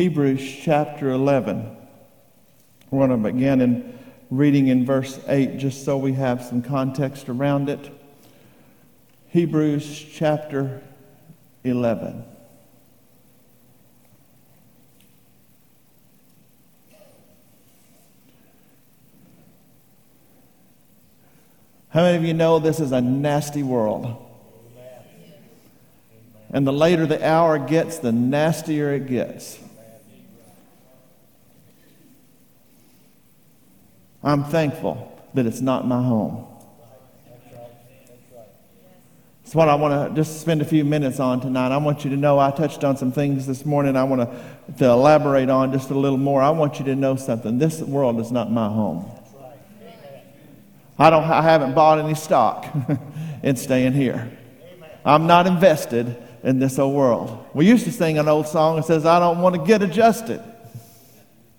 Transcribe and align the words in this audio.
Hebrews 0.00 0.60
chapter 0.62 1.10
11. 1.10 1.76
We're 2.90 3.06
going 3.06 3.22
to 3.22 3.32
begin 3.32 3.60
in 3.60 3.98
reading 4.30 4.68
in 4.68 4.86
verse 4.86 5.20
8 5.28 5.58
just 5.58 5.84
so 5.84 5.98
we 5.98 6.14
have 6.14 6.42
some 6.42 6.62
context 6.62 7.28
around 7.28 7.68
it. 7.68 7.92
Hebrews 9.28 10.06
chapter 10.10 10.82
11. 11.64 12.24
How 21.90 22.04
many 22.04 22.16
of 22.16 22.24
you 22.24 22.32
know 22.32 22.58
this 22.58 22.80
is 22.80 22.92
a 22.92 23.02
nasty 23.02 23.62
world? 23.62 24.16
And 26.50 26.66
the 26.66 26.72
later 26.72 27.04
the 27.04 27.22
hour 27.22 27.58
gets, 27.58 27.98
the 27.98 28.12
nastier 28.12 28.94
it 28.94 29.06
gets. 29.06 29.58
I'm 34.22 34.44
thankful 34.44 35.06
that 35.34 35.46
it's 35.46 35.60
not 35.60 35.86
my 35.86 36.02
home. 36.02 36.46
That's 39.42 39.54
what 39.56 39.68
I 39.68 39.74
want 39.74 40.10
to 40.10 40.14
just 40.14 40.40
spend 40.40 40.62
a 40.62 40.64
few 40.64 40.84
minutes 40.84 41.18
on 41.18 41.40
tonight. 41.40 41.72
I 41.72 41.78
want 41.78 42.04
you 42.04 42.10
to 42.10 42.16
know 42.16 42.38
I 42.38 42.52
touched 42.52 42.84
on 42.84 42.96
some 42.96 43.10
things 43.10 43.48
this 43.48 43.64
morning 43.64 43.96
I 43.96 44.04
want 44.04 44.30
to, 44.30 44.74
to 44.78 44.84
elaborate 44.84 45.50
on 45.50 45.72
just 45.72 45.90
a 45.90 45.94
little 45.94 46.18
more. 46.18 46.40
I 46.40 46.50
want 46.50 46.78
you 46.78 46.84
to 46.84 46.94
know 46.94 47.16
something. 47.16 47.58
This 47.58 47.80
world 47.80 48.20
is 48.20 48.30
not 48.30 48.52
my 48.52 48.68
home. 48.68 49.10
I, 50.96 51.10
don't, 51.10 51.24
I 51.24 51.42
haven't 51.42 51.74
bought 51.74 51.98
any 51.98 52.14
stock 52.14 52.66
in 53.42 53.56
staying 53.56 53.94
here. 53.94 54.30
I'm 55.04 55.26
not 55.26 55.46
invested 55.46 56.16
in 56.44 56.58
this 56.58 56.78
old 56.78 56.94
world. 56.94 57.46
We 57.54 57.66
used 57.66 57.86
to 57.86 57.92
sing 57.92 58.18
an 58.18 58.28
old 58.28 58.46
song 58.46 58.76
that 58.76 58.84
says, 58.84 59.04
I 59.04 59.18
don't 59.18 59.40
want 59.40 59.56
to 59.56 59.64
get 59.64 59.82
adjusted 59.82 60.42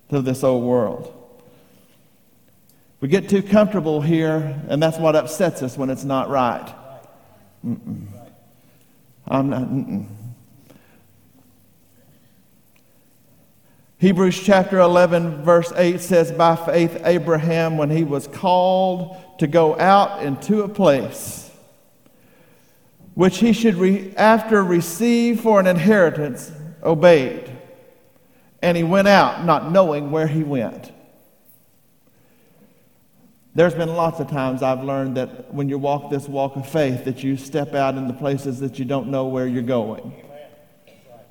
to 0.10 0.22
this 0.22 0.46
old 0.46 0.64
world. 0.64 1.21
We 3.02 3.08
get 3.08 3.28
too 3.28 3.42
comfortable 3.42 4.00
here, 4.00 4.62
and 4.70 4.82
that's 4.82 4.98
what 4.98 5.16
upsets 5.16 5.64
us 5.64 5.76
when 5.76 5.90
it's 5.90 6.04
not 6.04 6.30
right. 6.30 6.74
Mm-mm. 7.66 8.06
I'm 9.28 9.50
not. 9.50 9.64
Mm-mm. 9.64 10.06
Hebrews 13.98 14.40
chapter 14.44 14.80
11, 14.80 15.44
verse 15.44 15.72
8 15.76 16.00
says, 16.00 16.32
By 16.32 16.56
faith, 16.56 17.02
Abraham, 17.04 17.78
when 17.78 17.90
he 17.90 18.04
was 18.04 18.28
called 18.28 19.18
to 19.40 19.48
go 19.48 19.80
out 19.80 20.24
into 20.24 20.62
a 20.62 20.70
place 20.70 21.52
which 23.14 23.40
he 23.40 23.54
should, 23.54 23.76
re- 23.76 24.14
after 24.16 24.64
receive 24.64 25.42
for 25.42 25.60
an 25.60 25.68
inheritance, 25.68 26.52
obeyed. 26.82 27.52
And 28.62 28.78
he 28.78 28.84
went 28.84 29.08
out, 29.08 29.44
not 29.44 29.72
knowing 29.72 30.12
where 30.12 30.28
he 30.28 30.44
went. 30.44 30.92
There's 33.54 33.76
been 33.76 33.90
lots 33.90 34.20
of 34.22 34.30
times 34.30 34.64
I've 34.64 34.84
learned 34.84 35.18
that 35.18 35.54
when 35.54 35.68
you 35.68 35.78
walk 35.78 36.10
this 36.10 36.28
walk 36.28 36.56
of 36.56 36.68
faith, 36.70 37.04
that 37.04 37.22
you 37.22 37.36
step 37.36 37.74
out 37.74 37.96
in 37.96 38.08
the 38.08 38.14
places 38.14 38.62
that 38.62 38.80
you 38.80 38.86
don't 38.86 39.10
know 39.10 39.26
where 39.26 39.46
you're 39.46 39.62
going. 39.62 40.14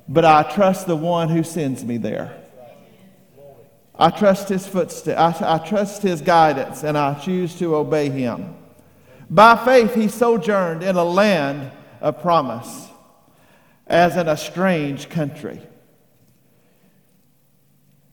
But 0.07 0.25
I 0.25 0.43
trust 0.43 0.85
the 0.85 0.95
one 0.95 1.29
who 1.29 1.41
sends 1.41 1.83
me 1.83 1.97
there. 1.97 2.37
I 3.95 4.09
trust 4.11 4.49
his 4.49 4.67
footsteps. 4.67 5.41
I, 5.41 5.55
I 5.55 5.57
trust 5.59 6.03
his 6.03 6.21
guidance, 6.21 6.83
and 6.83 6.97
I 6.97 7.15
choose 7.15 7.57
to 7.59 7.75
obey 7.75 8.09
him. 8.09 8.55
By 9.29 9.55
faith, 9.63 9.95
he 9.95 10.07
sojourned 10.07 10.83
in 10.83 10.95
a 10.95 11.03
land 11.03 11.71
of 12.01 12.21
promise, 12.21 12.87
as 13.87 14.15
in 14.15 14.27
a 14.27 14.37
strange 14.37 15.09
country. 15.09 15.59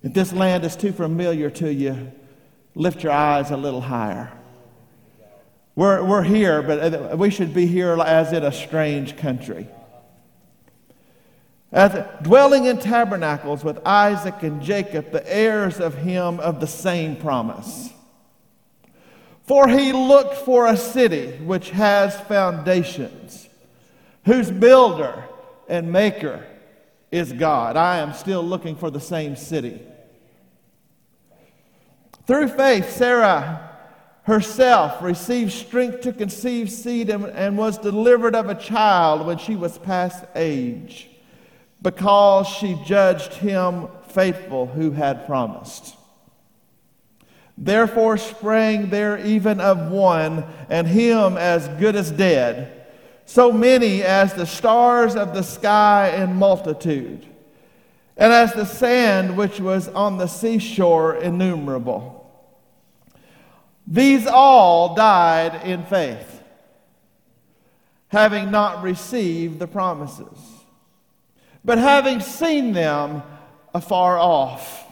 If 0.02 0.14
this 0.14 0.32
land 0.32 0.64
is 0.64 0.76
too 0.76 0.92
familiar 0.92 1.50
to 1.50 1.72
you, 1.72 2.12
lift 2.78 3.02
your 3.02 3.12
eyes 3.12 3.50
a 3.50 3.56
little 3.56 3.80
higher. 3.80 4.32
We're, 5.74 6.02
we're 6.04 6.22
here, 6.22 6.62
but 6.62 6.94
uh, 6.94 7.16
we 7.16 7.28
should 7.28 7.52
be 7.52 7.66
here 7.66 8.00
as 8.00 8.32
in 8.32 8.44
a 8.44 8.52
strange 8.52 9.16
country. 9.16 9.68
As 11.72 12.06
dwelling 12.22 12.64
in 12.66 12.78
tabernacles 12.78 13.64
with 13.64 13.84
Isaac 13.84 14.42
and 14.42 14.62
Jacob, 14.62 15.10
the 15.10 15.28
heirs 15.30 15.80
of 15.80 15.96
him 15.96 16.38
of 16.38 16.60
the 16.60 16.66
same 16.68 17.16
promise. 17.16 17.90
For 19.42 19.66
he 19.66 19.92
looked 19.92 20.36
for 20.36 20.66
a 20.66 20.76
city 20.76 21.32
which 21.38 21.70
has 21.70 22.18
foundations, 22.22 23.48
whose 24.24 24.50
builder 24.50 25.24
and 25.68 25.92
maker 25.92 26.46
is 27.10 27.32
God. 27.32 27.76
I 27.76 27.98
am 27.98 28.12
still 28.12 28.42
looking 28.42 28.76
for 28.76 28.90
the 28.90 29.00
same 29.00 29.34
city. 29.34 29.80
Through 32.28 32.48
faith, 32.48 32.90
Sarah 32.90 33.70
herself 34.24 35.00
received 35.02 35.50
strength 35.50 36.02
to 36.02 36.12
conceive 36.12 36.70
seed 36.70 37.08
and, 37.08 37.24
and, 37.24 37.56
was 37.56 37.78
delivered 37.78 38.34
of 38.34 38.50
a 38.50 38.54
child 38.54 39.26
when 39.26 39.38
she 39.38 39.56
was 39.56 39.78
past 39.78 40.26
age, 40.36 41.08
because 41.80 42.46
she 42.46 42.78
judged 42.84 43.32
him 43.32 43.88
faithful 44.08 44.66
who 44.66 44.90
had 44.90 45.24
promised. 45.24 45.96
Therefore 47.56 48.18
sprang 48.18 48.90
there 48.90 49.16
even 49.24 49.58
of 49.58 49.90
one, 49.90 50.44
and 50.68 50.86
him 50.86 51.38
as 51.38 51.66
good 51.80 51.96
as 51.96 52.10
dead, 52.10 52.86
so 53.24 53.50
many 53.50 54.02
as 54.02 54.34
the 54.34 54.44
stars 54.44 55.16
of 55.16 55.32
the 55.32 55.42
sky 55.42 56.10
in 56.10 56.34
multitude, 56.34 57.24
and 58.18 58.34
as 58.34 58.52
the 58.52 58.66
sand 58.66 59.34
which 59.34 59.60
was 59.60 59.88
on 59.88 60.18
the 60.18 60.26
seashore 60.26 61.16
innumerable. 61.16 62.17
These 63.90 64.26
all 64.26 64.94
died 64.94 65.66
in 65.66 65.84
faith, 65.84 66.42
having 68.08 68.50
not 68.50 68.82
received 68.82 69.58
the 69.58 69.66
promises, 69.66 70.38
but 71.64 71.78
having 71.78 72.20
seen 72.20 72.74
them 72.74 73.22
afar 73.74 74.18
off 74.18 74.84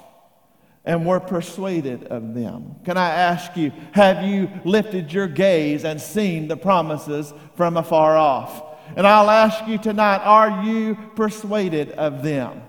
and 0.86 1.04
were 1.04 1.20
persuaded 1.20 2.04
of 2.04 2.32
them. 2.32 2.76
Can 2.84 2.96
I 2.96 3.10
ask 3.10 3.54
you, 3.56 3.72
have 3.92 4.24
you 4.24 4.48
lifted 4.64 5.12
your 5.12 5.26
gaze 5.26 5.84
and 5.84 6.00
seen 6.00 6.48
the 6.48 6.56
promises 6.56 7.34
from 7.54 7.76
afar 7.76 8.16
off? 8.16 8.62
And 8.96 9.06
I'll 9.06 9.28
ask 9.30 9.66
you 9.66 9.76
tonight, 9.76 10.22
are 10.22 10.64
you 10.64 10.96
persuaded 11.16 11.90
of 11.90 12.22
them? 12.22 12.62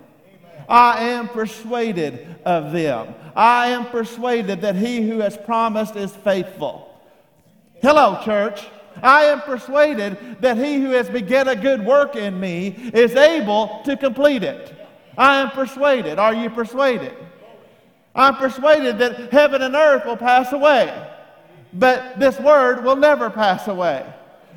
I 0.67 1.09
am 1.09 1.29
persuaded 1.29 2.35
of 2.44 2.73
them. 2.73 3.13
I 3.38 3.68
am 3.68 3.86
persuaded 3.86 4.62
that 4.62 4.75
he 4.75 5.08
who 5.08 5.20
has 5.20 5.38
promised 5.38 5.96
is 5.96 6.12
faithful. 6.12 6.92
Hello, 7.84 8.20
church. 8.25 8.66
I 9.03 9.25
am 9.25 9.42
persuaded 9.42 10.38
that 10.42 10.58
he 10.58 10.81
who 10.81 10.90
has 10.90 11.08
begun 11.08 11.48
a 11.48 11.56
good 11.56 11.86
work 11.86 12.16
in 12.16 12.40
me 12.40 12.70
is 12.96 13.14
able 13.14 13.84
to 13.86 13.96
complete 13.96 14.42
it. 14.42 14.74
I 15.16 15.40
am 15.42 15.52
persuaded. 15.52 16.18
Are 16.18 16.34
you 16.34 16.50
persuaded? 16.50 17.14
I'm 18.16 18.38
persuaded 18.38 18.98
that 18.98 19.31
heaven 19.31 19.62
and 19.62 19.75
earth 19.75 20.08
will 20.08 20.18
pass 20.18 20.52
away, 20.52 20.92
but 21.74 22.19
this 22.19 22.40
word 22.40 22.84
will 22.84 22.96
never 22.96 23.30
pass 23.30 23.68
away. 23.68 24.04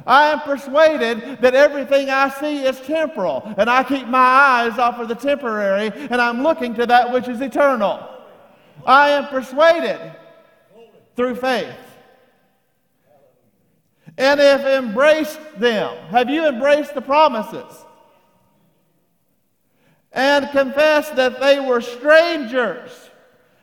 I 0.06 0.30
am 0.30 0.40
persuaded 0.40 1.42
that 1.42 1.54
everything 1.54 2.08
I 2.08 2.30
see 2.30 2.64
is 2.64 2.80
temporal, 2.80 3.42
and 3.58 3.68
I 3.68 3.84
keep 3.84 4.06
my 4.06 4.18
eyes 4.18 4.78
off 4.78 4.98
of 4.98 5.08
the 5.08 5.14
temporary, 5.14 5.92
and 5.94 6.14
I'm 6.14 6.42
looking 6.42 6.74
to 6.76 6.86
that 6.86 7.12
which 7.12 7.28
is 7.28 7.42
eternal. 7.42 8.16
I 8.86 9.10
am 9.10 9.26
persuaded 9.26 10.00
through 11.16 11.36
faith. 11.36 11.76
And 14.16 14.40
if 14.40 14.60
embraced 14.62 15.40
them, 15.58 15.96
have 16.08 16.28
you 16.28 16.46
embraced 16.46 16.94
the 16.94 17.00
promises? 17.00 17.72
And 20.12 20.50
confessed 20.50 21.16
that 21.16 21.40
they 21.40 21.60
were 21.60 21.80
strangers 21.80 22.90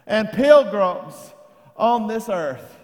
and 0.05 0.31
pilgrims 0.31 1.33
on 1.75 2.07
this 2.07 2.29
earth. 2.29 2.77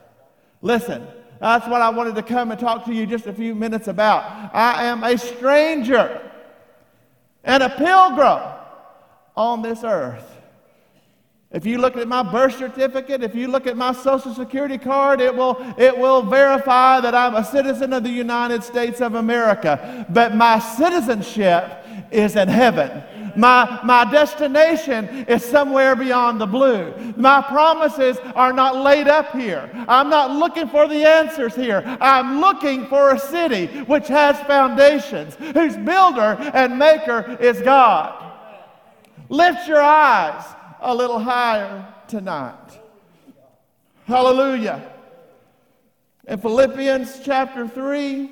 Listen, 0.62 1.08
that's 1.40 1.68
what 1.68 1.82
I 1.82 1.90
wanted 1.90 2.16
to 2.16 2.24
come 2.24 2.52
and 2.52 2.60
talk 2.60 2.86
to 2.86 2.94
you 2.94 3.06
just 3.06 3.28
a 3.28 3.34
few 3.34 3.56
minutes 3.56 3.88
about. 3.88 4.54
I 4.54 4.86
am 4.86 5.04
a 5.04 5.18
stranger 5.18 6.32
and 7.44 7.64
a 7.64 7.70
pilgrim 7.70 8.42
on 9.36 9.62
this 9.62 9.84
earth. 9.84 10.33
If 11.54 11.68
you 11.68 11.78
look 11.78 11.96
at 11.98 12.08
my 12.08 12.24
birth 12.24 12.58
certificate, 12.58 13.22
if 13.22 13.36
you 13.36 13.48
look 13.48 13.68
at 13.68 13.78
my 13.78 13.92
social 13.94 14.34
security 14.34 14.80
card, 14.80 15.22
it 15.22 15.36
will, 15.36 15.56
it 15.78 15.96
will 15.96 16.24
verify 16.24 17.00
that 17.00 17.14
I'm 17.14 17.36
a 17.36 17.46
citizen 17.46 17.94
of 17.94 18.04
the 18.04 18.10
United 18.10 18.64
States 18.64 19.02
of 19.02 19.14
America. 19.14 20.04
But 20.10 20.36
my 20.36 20.58
citizenship 20.58 21.72
is 22.10 22.36
in 22.36 22.48
heaven. 22.48 23.04
My, 23.36 23.80
my 23.84 24.04
destination 24.12 25.08
is 25.28 25.46
somewhere 25.46 25.96
beyond 25.96 26.42
the 26.42 26.48
blue. 26.48 26.92
My 27.18 27.44
promises 27.44 28.18
are 28.36 28.54
not 28.54 28.78
laid 28.78 29.08
up 29.08 29.32
here. 29.32 29.70
I'm 29.88 30.10
not 30.10 30.32
looking 30.32 30.68
for 30.68 30.88
the 30.88 31.08
answers 31.08 31.56
here. 31.56 31.84
I'm 32.02 32.40
looking 32.40 32.88
for 32.88 33.12
a 33.12 33.20
city 33.20 33.68
which 33.84 34.08
has 34.08 34.40
foundations, 34.48 35.36
whose 35.36 35.78
builder 35.78 36.36
and 36.54 36.80
maker 36.80 37.38
is 37.40 37.62
God. 37.62 38.32
Lift 39.30 39.68
your 39.68 39.82
eyes 39.82 40.44
a 40.84 40.94
little 40.94 41.20
higher 41.20 41.88
tonight. 42.08 42.80
Hallelujah. 44.06 44.92
In 46.28 46.40
Philippians 46.40 47.22
chapter 47.24 47.68
3, 47.68 48.32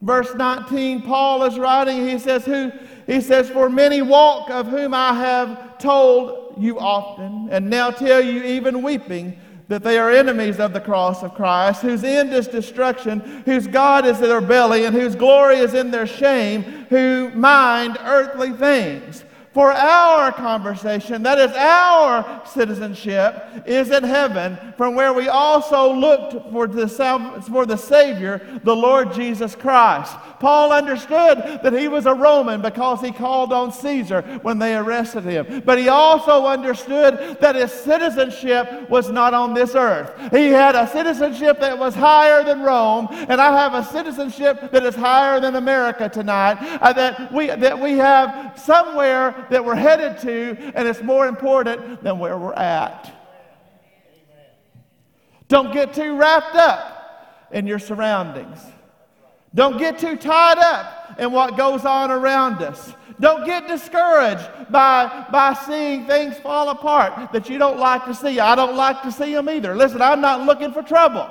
verse 0.00 0.34
19, 0.34 1.02
Paul 1.02 1.44
is 1.44 1.58
writing, 1.58 2.08
he 2.08 2.18
says, 2.18 2.44
Who 2.44 2.72
he 3.06 3.20
says, 3.20 3.48
For 3.50 3.68
many 3.68 4.02
walk 4.02 4.50
of 4.50 4.66
whom 4.66 4.94
I 4.94 5.12
have 5.14 5.78
told 5.78 6.54
you 6.58 6.78
often, 6.78 7.48
and 7.50 7.70
now 7.70 7.90
tell 7.90 8.20
you 8.20 8.42
even 8.42 8.82
weeping, 8.82 9.38
that 9.68 9.82
they 9.82 9.98
are 9.98 10.10
enemies 10.10 10.58
of 10.58 10.72
the 10.72 10.80
cross 10.80 11.22
of 11.22 11.34
Christ, 11.34 11.82
whose 11.82 12.02
end 12.02 12.32
is 12.32 12.48
destruction, 12.48 13.20
whose 13.44 13.66
God 13.66 14.06
is 14.06 14.18
their 14.18 14.40
belly, 14.40 14.86
and 14.86 14.96
whose 14.96 15.14
glory 15.14 15.58
is 15.58 15.74
in 15.74 15.90
their 15.90 16.06
shame, 16.06 16.62
who 16.88 17.30
mind 17.34 17.98
earthly 18.00 18.52
things 18.52 19.24
for 19.52 19.72
our 19.72 20.30
conversation, 20.30 21.22
that 21.22 21.38
is 21.38 21.52
our 21.56 22.42
citizenship, 22.46 23.44
is 23.66 23.90
in 23.90 24.04
heaven, 24.04 24.58
from 24.76 24.94
where 24.94 25.12
we 25.12 25.28
also 25.28 25.92
looked 25.92 26.52
for 26.52 26.66
the, 26.66 26.86
for 27.48 27.66
the 27.66 27.76
Savior, 27.76 28.60
the 28.62 28.76
Lord 28.76 29.12
Jesus 29.12 29.54
Christ. 29.54 30.14
Paul 30.38 30.72
understood 30.72 31.60
that 31.62 31.72
he 31.72 31.88
was 31.88 32.06
a 32.06 32.14
Roman 32.14 32.60
because 32.60 33.00
he 33.00 33.10
called 33.10 33.52
on 33.52 33.72
Caesar 33.72 34.22
when 34.42 34.58
they 34.58 34.76
arrested 34.76 35.24
him. 35.24 35.62
But 35.64 35.78
he 35.78 35.88
also 35.88 36.46
understood 36.46 37.38
that 37.40 37.56
his 37.56 37.72
citizenship 37.72 38.88
was 38.88 39.10
not 39.10 39.34
on 39.34 39.54
this 39.54 39.74
earth. 39.74 40.12
He 40.30 40.48
had 40.48 40.74
a 40.74 40.86
citizenship 40.86 41.58
that 41.60 41.78
was 41.78 41.94
higher 41.94 42.44
than 42.44 42.60
Rome, 42.60 43.08
and 43.10 43.40
I 43.40 43.58
have 43.58 43.74
a 43.74 43.84
citizenship 43.84 44.70
that 44.70 44.84
is 44.84 44.94
higher 44.94 45.40
than 45.40 45.56
America 45.56 46.08
tonight, 46.08 46.58
uh, 46.80 46.92
that, 46.92 47.32
we, 47.32 47.46
that 47.46 47.78
we 47.78 47.92
have 47.92 48.58
somewhere 48.58 49.37
that 49.50 49.64
we're 49.64 49.74
headed 49.74 50.18
to, 50.22 50.72
and 50.74 50.86
it's 50.86 51.02
more 51.02 51.26
important 51.26 52.02
than 52.02 52.18
where 52.18 52.36
we're 52.36 52.52
at. 52.54 53.14
Don't 55.48 55.72
get 55.72 55.94
too 55.94 56.16
wrapped 56.16 56.56
up 56.56 57.48
in 57.50 57.66
your 57.66 57.78
surroundings. 57.78 58.58
Don't 59.54 59.78
get 59.78 59.98
too 59.98 60.16
tied 60.16 60.58
up 60.58 61.18
in 61.18 61.32
what 61.32 61.56
goes 61.56 61.84
on 61.84 62.10
around 62.10 62.62
us. 62.62 62.92
Don't 63.18 63.44
get 63.44 63.66
discouraged 63.66 64.70
by, 64.70 65.26
by 65.32 65.54
seeing 65.54 66.06
things 66.06 66.36
fall 66.36 66.68
apart 66.68 67.32
that 67.32 67.48
you 67.48 67.58
don't 67.58 67.78
like 67.78 68.04
to 68.04 68.14
see. 68.14 68.38
I 68.38 68.54
don't 68.54 68.76
like 68.76 69.02
to 69.02 69.10
see 69.10 69.32
them 69.32 69.48
either. 69.48 69.74
Listen, 69.74 70.00
I'm 70.02 70.20
not 70.20 70.44
looking 70.44 70.72
for 70.72 70.82
trouble. 70.82 71.26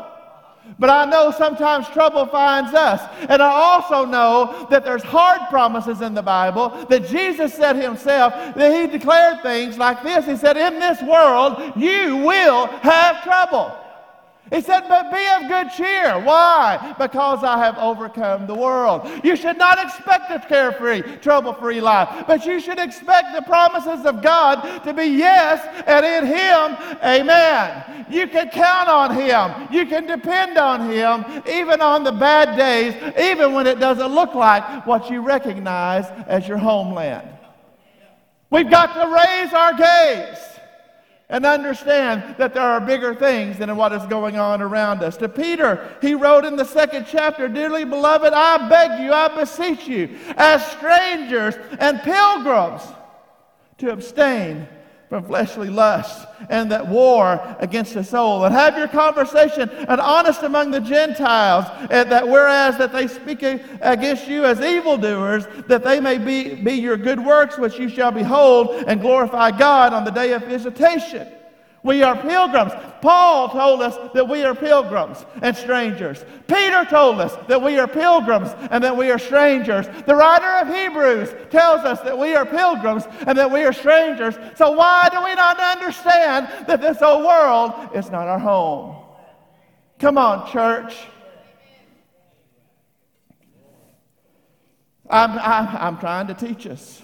But 0.80 0.90
I 0.90 1.06
know 1.06 1.32
sometimes 1.32 1.88
trouble 1.90 2.26
finds 2.26 2.74
us. 2.74 3.02
And 3.30 3.42
I 3.42 3.50
also 3.50 4.06
know 4.06 4.68
that 4.70 4.84
there's 4.84 5.04
hard 5.04 5.50
promises 5.50 6.02
in 6.02 6.14
the 6.14 6.22
Bible 6.22 6.70
that 6.90 7.08
Jesus 7.08 7.54
said 7.54 7.76
himself 7.76 8.34
that 8.56 8.74
he 8.80 8.98
declared 8.98 9.42
things 9.42 9.78
like 9.78 10.04
this. 10.04 10.26
He 10.26 10.36
said, 10.36 10.58
In 10.58 10.80
this 10.80 11.02
world, 11.02 11.74
you 11.76 12.18
will 12.18 12.68
have 12.68 13.24
trouble. 13.24 13.76
He 14.52 14.62
said, 14.62 14.88
But 14.88 15.12
be 15.12 15.26
of 15.36 15.50
good 15.50 15.72
cheer. 15.72 16.20
Why? 16.20 16.96
Because 16.98 17.44
I 17.44 17.58
have 17.58 17.78
overcome 17.78 18.48
the 18.48 18.54
world. 18.54 19.10
You 19.24 19.36
should 19.36 19.58
not 19.58 19.84
expect 19.84 20.32
a 20.32 20.40
carefree, 20.40 21.02
trouble 21.18 21.54
free 21.54 21.82
life, 21.82 22.26
but 22.28 22.46
you 22.46 22.60
should 22.60 22.80
expect 22.80 23.36
the 23.36 23.42
promises 23.42 24.06
of 24.06 24.22
God 24.22 24.84
to 24.84 24.94
be 24.94 25.06
yes, 25.06 25.66
and 25.86 26.06
in 26.06 26.26
Him, 26.26 26.98
amen. 27.04 28.06
You 28.10 28.28
can 28.28 28.50
count 28.50 28.88
on 28.88 29.16
Him. 29.16 29.68
You 29.72 29.86
can 29.86 30.06
depend 30.06 30.58
on 30.58 30.90
Him, 30.90 31.26
even 31.48 31.82
on 31.82 32.04
the 32.04 32.14
bad 32.14 32.58
days, 32.58 32.94
even 33.20 33.54
when 33.54 33.68
it 33.68 33.80
doesn't 33.80 34.14
look 34.14 34.34
like 34.34 34.86
what 34.86 35.10
you 35.10 35.22
recognize 35.22 36.06
as 36.28 36.48
your 36.48 36.58
homeland. 36.58 37.28
We've 38.50 38.70
got 38.70 38.94
to 38.94 39.08
raise 39.14 39.54
our 39.54 39.74
gaze 39.74 40.57
and 41.30 41.46
understand 41.46 42.36
that 42.38 42.54
there 42.54 42.64
are 42.64 42.80
bigger 42.80 43.14
things 43.14 43.58
than 43.58 43.76
what 43.76 43.92
is 43.92 44.06
going 44.06 44.38
on 44.38 44.62
around 44.62 45.04
us. 45.04 45.18
To 45.18 45.28
Peter, 45.28 45.96
he 46.02 46.14
wrote 46.14 46.46
in 46.46 46.56
the 46.56 46.64
second 46.64 47.06
chapter 47.10 47.50
Dearly 47.50 47.84
beloved, 47.84 48.32
I 48.34 48.70
beg 48.70 49.02
you, 49.02 49.12
I 49.12 49.28
beseech 49.36 49.88
you, 49.88 50.18
as 50.38 50.66
strangers 50.72 51.56
and 51.80 52.00
pilgrims, 52.02 52.82
to 53.80 53.92
abstain 53.92 54.68
from 55.10 55.24
fleshly 55.24 55.70
lusts 55.70 56.26
and 56.50 56.72
that 56.72 56.86
war 56.86 57.56
against 57.60 57.94
the 57.94 58.04
soul. 58.04 58.44
And 58.44 58.54
have 58.54 58.78
your 58.78 58.90
conversation 58.90 59.70
and 59.70 60.02
honest 60.02 60.44
among 60.44 60.72
the 60.72 60.82
gentiles 60.82 61.66
and 61.90 62.12
that 62.12 62.28
whereas 62.28 62.78
that 62.78 62.92
they 62.92 63.08
speak 63.08 63.42
against 63.44 64.28
you 64.28 64.46
as 64.46 64.60
evildoers 64.60 65.48
that 65.68 65.84
they 65.84 66.00
may 66.00 66.18
be, 66.18 66.56
be 66.56 66.74
your 66.74 66.98
good 66.98 67.24
works 67.24 67.58
which 67.58 67.80
you 67.80 67.88
shall 67.88 68.12
behold 68.12 68.84
and 68.88 69.00
glorify 69.00 69.50
god 69.50 69.94
on 69.94 70.04
the 70.04 70.12
day 70.12 70.34
of 70.34 70.44
visitation 70.44 71.28
we 71.88 72.04
are 72.04 72.16
pilgrims. 72.22 72.74
Paul 73.02 73.50
told 73.50 73.82
us 73.82 73.98
that 74.14 74.28
we 74.28 74.44
are 74.44 74.54
pilgrims 74.54 75.26
and 75.42 75.56
strangers. 75.56 76.24
Peter 76.48 76.84
told 76.86 77.22
us 77.22 77.34
that 77.48 77.62
we 77.62 77.80
are 77.80 77.88
pilgrims 77.88 78.50
and 78.70 78.84
that 78.84 78.96
we 78.96 79.10
are 79.10 79.18
strangers. 79.18 79.88
The 80.06 80.16
writer 80.16 80.68
of 80.68 80.76
Hebrews 80.76 81.34
tells 81.50 81.86
us 81.86 82.02
that 82.02 82.18
we 82.18 82.36
are 82.36 82.46
pilgrims 82.46 83.06
and 83.26 83.38
that 83.38 83.50
we 83.50 83.64
are 83.64 83.72
strangers. 83.72 84.36
So, 84.56 84.72
why 84.72 85.08
do 85.12 85.24
we 85.24 85.34
not 85.36 85.60
understand 85.60 86.68
that 86.68 86.82
this 86.82 87.02
old 87.02 87.24
world 87.24 87.96
is 87.96 88.12
not 88.12 88.28
our 88.28 88.40
home? 88.40 88.98
Come 89.98 90.18
on, 90.18 90.52
church. 90.52 90.94
I'm, 95.10 95.40
I'm, 95.40 95.78
I'm 95.78 95.98
trying 96.00 96.28
to 96.28 96.34
teach 96.34 96.68
us. 96.68 97.02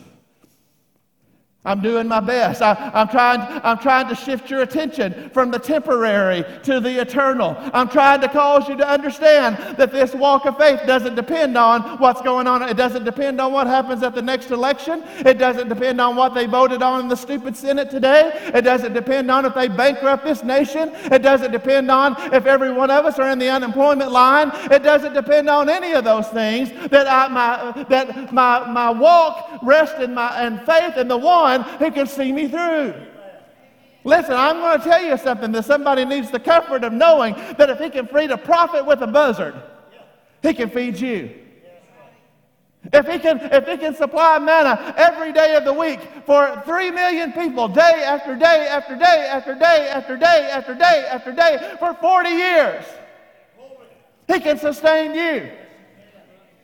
I'm 1.66 1.80
doing 1.80 2.10
my 2.10 2.20
best. 2.20 2.62
I, 2.62 2.92
am 2.94 3.08
trying, 3.08 3.40
I'm 3.64 3.78
trying 3.78 4.10
to 4.10 4.16
shift 4.16 4.50
your 4.50 4.64
attention 4.64 5.30
from 5.30 5.50
the 5.50 5.60
temporary 5.60 6.44
to 6.64 6.82
the 6.82 7.00
eternal. 7.00 7.56
I'm 7.74 7.88
trying 7.88 8.20
to 8.20 8.28
cause 8.28 8.68
you 8.68 8.76
to 8.76 8.88
understand 8.88 9.78
that 9.78 9.94
this 9.94 10.14
walk 10.14 10.46
of 10.46 10.58
faith 10.58 10.82
doesn't 10.86 11.16
depend 11.16 11.58
on 11.58 12.00
what's 12.00 12.22
going 12.22 12.48
on. 12.48 12.64
It 12.64 12.76
doesn't 12.76 13.06
depend 13.06 13.40
on 13.40 13.54
what 13.54 13.68
happens 13.68 14.04
at 14.04 14.14
the 14.14 14.22
next 14.22 14.52
election. 14.52 15.04
It 15.20 15.38
doesn't 15.38 15.70
depend 15.70 16.02
on 16.02 16.18
what 16.18 16.34
they 16.34 16.48
voted 16.48 16.82
on 16.82 17.00
in 17.00 17.08
the 17.08 17.16
stupid 17.16 17.56
Senate 17.56 17.90
today. 17.90 18.32
It 18.54 18.64
doesn't 18.64 18.92
depend 18.92 19.32
on 19.32 19.46
if 19.46 19.54
they 19.54 19.70
bankrupt 19.70 20.26
this 20.26 20.44
nation. 20.44 20.92
It 20.94 21.22
doesn't 21.22 21.54
depend 21.54 21.90
on 21.90 22.18
if 22.34 22.46
every 22.46 22.74
one 22.74 22.92
of 22.92 23.06
us 23.06 23.20
are 23.20 23.30
in 23.30 23.40
the 23.40 23.50
unemployment 23.50 24.12
line. 24.12 24.52
It 24.70 24.84
doesn't 24.84 25.14
depend 25.14 25.50
on 25.50 25.70
any 25.70 25.94
of 25.94 26.04
those 26.04 26.28
things. 26.28 26.72
That, 26.90 27.08
I, 27.08 27.30
my, 27.30 27.84
that 27.84 28.34
my, 28.34 28.70
my 28.70 28.90
walk 28.90 29.60
rests 29.62 30.02
in, 30.02 30.14
my, 30.14 30.46
in 30.46 30.60
faith 30.66 30.98
in 30.98 31.08
the 31.08 31.18
one 31.18 31.53
one 31.58 31.78
who 31.80 31.92
can 31.92 32.08
see 32.08 32.32
me 32.32 32.48
through. 32.48 32.94
Listen, 34.04 34.34
I'm 34.34 34.58
going 34.58 34.80
to 34.80 34.84
tell 34.84 35.02
you 35.02 35.18
something 35.18 35.52
that 35.54 35.66
somebody 35.66 36.04
needs 36.04 36.30
the 36.30 36.40
comfort 36.40 36.84
of 36.84 36.92
knowing 36.92 37.36
that 37.58 37.70
if 37.70 37.80
he 37.80 37.90
can 37.90 38.08
feed 38.08 38.32
a 38.32 38.38
prophet 38.38 38.86
with 38.86 39.02
a 39.02 39.08
buzzard, 39.08 39.56
he 40.42 40.54
can 40.54 40.70
feed 40.70 41.00
you. 41.00 41.40
If 42.92 43.08
he, 43.08 43.18
can, 43.18 43.40
if 43.40 43.66
he 43.66 43.78
can 43.78 43.96
supply 43.96 44.40
manna 44.40 44.94
every 44.98 45.32
day 45.32 45.56
of 45.56 45.64
the 45.64 45.72
week 45.72 46.02
for 46.26 46.62
three 46.66 46.92
million 46.92 47.32
people, 47.32 47.70
day 47.70 48.04
after 48.06 48.36
day 48.36 48.68
after 48.70 48.98
day 48.98 49.30
after 49.32 49.56
day 49.56 49.90
after 49.90 50.18
day 50.18 50.50
after 50.52 50.76
day 50.76 51.08
after 51.10 51.32
day 51.32 51.76
for 51.80 51.94
40 51.94 52.30
years, 52.30 52.84
he 54.28 54.40
can 54.42 54.58
sustain 54.58 55.16
you. 55.16 55.50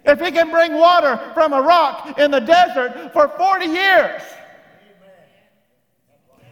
If 0.03 0.19
he 0.19 0.31
can 0.31 0.51
bring 0.51 0.74
water 0.74 1.31
from 1.34 1.53
a 1.53 1.62
rock 1.62 2.19
in 2.19 2.31
the 2.31 2.39
desert 2.39 3.13
for 3.13 3.29
40 3.29 3.65
years, 3.67 4.22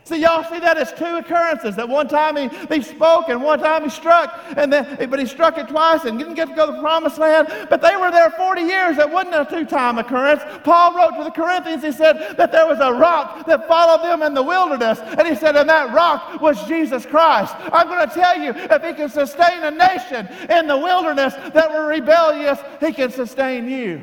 See, 0.08 0.22
y'all 0.22 0.50
see 0.50 0.62
that 0.62 0.78
as 0.78 0.94
two 0.94 1.18
occurrences. 1.18 1.76
That 1.76 1.90
one 1.90 2.08
time 2.08 2.38
he, 2.38 2.48
he 2.74 2.82
spoke 2.82 3.28
and 3.28 3.44
one 3.44 3.60
time 3.60 3.84
he 3.84 3.90
struck, 3.90 4.40
and 4.56 4.72
then, 4.72 5.10
but 5.10 5.20
he 5.20 5.26
struck 5.26 5.58
it 5.58 5.68
twice 5.68 6.06
and 6.06 6.18
didn't 6.18 6.36
get 6.36 6.48
to 6.48 6.56
go 6.56 6.66
to 6.66 6.72
the 6.72 6.80
promised 6.80 7.18
land. 7.18 7.50
But 7.70 7.82
they 7.82 7.94
were 7.98 8.10
there 8.10 8.30
40 8.32 8.62
years. 8.62 8.96
That 8.96 9.12
wasn't 9.12 9.36
a 9.36 9.46
two 9.50 9.66
time 9.66 9.98
occurrence. 9.98 10.44
Paul 10.64 10.96
wrote 10.96 11.18
to 11.18 11.26
the 11.26 11.32
Corinthians, 11.32 11.84
he 11.84 11.92
said 11.92 12.38
that 12.38 12.54
there 12.54 12.66
was 12.66 12.80
a 12.80 12.94
rock 12.94 13.46
that 13.48 13.68
followed 13.68 14.02
them 14.02 14.24
in 14.24 14.34
the 14.34 14.42
wilderness. 14.42 15.00
And 15.00 15.28
he 15.28 15.36
said, 15.36 15.58
and 15.58 15.68
that 15.68 15.94
rock 15.94 16.40
was 16.40 16.66
Jesus 16.70 17.06
Christ. 17.06 17.54
I'm 17.74 17.88
going 17.88 18.08
to 18.08 18.14
tell 18.14 18.40
you, 18.40 18.52
if 18.56 18.82
he 18.82 18.94
can 18.94 19.10
sustain 19.10 19.62
a 19.62 19.72
nation 19.72 20.30
in 20.50 20.68
the 20.68 20.78
wilderness 20.78 21.34
that 21.52 21.70
were 21.70 21.86
rebellious, 21.86 22.60
he 22.80 22.94
can 22.94 23.12
sustain 23.12 23.70
you. 23.70 24.02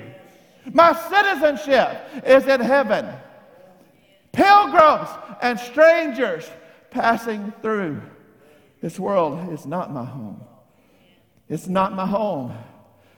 My 0.71 0.93
citizenship 1.09 1.99
is 2.27 2.47
in 2.47 2.61
heaven 2.61 3.07
pilgrims 4.35 5.09
and 5.43 5.59
strangers 5.59 6.49
passing 6.91 7.53
through. 7.62 8.00
This 8.81 8.99
world 8.99 9.53
is 9.53 9.67
not 9.67 9.93
my 9.93 10.05
home. 10.05 10.43
It's 11.49 11.67
not 11.67 11.93
my 11.93 12.07
home. 12.07 12.57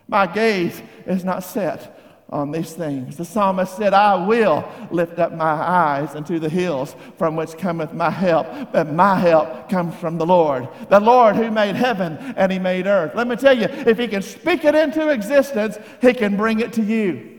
My 0.09 0.27
gaze 0.27 0.81
is 1.07 1.25
not 1.25 1.43
set 1.43 1.97
on 2.29 2.51
these 2.51 2.73
things. 2.73 3.17
The 3.17 3.25
psalmist 3.25 3.77
said, 3.77 3.95
I 3.95 4.27
will 4.27 4.69
lift 4.91 5.19
up 5.19 5.33
my 5.33 5.45
eyes 5.45 6.15
unto 6.15 6.39
the 6.39 6.49
hills 6.49 6.97
from 7.19 7.37
which 7.37 7.57
cometh 7.57 7.93
my 7.93 8.11
help. 8.11 8.73
But 8.73 8.93
my 8.93 9.19
help 9.19 9.69
comes 9.69 9.95
from 9.97 10.19
the 10.19 10.27
Lord. 10.27 10.69
The 10.89 11.01
Lord 11.01 11.37
who 11.37 11.51
made 11.51 11.77
heaven 11.77 12.17
and 12.37 12.51
he 12.51 12.59
made 12.59 12.87
earth. 12.87 13.15
Let 13.15 13.29
me 13.29 13.37
tell 13.37 13.57
you, 13.57 13.67
if 13.67 13.99
he 13.99 14.09
can 14.09 14.23
speak 14.23 14.65
it 14.65 14.75
into 14.75 15.09
existence, 15.09 15.79
he 16.01 16.13
can 16.15 16.37
bring 16.37 16.61
it 16.61 16.73
to 16.75 16.83
you. 16.83 17.36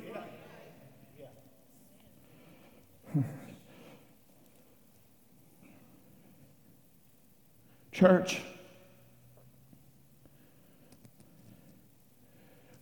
Church, 7.98 8.39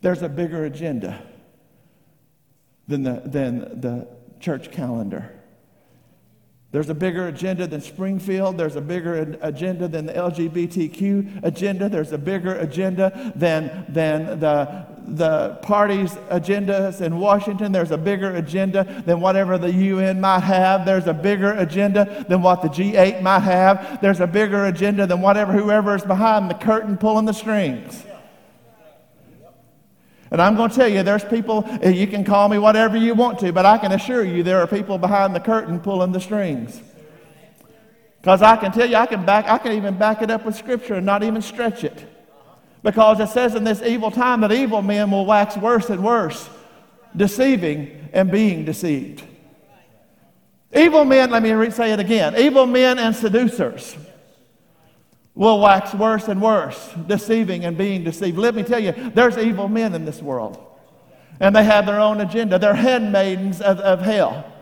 there's 0.02 0.20
a 0.20 0.28
bigger 0.28 0.66
agenda 0.66 1.22
than 2.86 3.02
the, 3.02 3.22
than 3.24 3.80
the 3.80 4.08
church 4.40 4.70
calendar. 4.70 5.32
There's 6.76 6.90
a 6.90 6.94
bigger 6.94 7.28
agenda 7.28 7.66
than 7.66 7.80
Springfield. 7.80 8.58
There's 8.58 8.76
a 8.76 8.82
bigger 8.82 9.38
agenda 9.40 9.88
than 9.88 10.04
the 10.04 10.12
LGBTQ 10.12 11.42
agenda. 11.42 11.88
There's 11.88 12.12
a 12.12 12.18
bigger 12.18 12.54
agenda 12.56 13.32
than, 13.34 13.86
than 13.88 14.38
the, 14.40 14.84
the 15.06 15.58
party's 15.62 16.10
agendas 16.28 17.00
in 17.00 17.18
Washington. 17.18 17.72
There's 17.72 17.92
a 17.92 17.96
bigger 17.96 18.36
agenda 18.36 19.02
than 19.06 19.22
whatever 19.22 19.56
the 19.56 19.72
UN 19.72 20.20
might 20.20 20.40
have. 20.40 20.84
There's 20.84 21.06
a 21.06 21.14
bigger 21.14 21.52
agenda 21.52 22.26
than 22.28 22.42
what 22.42 22.60
the 22.60 22.68
G8 22.68 23.22
might 23.22 23.38
have. 23.38 23.98
There's 24.02 24.20
a 24.20 24.26
bigger 24.26 24.66
agenda 24.66 25.06
than 25.06 25.22
whatever 25.22 25.54
whoever 25.54 25.94
is 25.94 26.04
behind 26.04 26.50
the 26.50 26.56
curtain 26.56 26.98
pulling 26.98 27.24
the 27.24 27.32
strings. 27.32 28.04
And 30.30 30.42
I'm 30.42 30.56
going 30.56 30.70
to 30.70 30.76
tell 30.76 30.88
you, 30.88 31.02
there's 31.02 31.24
people, 31.24 31.64
eh, 31.82 31.90
you 31.90 32.06
can 32.06 32.24
call 32.24 32.48
me 32.48 32.58
whatever 32.58 32.96
you 32.96 33.14
want 33.14 33.38
to, 33.40 33.52
but 33.52 33.64
I 33.64 33.78
can 33.78 33.92
assure 33.92 34.24
you 34.24 34.42
there 34.42 34.60
are 34.60 34.66
people 34.66 34.98
behind 34.98 35.34
the 35.34 35.40
curtain 35.40 35.78
pulling 35.78 36.12
the 36.12 36.20
strings. 36.20 36.80
Because 38.20 38.42
I 38.42 38.56
can 38.56 38.72
tell 38.72 38.88
you, 38.88 38.96
I 38.96 39.06
can, 39.06 39.24
back, 39.24 39.46
I 39.46 39.58
can 39.58 39.72
even 39.72 39.96
back 39.96 40.22
it 40.22 40.30
up 40.30 40.44
with 40.44 40.56
Scripture 40.56 40.94
and 40.94 41.06
not 41.06 41.22
even 41.22 41.40
stretch 41.42 41.84
it. 41.84 42.04
Because 42.82 43.20
it 43.20 43.28
says 43.28 43.54
in 43.54 43.62
this 43.62 43.82
evil 43.82 44.10
time 44.10 44.40
that 44.40 44.50
evil 44.50 44.82
men 44.82 45.10
will 45.10 45.26
wax 45.26 45.56
worse 45.56 45.90
and 45.90 46.02
worse, 46.02 46.48
deceiving 47.14 48.08
and 48.12 48.30
being 48.30 48.64
deceived. 48.64 49.22
Evil 50.74 51.04
men, 51.04 51.30
let 51.30 51.42
me 51.42 51.70
say 51.70 51.92
it 51.92 52.00
again 52.00 52.36
evil 52.36 52.66
men 52.66 52.98
and 52.98 53.14
seducers 53.14 53.96
will 55.36 55.60
wax 55.60 55.94
worse 55.94 56.26
and 56.28 56.42
worse, 56.42 56.92
deceiving 57.06 57.64
and 57.64 57.78
being 57.78 58.02
deceived. 58.02 58.38
Let 58.38 58.54
me 58.54 58.62
tell 58.62 58.80
you, 58.80 58.92
there's 58.92 59.36
evil 59.36 59.68
men 59.68 59.94
in 59.94 60.04
this 60.04 60.20
world, 60.20 60.58
and 61.38 61.54
they 61.54 61.62
have 61.62 61.86
their 61.86 62.00
own 62.00 62.20
agenda. 62.20 62.58
They're 62.58 62.74
handmaidens 62.74 63.60
of, 63.60 63.78
of 63.80 64.00
hell. 64.00 64.52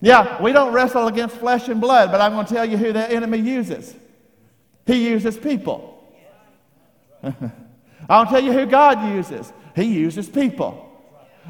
Yeah, 0.00 0.40
we 0.40 0.52
don't 0.52 0.72
wrestle 0.72 1.08
against 1.08 1.36
flesh 1.36 1.68
and 1.68 1.80
blood, 1.80 2.12
but 2.12 2.20
I'm 2.20 2.32
going 2.32 2.46
to 2.46 2.54
tell 2.54 2.66
you 2.66 2.76
who 2.76 2.92
the 2.92 3.10
enemy 3.10 3.38
uses. 3.38 3.96
He 4.86 5.08
uses 5.08 5.36
people. 5.36 5.94
I'll 8.08 8.26
tell 8.26 8.42
you 8.42 8.52
who 8.52 8.66
God 8.66 9.14
uses. 9.14 9.52
He 9.74 9.84
uses 9.84 10.28
people. 10.28 10.84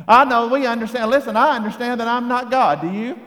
I 0.07 0.25
know 0.25 0.47
we 0.47 0.65
understand. 0.65 1.11
Listen, 1.11 1.37
I 1.37 1.57
understand 1.57 2.01
that 2.01 2.09
I'm 2.09 2.29
not 2.29 2.51
God. 2.51 2.81
Do 2.81 2.91
you? 2.91 3.19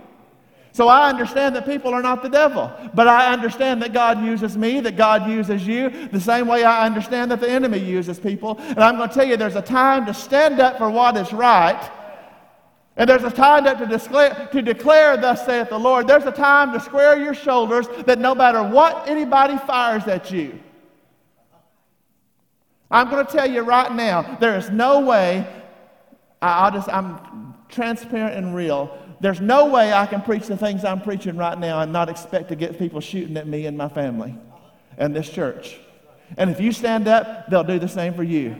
So 0.73 0.87
I 0.87 1.09
understand 1.09 1.55
that 1.55 1.65
people 1.65 1.93
are 1.93 2.01
not 2.01 2.23
the 2.23 2.29
devil, 2.29 2.71
but 2.93 3.07
I 3.07 3.33
understand 3.33 3.81
that 3.81 3.91
God 3.91 4.23
uses 4.23 4.57
me, 4.57 4.79
that 4.79 4.95
God 4.95 5.29
uses 5.29 5.67
you, 5.67 6.07
the 6.07 6.21
same 6.21 6.47
way 6.47 6.63
I 6.63 6.85
understand 6.85 7.31
that 7.31 7.41
the 7.41 7.49
enemy 7.49 7.79
uses 7.79 8.19
people. 8.19 8.57
And 8.59 8.79
I'm 8.79 8.95
going 8.95 9.09
to 9.09 9.13
tell 9.15 9.27
you 9.27 9.35
there's 9.35 9.57
a 9.57 9.61
time 9.61 10.05
to 10.05 10.13
stand 10.13 10.61
up 10.61 10.77
for 10.77 10.89
what 10.89 11.17
is 11.17 11.33
right. 11.33 11.91
And 12.95 13.09
there's 13.09 13.23
a 13.23 13.31
time 13.31 13.65
to 13.65 13.85
declare, 13.85 14.49
to 14.51 14.61
declare, 14.61 15.17
thus 15.17 15.45
saith 15.45 15.69
the 15.69 15.79
Lord. 15.79 16.07
There's 16.07 16.25
a 16.25 16.31
time 16.31 16.71
to 16.73 16.79
square 16.79 17.21
your 17.21 17.33
shoulders 17.33 17.87
that 18.05 18.19
no 18.19 18.33
matter 18.33 18.63
what 18.63 19.09
anybody 19.09 19.57
fires 19.57 20.07
at 20.07 20.31
you, 20.31 20.57
I'm 22.89 23.09
going 23.09 23.25
to 23.25 23.31
tell 23.31 23.49
you 23.49 23.61
right 23.61 23.93
now, 23.93 24.37
there 24.39 24.57
is 24.57 24.69
no 24.69 24.99
way, 24.99 25.47
I'll 26.41 26.71
just, 26.71 26.89
I'm 26.89 27.55
transparent 27.69 28.35
and 28.35 28.53
real. 28.53 28.97
There's 29.21 29.39
no 29.39 29.67
way 29.67 29.93
I 29.93 30.07
can 30.07 30.21
preach 30.21 30.47
the 30.47 30.57
things 30.57 30.83
I'm 30.83 30.99
preaching 30.99 31.37
right 31.37 31.57
now 31.57 31.79
and 31.81 31.93
not 31.93 32.09
expect 32.09 32.49
to 32.49 32.55
get 32.55 32.79
people 32.79 32.99
shooting 33.01 33.37
at 33.37 33.47
me 33.47 33.67
and 33.67 33.77
my 33.77 33.87
family 33.87 34.35
and 34.97 35.15
this 35.15 35.29
church. 35.29 35.77
And 36.37 36.49
if 36.49 36.59
you 36.59 36.71
stand 36.71 37.07
up, 37.07 37.47
they'll 37.47 37.63
do 37.63 37.77
the 37.77 37.87
same 37.87 38.15
for 38.15 38.23
you. 38.23 38.55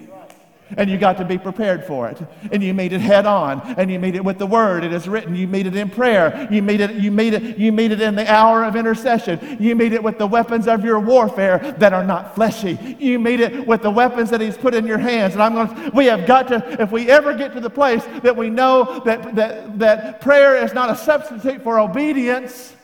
And 0.78 0.90
you 0.90 0.98
got 0.98 1.18
to 1.18 1.26
be 1.26 1.38
prepared 1.38 1.86
for 1.86 2.10
it. 2.10 2.18
And 2.52 2.64
you 2.64 2.74
meet 2.74 2.94
it 2.94 3.02
head 3.02 3.26
on. 3.26 3.62
And 3.78 3.92
you 3.92 4.00
meet 4.00 4.16
it 4.16 4.24
with 4.24 4.38
the 4.38 4.46
word. 4.46 4.84
It 4.84 4.94
is 4.94 5.08
written. 5.08 5.36
You 5.36 5.48
meet 5.48 5.68
it 5.68 5.76
in 5.76 5.90
prayer. 5.90 6.48
You 6.52 6.62
meet 6.62 6.82
it, 6.82 6.96
you 6.96 7.12
meet 7.12 7.34
it, 7.34 7.58
you 7.58 7.72
meet 7.72 7.92
it 7.92 8.02
in 8.02 8.16
the 8.16 8.32
hour 8.32 8.64
of 8.64 8.76
intercession. 8.76 9.58
You 9.60 9.76
meet 9.76 9.94
it 9.94 10.04
with 10.04 10.18
the 10.18 10.28
weapons 10.28 10.68
of 10.68 10.84
your 10.84 11.00
warfare 11.00 11.60
that 11.78 11.94
are 11.94 12.04
not 12.04 12.36
fleshy. 12.36 12.98
You 13.00 13.20
meet 13.20 13.40
it 13.40 13.66
with 13.66 13.82
the 13.82 13.92
weapons 13.92 14.30
that 14.30 14.42
He's 14.42 14.58
put 14.58 14.74
in 14.74 14.86
your 14.86 14.98
hands. 14.98 15.34
And 15.34 15.44
I'm 15.44 15.54
going 15.54 15.68
to, 15.68 15.92
we 15.96 16.06
have 16.06 16.26
got 16.26 16.48
to, 16.50 16.82
if 16.82 16.92
we 16.92 17.10
ever 17.10 17.34
get 17.34 17.54
to 17.54 17.60
the 17.60 17.70
place 17.70 18.04
that 18.24 18.36
we 18.36 18.50
know 18.50 19.02
that, 19.06 19.36
that, 19.36 19.80
that 19.80 20.22
prayer 20.22 20.64
is 20.64 20.74
not 20.74 20.90
a 20.90 20.96
substitute 20.96 21.64
for 21.64 21.80
obedience 21.80 22.76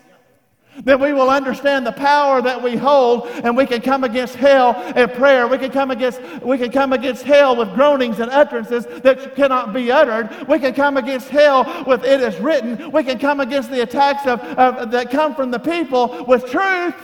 then 0.83 0.99
we 0.99 1.13
will 1.13 1.29
understand 1.29 1.85
the 1.85 1.91
power 1.91 2.41
that 2.41 2.61
we 2.61 2.75
hold 2.75 3.27
and 3.27 3.55
we 3.55 3.65
can 3.65 3.81
come 3.81 4.03
against 4.03 4.35
hell 4.35 4.81
in 4.95 5.09
prayer. 5.09 5.47
We 5.47 5.57
can 5.57 5.71
come 5.71 5.91
against, 5.91 6.21
we 6.41 6.57
can 6.57 6.71
come 6.71 6.93
against 6.93 7.23
hell 7.23 7.55
with 7.55 7.73
groanings 7.73 8.19
and 8.19 8.29
utterances 8.31 8.85
that 9.01 9.35
cannot 9.35 9.73
be 9.73 9.91
uttered. 9.91 10.47
We 10.47 10.59
can 10.59 10.73
come 10.73 10.97
against 10.97 11.29
hell 11.29 11.83
with 11.85 12.03
it 12.03 12.21
is 12.21 12.37
written. 12.39 12.91
We 12.91 13.03
can 13.03 13.19
come 13.19 13.39
against 13.39 13.71
the 13.71 13.81
attacks 13.81 14.25
of, 14.25 14.39
of 14.41 14.91
that 14.91 15.11
come 15.11 15.35
from 15.35 15.51
the 15.51 15.59
people 15.59 16.25
with 16.25 16.49
truth. 16.49 16.95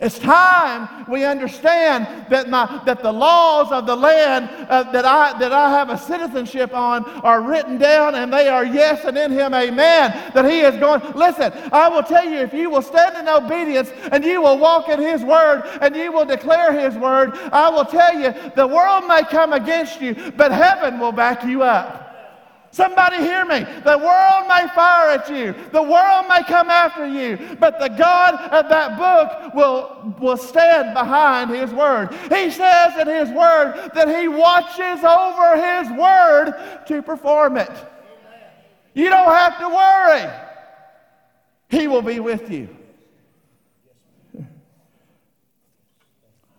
It's 0.00 0.18
time 0.18 1.04
we 1.08 1.24
understand 1.24 2.26
that, 2.30 2.48
my, 2.48 2.82
that 2.86 3.02
the 3.02 3.12
laws 3.12 3.70
of 3.70 3.84
the 3.84 3.94
land 3.94 4.48
uh, 4.70 4.90
that, 4.92 5.04
I, 5.04 5.38
that 5.38 5.52
I 5.52 5.68
have 5.70 5.90
a 5.90 5.98
citizenship 5.98 6.72
on 6.72 7.04
are 7.20 7.42
written 7.42 7.76
down 7.76 8.14
and 8.14 8.32
they 8.32 8.48
are 8.48 8.64
yes 8.64 9.04
and 9.04 9.18
in 9.18 9.30
Him 9.30 9.52
amen. 9.52 10.32
That 10.32 10.50
He 10.50 10.60
is 10.60 10.76
going, 10.76 11.02
listen, 11.14 11.52
I 11.70 11.90
will 11.90 12.02
tell 12.02 12.24
you 12.24 12.38
if 12.38 12.54
you 12.54 12.70
will 12.70 12.80
stand 12.80 13.16
in 13.18 13.28
obedience 13.28 13.90
and 14.10 14.24
you 14.24 14.40
will 14.40 14.58
walk 14.58 14.88
in 14.88 15.00
His 15.00 15.22
word 15.22 15.64
and 15.82 15.94
you 15.94 16.12
will 16.12 16.24
declare 16.24 16.72
His 16.72 16.96
word, 16.96 17.32
I 17.52 17.68
will 17.68 17.84
tell 17.84 18.18
you 18.18 18.34
the 18.56 18.66
world 18.66 19.06
may 19.06 19.22
come 19.24 19.52
against 19.52 20.00
you, 20.00 20.32
but 20.34 20.50
heaven 20.50 20.98
will 20.98 21.12
back 21.12 21.44
you 21.44 21.62
up. 21.62 22.09
Somebody 22.72 23.16
hear 23.16 23.44
me. 23.44 23.64
The 23.82 23.98
world 23.98 24.48
may 24.48 24.66
fire 24.74 25.10
at 25.10 25.28
you. 25.28 25.54
The 25.72 25.82
world 25.82 26.26
may 26.28 26.44
come 26.44 26.70
after 26.70 27.06
you. 27.06 27.56
But 27.58 27.80
the 27.80 27.88
God 27.88 28.34
of 28.52 28.68
that 28.68 28.96
book 28.96 29.54
will, 29.54 30.14
will 30.20 30.36
stand 30.36 30.94
behind 30.94 31.50
his 31.50 31.72
word. 31.72 32.12
He 32.32 32.50
says 32.50 32.96
in 32.96 33.08
his 33.08 33.28
word 33.30 33.90
that 33.94 34.08
he 34.08 34.28
watches 34.28 35.02
over 35.02 35.56
his 35.56 35.90
word 35.98 36.84
to 36.86 37.02
perform 37.02 37.56
it. 37.56 37.70
You 38.94 39.08
don't 39.08 39.28
have 39.28 39.58
to 39.58 39.68
worry. 39.68 40.30
He 41.70 41.88
will 41.88 42.02
be 42.02 42.20
with 42.20 42.50
you. 42.50 42.68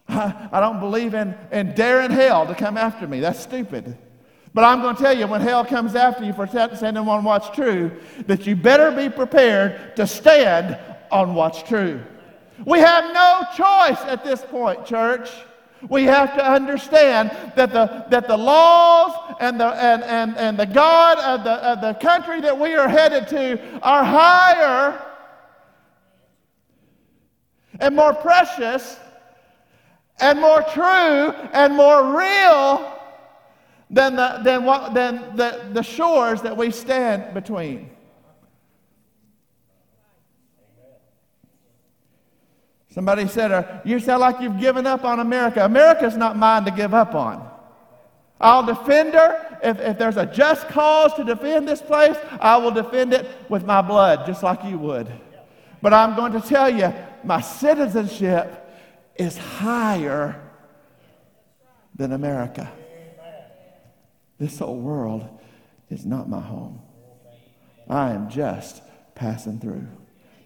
I, 0.10 0.50
I 0.52 0.60
don't 0.60 0.82
believe 0.82 1.14
in, 1.14 1.36
in 1.54 1.74
daring 1.74 2.12
hell 2.12 2.46
to 2.48 2.56
come 2.56 2.76
after 2.76 3.08
me. 3.08 3.22
That's 3.22 3.40
stupid. 3.40 3.98
But 4.54 4.66
I'm 4.66 4.82
going 4.82 4.96
to 4.96 5.02
tell 5.02 5.18
you, 5.18 5.28
when 5.28 5.42
hell 5.42 5.64
comes 5.64 5.96
after 5.96 6.26
you 6.26 6.34
for 6.34 6.46
standing 6.46 7.08
on 7.08 7.24
what's 7.24 7.50
true, 7.52 7.92
that 8.28 8.46
you 8.46 8.56
better 8.56 8.92
be 8.92 9.10
prepared 9.10 9.96
to 9.96 10.06
stand 10.06 10.78
on 11.10 11.36
what's 11.36 11.64
true. 11.64 12.02
We 12.66 12.80
have 12.80 13.14
no 13.14 13.44
choice 13.56 14.00
at 14.06 14.24
this 14.24 14.42
point, 14.42 14.86
church. 14.86 15.30
We 15.90 16.04
have 16.04 16.36
to 16.36 16.46
understand 16.46 17.32
that 17.56 17.74
the, 17.74 18.06
that 18.10 18.28
the 18.28 18.38
laws 18.38 19.36
and 19.40 19.60
the, 19.60 19.68
and, 19.68 20.04
and, 20.04 20.38
and 20.38 20.60
the 20.60 20.66
God 20.66 21.18
of 21.20 21.44
the, 21.44 21.54
of 21.54 21.82
the 21.82 21.94
country 22.00 22.40
that 22.42 22.60
we 22.60 22.76
are 22.76 22.88
headed 22.88 23.28
to 23.30 23.80
are 23.82 24.04
higher 24.04 25.02
and 27.80 27.96
more 27.96 28.14
precious 28.14 29.00
and 30.20 30.40
more 30.40 30.62
true 30.62 31.32
and 31.54 31.74
more 31.74 32.16
real 32.16 33.01
than 33.92 34.16
the, 34.16 34.40
than 34.44 34.64
what, 34.64 34.94
than 34.94 35.36
the, 35.36 35.70
the 35.74 35.84
shores 35.84 36.42
that 36.44 36.56
we 36.56 36.72
stand 36.72 37.34
between. 37.34 37.90
Somebody 42.90 43.28
said, 43.28 43.82
You 43.86 44.00
sound 44.00 44.22
like 44.22 44.40
you've 44.40 44.60
given 44.60 44.88
up 44.88 45.04
on 45.04 45.20
America. 45.20 45.64
America's 45.64 46.16
not 46.16 46.38
mine 46.38 46.66
to 46.66 46.72
give 46.72 46.94
up 46.94 47.14
on. 47.14 47.50
I'll 48.40 48.66
defend 48.66 49.14
her. 49.14 49.60
If, 49.64 49.80
if 49.80 50.00
there's 50.00 50.18
a 50.18 50.26
just 50.26 50.68
cause 50.70 51.14
to 51.16 51.24
defend 51.24 51.68
this 51.68 51.82
place, 51.82 52.18
I 52.40 52.58
will 52.58 52.72
defend 52.72 53.14
it 53.14 53.28
with 53.50 53.66
my 53.66 53.82
blood, 53.82 54.26
just 54.26 54.42
like 54.42 54.64
you 54.64 54.78
would. 54.80 55.12
But 55.82 55.94
I'm 55.94 56.16
going 56.16 56.32
to 56.34 56.42
tell 56.42 56.70
you, 56.70 56.92
my 57.24 57.42
citizenship 57.42 58.58
is 59.16 59.38
higher 59.38 60.42
than 61.96 62.14
America. 62.14 62.72
This 64.42 64.58
whole 64.58 64.80
world 64.80 65.30
is 65.92 66.04
not 66.04 66.28
my 66.28 66.42
home. 66.42 66.82
I 67.88 68.10
am 68.10 68.28
just 68.28 68.82
passing 69.14 69.60
through. 69.60 69.88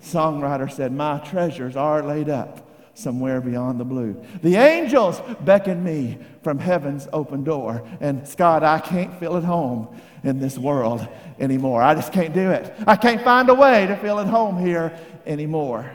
Songwriter 0.02 0.70
said, 0.70 0.92
My 0.92 1.20
treasures 1.20 1.78
are 1.78 2.04
laid 2.04 2.28
up 2.28 2.70
somewhere 2.94 3.40
beyond 3.40 3.80
the 3.80 3.86
blue. 3.86 4.22
The 4.42 4.58
angels 4.58 5.22
beckon 5.46 5.82
me 5.82 6.18
from 6.44 6.60
heaven's 6.60 7.08
open 7.14 7.46
door. 7.46 7.88
And 8.02 8.28
Scott, 8.28 8.66
I 8.66 8.80
can't 8.80 9.18
feel 9.18 9.38
at 9.38 9.46
home 9.46 9.88
in 10.26 10.40
this 10.40 10.58
world 10.58 11.08
anymore. 11.40 11.82
I 11.82 11.96
just 11.96 12.12
can't 12.12 12.34
do 12.34 12.52
it. 12.52 12.76
I 12.86 12.98
can't 12.98 13.22
find 13.22 13.48
a 13.48 13.56
way 13.56 13.88
to 13.88 13.96
feel 13.96 14.20
at 14.20 14.28
home 14.28 14.58
here 14.58 14.92
anymore. 15.26 15.90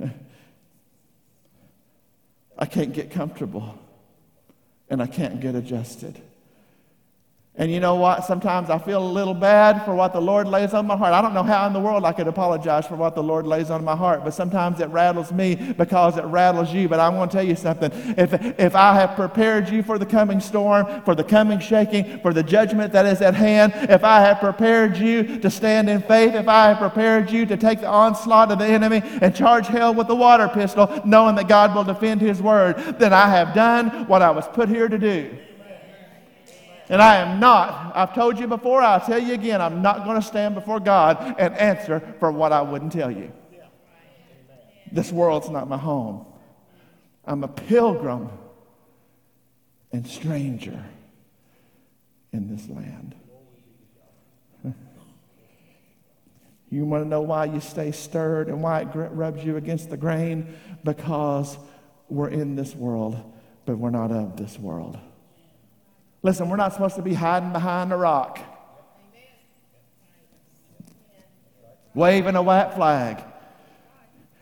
I 2.58 2.64
can't 2.64 2.94
get 2.94 3.10
comfortable 3.10 3.78
and 4.88 5.02
I 5.02 5.06
can't 5.06 5.40
get 5.40 5.54
adjusted. 5.54 6.22
And 7.56 7.70
you 7.70 7.78
know 7.78 7.94
what? 7.94 8.24
Sometimes 8.24 8.68
I 8.68 8.78
feel 8.78 9.00
a 9.00 9.06
little 9.06 9.32
bad 9.32 9.84
for 9.84 9.94
what 9.94 10.12
the 10.12 10.20
Lord 10.20 10.48
lays 10.48 10.74
on 10.74 10.88
my 10.88 10.96
heart. 10.96 11.12
I 11.12 11.22
don't 11.22 11.34
know 11.34 11.44
how 11.44 11.68
in 11.68 11.72
the 11.72 11.78
world 11.78 12.04
I 12.04 12.12
could 12.12 12.26
apologize 12.26 12.84
for 12.84 12.96
what 12.96 13.14
the 13.14 13.22
Lord 13.22 13.46
lays 13.46 13.70
on 13.70 13.84
my 13.84 13.94
heart, 13.94 14.24
but 14.24 14.34
sometimes 14.34 14.80
it 14.80 14.88
rattles 14.88 15.30
me 15.30 15.54
because 15.54 16.16
it 16.16 16.24
rattles 16.24 16.72
you. 16.72 16.88
But 16.88 16.98
I 16.98 17.08
want 17.10 17.30
to 17.30 17.36
tell 17.36 17.46
you 17.46 17.54
something. 17.54 17.92
If, 18.18 18.34
if 18.58 18.74
I 18.74 18.94
have 18.94 19.14
prepared 19.14 19.68
you 19.68 19.84
for 19.84 20.00
the 20.00 20.06
coming 20.06 20.40
storm, 20.40 21.02
for 21.04 21.14
the 21.14 21.22
coming 21.22 21.60
shaking, 21.60 22.18
for 22.22 22.32
the 22.32 22.42
judgment 22.42 22.92
that 22.92 23.06
is 23.06 23.22
at 23.22 23.34
hand, 23.34 23.72
if 23.88 24.02
I 24.02 24.18
have 24.18 24.40
prepared 24.40 24.96
you 24.96 25.38
to 25.38 25.48
stand 25.48 25.88
in 25.88 26.02
faith, 26.02 26.34
if 26.34 26.48
I 26.48 26.70
have 26.70 26.78
prepared 26.78 27.30
you 27.30 27.46
to 27.46 27.56
take 27.56 27.82
the 27.82 27.86
onslaught 27.86 28.50
of 28.50 28.58
the 28.58 28.66
enemy 28.66 29.00
and 29.22 29.32
charge 29.32 29.68
hell 29.68 29.94
with 29.94 30.08
the 30.08 30.16
water 30.16 30.48
pistol, 30.48 31.02
knowing 31.04 31.36
that 31.36 31.46
God 31.46 31.72
will 31.72 31.84
defend 31.84 32.20
his 32.20 32.42
word, 32.42 32.98
then 32.98 33.12
I 33.12 33.28
have 33.28 33.54
done 33.54 34.08
what 34.08 34.22
I 34.22 34.32
was 34.32 34.48
put 34.48 34.68
here 34.68 34.88
to 34.88 34.98
do. 34.98 35.38
And 36.88 37.00
I 37.00 37.16
am 37.16 37.40
not, 37.40 37.96
I've 37.96 38.14
told 38.14 38.38
you 38.38 38.46
before, 38.46 38.82
I'll 38.82 39.00
tell 39.00 39.18
you 39.18 39.32
again, 39.32 39.60
I'm 39.60 39.80
not 39.80 40.04
going 40.04 40.20
to 40.20 40.26
stand 40.26 40.54
before 40.54 40.80
God 40.80 41.36
and 41.38 41.54
answer 41.54 42.00
for 42.20 42.30
what 42.30 42.52
I 42.52 42.60
wouldn't 42.60 42.92
tell 42.92 43.10
you. 43.10 43.32
This 44.92 45.10
world's 45.10 45.48
not 45.48 45.68
my 45.68 45.78
home. 45.78 46.26
I'm 47.24 47.42
a 47.42 47.48
pilgrim 47.48 48.28
and 49.92 50.06
stranger 50.06 50.84
in 52.32 52.54
this 52.54 52.68
land. 52.68 53.14
You 56.70 56.84
want 56.84 57.04
to 57.04 57.08
know 57.08 57.20
why 57.20 57.44
you 57.44 57.60
stay 57.60 57.92
stirred 57.92 58.48
and 58.48 58.60
why 58.60 58.80
it 58.80 58.88
rubs 58.92 59.44
you 59.44 59.56
against 59.56 59.90
the 59.90 59.96
grain? 59.96 60.56
Because 60.82 61.56
we're 62.08 62.30
in 62.30 62.56
this 62.56 62.74
world, 62.74 63.16
but 63.64 63.78
we're 63.78 63.90
not 63.90 64.10
of 64.10 64.36
this 64.36 64.58
world. 64.58 64.98
Listen, 66.24 66.48
we're 66.48 66.56
not 66.56 66.72
supposed 66.72 66.96
to 66.96 67.02
be 67.02 67.12
hiding 67.12 67.52
behind 67.52 67.92
a 67.92 67.96
rock, 67.96 68.40
waving 71.94 72.34
a 72.34 72.42
white 72.42 72.72
flag. 72.74 73.22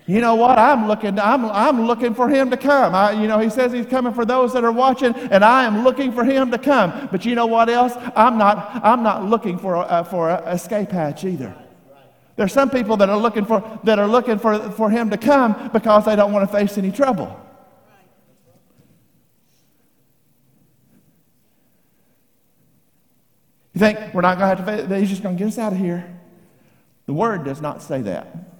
You 0.07 0.21
know 0.21 0.37
what? 0.37 0.61
I'm 0.61 0.87
looking, 0.87 1.19
I'm, 1.19 1.45
I'm 1.47 1.87
looking 1.87 2.15
for 2.15 2.29
him 2.29 2.51
to 2.51 2.57
come. 2.57 2.95
I, 2.95 3.21
you 3.21 3.27
know, 3.27 3.41
he 3.41 3.51
says 3.51 3.73
he's 3.73 3.87
coming 3.87 4.15
for 4.15 4.25
those 4.25 4.53
that 4.53 4.63
are 4.63 4.71
watching, 4.71 5.13
and 5.15 5.45
I 5.45 5.65
am 5.65 5.83
looking 5.83 6.13
for 6.13 6.23
him 6.23 6.53
to 6.53 6.59
come. 6.59 7.09
But 7.11 7.25
you 7.25 7.35
know 7.35 7.47
what 7.47 7.69
else? 7.69 7.95
I'm 8.15 8.39
not, 8.39 8.81
I'm 8.85 9.03
not 9.03 9.25
looking 9.25 9.59
for 9.59 9.85
for 10.09 10.31
an 10.31 10.45
escape 10.55 10.93
hatch 10.93 11.25
either. 11.25 11.53
There's 12.37 12.53
some 12.53 12.71
people 12.71 12.97
that 12.99 13.11
are 13.11 13.19
looking 13.19 13.45
for, 13.45 13.81
that 13.83 13.99
are 13.99 14.07
looking 14.07 14.39
for, 14.39 14.71
for 14.71 14.89
him 14.89 15.11
to 15.11 15.17
come 15.17 15.71
because 15.73 16.05
they 16.05 16.15
don't 16.15 16.33
want 16.33 16.49
to 16.49 16.57
face 16.57 16.79
any 16.79 16.93
trouble. 16.93 17.39
You 23.75 23.79
think 23.79 24.13
we're 24.13 24.21
not 24.21 24.39
going 24.39 24.57
to 24.57 24.63
have 24.63 24.89
to, 24.89 24.99
he's 24.99 25.09
just 25.09 25.23
going 25.23 25.37
to 25.37 25.39
get 25.39 25.49
us 25.49 25.59
out 25.59 25.73
of 25.73 25.79
here. 25.79 26.05
The 27.07 27.15
word 27.15 27.45
does 27.45 27.61
not 27.61 27.83
say 27.83 28.03
that. 28.03 28.53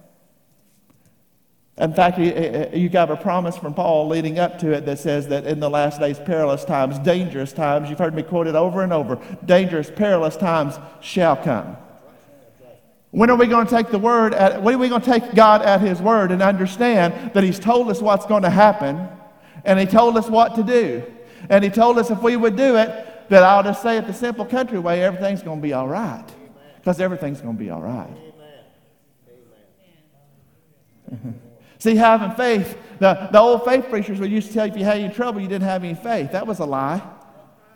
In 1.77 1.93
fact, 1.93 2.19
you 2.19 2.89
have 2.89 3.09
a 3.09 3.15
promise 3.15 3.57
from 3.57 3.73
Paul 3.73 4.07
leading 4.07 4.37
up 4.37 4.59
to 4.59 4.71
it 4.71 4.85
that 4.85 4.99
says 4.99 5.27
that 5.29 5.47
in 5.47 5.59
the 5.59 5.69
last 5.69 5.99
days, 5.99 6.19
perilous 6.19 6.63
times, 6.63 6.99
dangerous 6.99 7.51
times, 7.51 7.89
you've 7.89 7.97
heard 7.97 8.13
me 8.13 8.21
quote 8.21 8.45
it 8.45 8.53
over 8.53 8.83
and 8.83 8.93
over 8.93 9.19
dangerous, 9.45 9.89
perilous 9.89 10.37
times 10.37 10.75
shall 11.01 11.35
come. 11.35 11.77
When 13.09 13.29
are 13.29 13.35
we 13.35 13.47
going 13.47 13.65
to 13.65 13.75
take 13.75 13.89
the 13.89 13.99
word 13.99 14.33
at, 14.33 14.61
when 14.61 14.75
are 14.75 14.77
we 14.77 14.89
going 14.89 15.01
to 15.01 15.11
take 15.11 15.33
God 15.33 15.63
at 15.63 15.81
his 15.81 15.99
word 15.99 16.31
and 16.31 16.41
understand 16.43 17.33
that 17.33 17.43
he's 17.43 17.59
told 17.59 17.89
us 17.89 18.01
what's 18.01 18.25
going 18.25 18.43
to 18.43 18.49
happen 18.49 19.07
and 19.65 19.79
he 19.79 19.85
told 19.85 20.15
us 20.17 20.29
what 20.29 20.55
to 20.55 20.63
do? 20.63 21.03
And 21.49 21.63
he 21.63 21.69
told 21.69 21.97
us 21.97 22.11
if 22.11 22.21
we 22.21 22.35
would 22.35 22.55
do 22.55 22.75
it, 22.75 23.12
that 23.29 23.43
I'll 23.43 23.63
just 23.63 23.81
say 23.81 23.97
it 23.97 24.07
the 24.07 24.13
simple 24.13 24.45
country 24.45 24.79
way, 24.79 25.03
everything's 25.03 25.41
going 25.41 25.59
to 25.59 25.63
be 25.63 25.73
all 25.73 25.87
right. 25.87 26.25
Because 26.75 26.99
everything's 26.99 27.41
going 27.41 27.55
to 27.55 27.63
be 27.63 27.69
all 27.69 27.81
right. 27.81 28.15
See, 31.79 31.95
having 31.95 32.31
faith, 32.31 32.77
the, 32.99 33.29
the 33.31 33.39
old 33.39 33.65
faith 33.65 33.89
preachers 33.89 34.19
would 34.19 34.31
used 34.31 34.47
to 34.47 34.53
tell 34.53 34.67
you 34.67 34.73
if 34.73 34.79
you 34.79 34.85
had 34.85 34.99
any 34.99 35.13
trouble, 35.13 35.41
you 35.41 35.47
didn't 35.47 35.67
have 35.67 35.83
any 35.83 35.95
faith. 35.95 36.31
That 36.31 36.47
was 36.47 36.59
a 36.59 36.65
lie. 36.65 37.01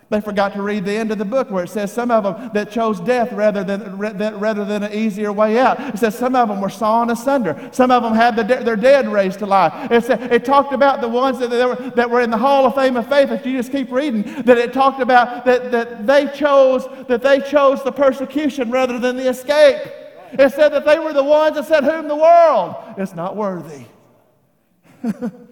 They 0.09 0.21
forgot 0.21 0.53
to 0.53 0.61
read 0.61 0.85
the 0.85 0.93
end 0.93 1.11
of 1.11 1.17
the 1.17 1.25
book 1.25 1.51
where 1.51 1.65
it 1.65 1.69
says 1.69 1.91
some 1.91 2.11
of 2.11 2.23
them 2.23 2.51
that 2.53 2.71
chose 2.71 3.01
death 3.01 3.33
rather 3.33 3.65
than, 3.65 3.97
rather 3.97 4.63
than 4.63 4.83
an 4.83 4.93
easier 4.93 5.33
way 5.33 5.59
out. 5.59 5.81
It 5.81 5.99
says 5.99 6.17
some 6.17 6.33
of 6.33 6.47
them 6.47 6.61
were 6.61 6.69
sawn 6.69 7.09
asunder. 7.09 7.69
Some 7.73 7.91
of 7.91 8.03
them 8.03 8.13
had 8.13 8.37
the 8.37 8.43
their 8.43 8.77
dead 8.77 9.09
raised 9.09 9.39
to 9.39 9.45
life. 9.45 9.91
It, 9.91 10.05
said, 10.05 10.31
it 10.31 10.45
talked 10.45 10.71
about 10.71 11.01
the 11.01 11.09
ones 11.09 11.39
that, 11.39 11.49
that, 11.49 11.67
were, 11.67 11.89
that 11.91 12.09
were 12.09 12.21
in 12.21 12.29
the 12.29 12.37
Hall 12.37 12.65
of 12.65 12.75
Fame 12.75 12.95
of 12.95 13.09
Faith. 13.09 13.31
If 13.31 13.45
you 13.45 13.57
just 13.57 13.71
keep 13.71 13.91
reading, 13.91 14.23
that 14.43 14.57
it 14.57 14.71
talked 14.71 15.01
about 15.01 15.43
that, 15.43 15.71
that, 15.71 16.07
they 16.07 16.27
chose, 16.27 16.87
that 17.09 17.21
they 17.21 17.41
chose 17.41 17.83
the 17.83 17.91
persecution 17.91 18.71
rather 18.71 18.99
than 18.99 19.17
the 19.17 19.27
escape. 19.27 19.81
It 20.31 20.53
said 20.53 20.69
that 20.69 20.85
they 20.85 20.99
were 20.99 21.11
the 21.11 21.23
ones 21.23 21.55
that 21.55 21.65
said, 21.65 21.83
Whom 21.83 22.07
the 22.07 22.15
world 22.15 22.75
is 22.97 23.13
not 23.13 23.35
worthy. 23.35 23.85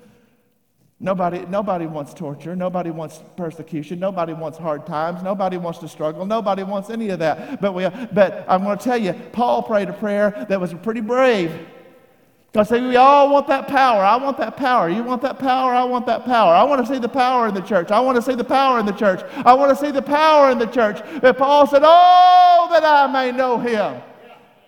Nobody, 1.00 1.46
nobody 1.48 1.86
wants 1.88 2.14
torture. 2.14 2.56
Nobody 2.56 2.90
wants 2.90 3.22
persecution. 3.36 4.00
Nobody 4.00 4.32
wants 4.32 4.58
hard 4.58 4.86
times. 4.86 5.22
Nobody 5.24 5.58
wants 5.58 5.80
to 5.80 5.90
struggle. 5.90 6.26
Nobody 6.26 6.64
wants 6.64 6.90
any 6.90 7.10
of 7.10 7.20
that. 7.20 7.60
But, 7.60 7.74
we, 7.74 7.88
but 8.14 8.46
I'm 8.48 8.64
going 8.64 8.78
to 8.78 8.84
tell 8.84 8.98
you, 8.98 9.14
Paul 9.34 9.64
prayed 9.64 9.90
a 9.90 9.94
prayer 9.94 10.46
that 10.48 10.60
was 10.60 10.74
pretty 10.74 11.02
brave. 11.02 11.68
Because 12.52 12.72
we 12.72 12.96
all 12.96 13.30
want 13.30 13.48
that 13.48 13.68
power. 13.68 14.02
I 14.02 14.16
want 14.16 14.38
that 14.38 14.56
power. 14.56 14.90
You 14.90 15.04
want 15.04 15.22
that 15.24 15.38
power? 15.38 15.76
I 15.76 15.84
want 15.84 16.06
that 16.06 16.24
power. 16.24 16.54
I 16.54 16.64
want 16.64 16.86
to 16.86 16.94
see 16.94 17.00
the 17.00 17.10
power 17.10 17.50
in 17.50 17.54
the 17.54 17.60
church. 17.60 17.92
I 17.92 18.00
want 18.00 18.16
to 18.16 18.22
see 18.22 18.34
the 18.34 18.46
power 18.46 18.80
in 18.80 18.86
the 18.86 18.94
church. 18.94 19.22
I 19.46 19.54
want 19.54 19.78
to 19.78 19.86
see 19.86 19.92
the 19.92 20.02
power 20.02 20.50
in 20.52 20.58
the 20.58 20.68
church. 20.68 21.02
But 21.20 21.38
Paul 21.38 21.68
said, 21.68 21.82
Oh, 21.84 22.68
that 22.72 22.86
I 22.86 23.12
may 23.12 23.36
know 23.36 23.58
him 23.58 24.02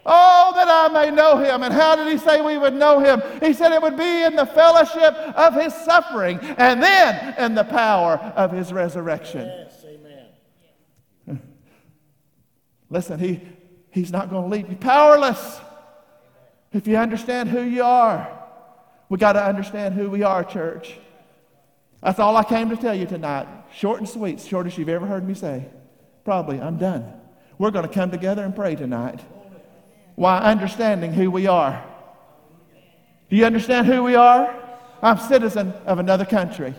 Oh, 0.09 0.53
that 0.55 0.69
I 0.69 0.87
may 0.93 1.11
know 1.11 1.37
him. 1.37 1.63
And 1.63 1.73
how 1.73 1.97
did 1.97 2.07
he 2.07 2.17
say 2.17 2.41
we 2.41 2.57
would 2.57 2.73
know 2.73 2.99
him? 2.99 3.21
He 3.41 3.51
said 3.51 3.73
it 3.73 3.81
would 3.81 3.97
be 3.97 4.23
in 4.23 4.37
the 4.37 4.45
fellowship 4.45 5.13
of 5.13 5.53
his 5.53 5.73
suffering 5.73 6.39
and 6.39 6.81
then 6.81 7.35
in 7.37 7.55
the 7.55 7.65
power 7.65 8.15
of 8.37 8.53
his 8.53 8.71
resurrection. 8.71 9.45
Yes, 9.45 9.85
amen. 9.85 11.41
Listen, 12.89 13.19
he, 13.19 13.41
he's 13.91 14.09
not 14.09 14.29
going 14.29 14.49
to 14.49 14.49
leave 14.49 14.69
you 14.69 14.77
powerless 14.77 15.59
if 16.71 16.87
you 16.87 16.95
understand 16.95 17.49
who 17.49 17.61
you 17.61 17.83
are. 17.83 18.31
We 19.09 19.17
got 19.17 19.33
to 19.33 19.43
understand 19.43 19.93
who 19.93 20.09
we 20.09 20.23
are, 20.23 20.45
church. 20.45 20.97
That's 22.01 22.19
all 22.19 22.37
I 22.37 22.45
came 22.45 22.69
to 22.69 22.77
tell 22.77 22.95
you 22.95 23.07
tonight. 23.07 23.47
Short 23.73 23.99
and 23.99 24.07
sweet, 24.07 24.39
shortest 24.39 24.77
you've 24.77 24.87
ever 24.87 25.05
heard 25.05 25.27
me 25.27 25.33
say. 25.33 25.65
Probably, 26.23 26.61
I'm 26.61 26.77
done. 26.77 27.11
We're 27.57 27.71
going 27.71 27.87
to 27.87 27.93
come 27.93 28.09
together 28.09 28.45
and 28.45 28.55
pray 28.55 28.75
tonight 28.75 29.19
while 30.17 30.41
understanding 30.41 31.13
who 31.13 31.29
we 31.29 31.45
are. 31.45 31.85
Do 33.29 33.35
you 33.35 33.45
understand 33.45 33.85
who 33.85 34.01
we 34.01 34.15
are? 34.15 34.51
I'm 35.03 35.19
citizen 35.19 35.73
of 35.85 35.99
another 35.99 36.25
country. 36.25 36.73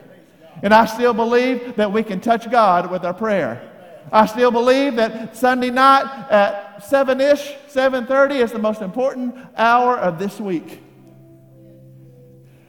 And 0.61 0.75
I 0.75 0.87
still 0.87 1.15
believe 1.15 1.77
that 1.77 1.93
we 1.93 2.03
can 2.03 2.21
touch 2.21 2.51
God 2.51 2.91
with 2.91 3.05
our 3.05 3.15
prayer. 3.15 3.63
I 4.11 4.27
still 4.27 4.51
believe 4.51 4.97
that 4.97 5.37
Sunday 5.37 5.71
night 5.71 6.03
at 6.31 6.83
7-ish, 6.83 7.55
7:30 7.69 8.43
is 8.43 8.51
the 8.51 8.59
most 8.59 8.83
important 8.83 9.37
hour 9.57 9.97
of 9.97 10.19
this 10.19 10.41
week. 10.41 10.83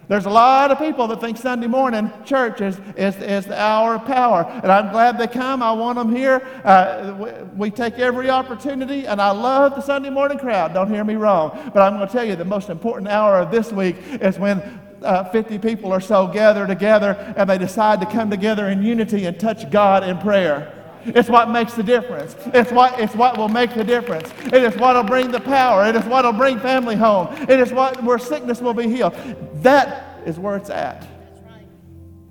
There's 0.09 0.25
a 0.25 0.31
lot 0.31 0.71
of 0.71 0.79
people 0.79 1.05
that 1.09 1.21
think 1.21 1.37
Sunday 1.37 1.67
morning 1.67 2.11
church 2.25 2.61
is, 2.61 2.79
is, 2.97 3.15
is 3.17 3.45
the 3.45 3.61
hour 3.61 3.93
of 3.93 4.05
power. 4.05 4.41
And 4.63 4.71
I'm 4.71 4.91
glad 4.91 5.19
they 5.19 5.27
come. 5.27 5.61
I 5.61 5.71
want 5.71 5.99
them 5.99 6.13
here. 6.13 6.41
Uh, 6.63 7.15
we, 7.15 7.31
we, 7.55 7.69
take 7.69 7.99
every 7.99 8.27
opportunity, 8.27 9.05
and 9.05 9.21
I 9.21 9.29
love 9.29 9.75
the 9.75 9.81
Sunday 9.81 10.09
morning 10.09 10.39
crowd. 10.39 10.73
Don't 10.73 10.91
hear 10.91 11.03
me 11.03 11.13
wrong. 11.13 11.51
But 11.75 11.83
I'm 11.83 11.95
going 11.95 12.07
to 12.07 12.11
tell 12.11 12.25
you 12.25 12.35
the 12.35 12.43
most 12.43 12.71
important 12.71 13.07
hour 13.07 13.37
of 13.37 13.51
this 13.51 13.71
week 13.71 13.97
is 14.19 14.39
when 14.39 14.81
uh, 15.03 15.25
50 15.25 15.59
people 15.59 15.93
or 15.93 16.01
so 16.01 16.25
gather 16.25 16.65
together 16.65 17.11
and 17.37 17.47
they 17.47 17.59
decide 17.59 17.99
to 18.01 18.07
come 18.07 18.31
together 18.31 18.67
in 18.67 18.81
unity 18.81 19.25
and 19.25 19.39
touch 19.39 19.69
God 19.69 20.03
in 20.03 20.17
prayer. 20.17 20.78
It's 21.05 21.29
what 21.29 21.49
makes 21.49 21.73
the 21.73 21.83
difference. 21.83 22.35
It's 22.53 22.71
what, 22.71 22.99
it's 22.99 23.15
what 23.15 23.37
will 23.37 23.49
make 23.49 23.73
the 23.73 23.83
difference. 23.83 24.31
It 24.45 24.63
is 24.63 24.75
what 24.75 24.95
will 24.95 25.03
bring 25.03 25.31
the 25.31 25.39
power. 25.39 25.85
It 25.85 25.95
is 25.95 26.03
what 26.05 26.25
will 26.25 26.33
bring 26.33 26.59
family 26.59 26.95
home. 26.95 27.27
It 27.49 27.59
is 27.59 27.71
what, 27.71 28.03
where 28.03 28.19
sickness 28.19 28.61
will 28.61 28.73
be 28.73 28.89
healed. 28.89 29.13
That 29.61 30.19
is 30.25 30.39
where 30.39 30.57
it's 30.57 30.69
at. 30.69 31.07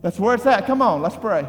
That's 0.02 0.18
where 0.18 0.35
it's 0.35 0.46
at. 0.46 0.66
Come 0.66 0.83
on, 0.83 1.02
let's 1.02 1.16
pray. 1.16 1.48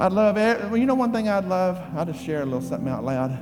I'd 0.00 0.12
love, 0.12 0.36
well, 0.36 0.78
you 0.78 0.86
know 0.86 0.94
one 0.94 1.12
thing 1.12 1.28
I'd 1.28 1.44
love? 1.44 1.78
I'll 1.94 2.06
just 2.06 2.24
share 2.24 2.40
a 2.40 2.44
little 2.46 2.62
something 2.62 2.88
out 2.88 3.04
loud. 3.04 3.38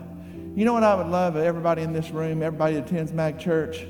You 0.56 0.64
know 0.64 0.72
what 0.72 0.82
I 0.82 0.96
would 0.96 1.06
love 1.06 1.36
everybody 1.36 1.82
in 1.82 1.92
this 1.92 2.10
room, 2.10 2.42
everybody 2.42 2.74
that 2.74 2.86
attends 2.86 3.12
Mag 3.12 3.38
Church, 3.38 3.86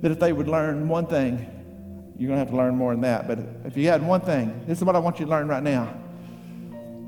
that 0.00 0.12
if 0.12 0.20
they 0.20 0.32
would 0.32 0.46
learn 0.46 0.88
one 0.88 1.08
thing, 1.08 1.44
you're 2.16 2.28
going 2.28 2.36
to 2.36 2.38
have 2.38 2.50
to 2.50 2.56
learn 2.56 2.76
more 2.76 2.92
than 2.92 3.00
that. 3.00 3.26
But 3.26 3.40
if 3.64 3.76
you 3.76 3.88
had 3.88 4.00
one 4.00 4.20
thing, 4.20 4.62
this 4.64 4.78
is 4.78 4.84
what 4.84 4.94
I 4.94 5.00
want 5.00 5.18
you 5.18 5.24
to 5.24 5.30
learn 5.32 5.48
right 5.48 5.62
now. 5.62 5.92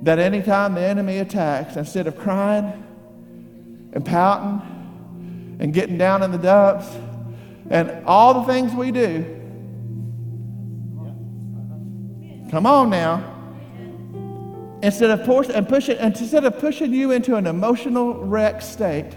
That 0.02 0.18
anytime 0.18 0.74
the 0.74 0.80
enemy 0.80 1.18
attacks, 1.18 1.76
instead 1.76 2.08
of 2.08 2.18
crying 2.18 2.64
and 3.92 4.04
pouting 4.04 5.56
and 5.60 5.72
getting 5.72 5.98
down 5.98 6.24
in 6.24 6.32
the 6.32 6.38
dumps 6.38 6.88
and 7.70 8.04
all 8.06 8.40
the 8.40 8.52
things 8.52 8.72
we 8.72 8.90
do, 8.90 9.24
come 12.50 12.66
on 12.66 12.90
now. 12.90 13.34
Instead 14.86 15.10
of 15.10 15.26
push, 15.26 15.48
and 15.48 15.68
pushing, 15.68 15.98
instead 15.98 16.44
of 16.44 16.60
pushing 16.60 16.94
you 16.94 17.10
into 17.10 17.34
an 17.34 17.48
emotional 17.48 18.14
wreck 18.24 18.62
state, 18.62 19.10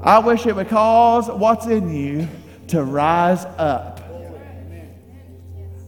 I 0.00 0.18
wish 0.18 0.46
it 0.46 0.56
would 0.56 0.70
cause 0.70 1.28
what's 1.28 1.66
in 1.66 1.94
you 1.94 2.26
to 2.68 2.82
rise 2.82 3.44
up. 3.58 4.00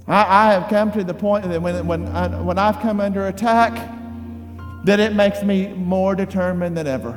I, 0.07 0.49
I 0.49 0.53
have 0.53 0.69
come 0.69 0.93
to 0.93 1.03
the 1.03 1.15
point 1.15 1.49
that 1.49 1.63
when, 1.63 1.87
when, 1.87 2.09
I, 2.09 2.43
when 2.43 2.59
I've 2.59 2.79
come 2.81 3.01
under 3.01 3.29
attack, 3.29 3.73
that 4.85 5.01
it 5.01 5.15
makes 5.15 5.43
me 5.43 5.69
more 5.69 6.15
determined 6.15 6.77
than 6.77 6.87
ever. 6.87 7.13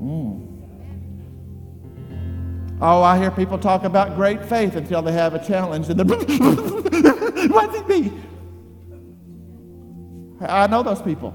Mm. 0.00 0.46
Oh, 2.80 3.02
I 3.02 3.18
hear 3.18 3.30
people 3.30 3.58
talk 3.58 3.84
about 3.84 4.14
great 4.14 4.42
faith 4.46 4.76
until 4.76 5.02
they 5.02 5.12
have 5.12 5.34
a 5.34 5.46
challenge 5.46 5.90
and 5.90 6.00
they're, 6.00 6.06
what's 7.48 7.76
it 7.76 7.86
be? 7.86 8.10
I 10.40 10.66
know 10.66 10.82
those 10.82 11.02
people. 11.02 11.34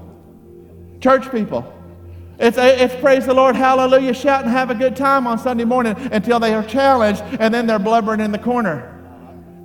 Church 1.00 1.30
people. 1.30 1.70
It's, 2.38 2.58
it's 2.58 2.94
praise 2.96 3.26
the 3.26 3.34
Lord, 3.34 3.54
hallelujah, 3.54 4.12
shout 4.12 4.42
and 4.42 4.50
have 4.50 4.70
a 4.70 4.74
good 4.74 4.96
time 4.96 5.26
on 5.26 5.38
Sunday 5.38 5.64
morning 5.64 5.94
until 6.10 6.40
they 6.40 6.52
are 6.52 6.64
challenged 6.64 7.22
and 7.38 7.54
then 7.54 7.66
they're 7.66 7.78
blubbering 7.78 8.20
in 8.20 8.32
the 8.32 8.38
corner. 8.38 8.90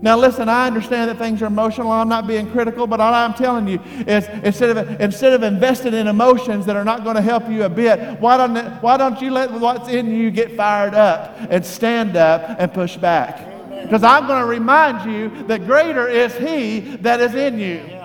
Now, 0.01 0.17
listen, 0.17 0.47
I 0.47 0.67
understand 0.67 1.09
that 1.09 1.17
things 1.17 1.41
are 1.41 1.47
emotional. 1.47 1.91
I'm 1.91 2.07
not 2.07 2.25
being 2.25 2.49
critical, 2.51 2.87
but 2.87 3.01
all 3.01 3.13
I'm 3.13 3.33
telling 3.33 3.67
you 3.67 3.81
is 4.07 4.27
instead 4.43 4.77
of, 4.77 5.01
instead 5.01 5.33
of 5.33 5.43
investing 5.43 5.93
in 5.93 6.07
emotions 6.07 6.65
that 6.67 6.77
are 6.77 6.85
not 6.85 7.03
going 7.03 7.17
to 7.17 7.21
help 7.21 7.49
you 7.49 7.63
a 7.63 7.69
bit, 7.69 8.19
why 8.21 8.37
don't, 8.37 8.55
why 8.81 8.95
don't 8.95 9.21
you 9.21 9.31
let 9.31 9.51
what's 9.51 9.89
in 9.89 10.15
you 10.15 10.31
get 10.31 10.55
fired 10.55 10.93
up 10.93 11.35
and 11.49 11.65
stand 11.65 12.15
up 12.15 12.57
and 12.59 12.73
push 12.73 12.95
back? 12.95 13.45
Because 13.83 14.03
I'm 14.03 14.25
going 14.25 14.41
to 14.41 14.47
remind 14.47 15.11
you 15.11 15.43
that 15.47 15.65
greater 15.65 16.07
is 16.07 16.33
He 16.37 16.79
that 16.97 17.19
is 17.19 17.35
in 17.35 17.59
you. 17.59 17.98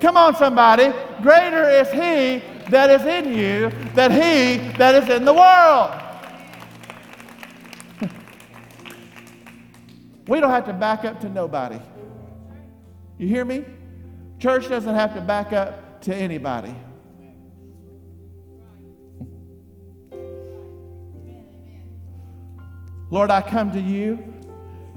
Come 0.00 0.16
on, 0.16 0.36
somebody. 0.36 0.92
Greater 1.22 1.68
is 1.68 1.90
He 1.90 2.42
that 2.70 2.90
is 2.90 3.06
in 3.06 3.32
you 3.32 3.70
than 3.94 4.10
he 4.10 4.58
that 4.76 4.94
is 5.02 5.08
in 5.08 5.24
the 5.24 5.32
world. 5.32 5.90
we 10.26 10.38
don't 10.40 10.50
have 10.50 10.66
to 10.66 10.72
back 10.72 11.04
up 11.04 11.20
to 11.20 11.28
nobody. 11.28 11.78
You 13.18 13.28
hear 13.28 13.44
me? 13.44 13.64
Church 14.38 14.68
doesn't 14.68 14.94
have 14.94 15.14
to 15.14 15.20
back 15.20 15.52
up 15.52 16.00
to 16.02 16.14
anybody. 16.14 16.74
Lord, 23.10 23.30
I 23.30 23.40
come 23.40 23.72
to 23.72 23.80
you, 23.80 24.34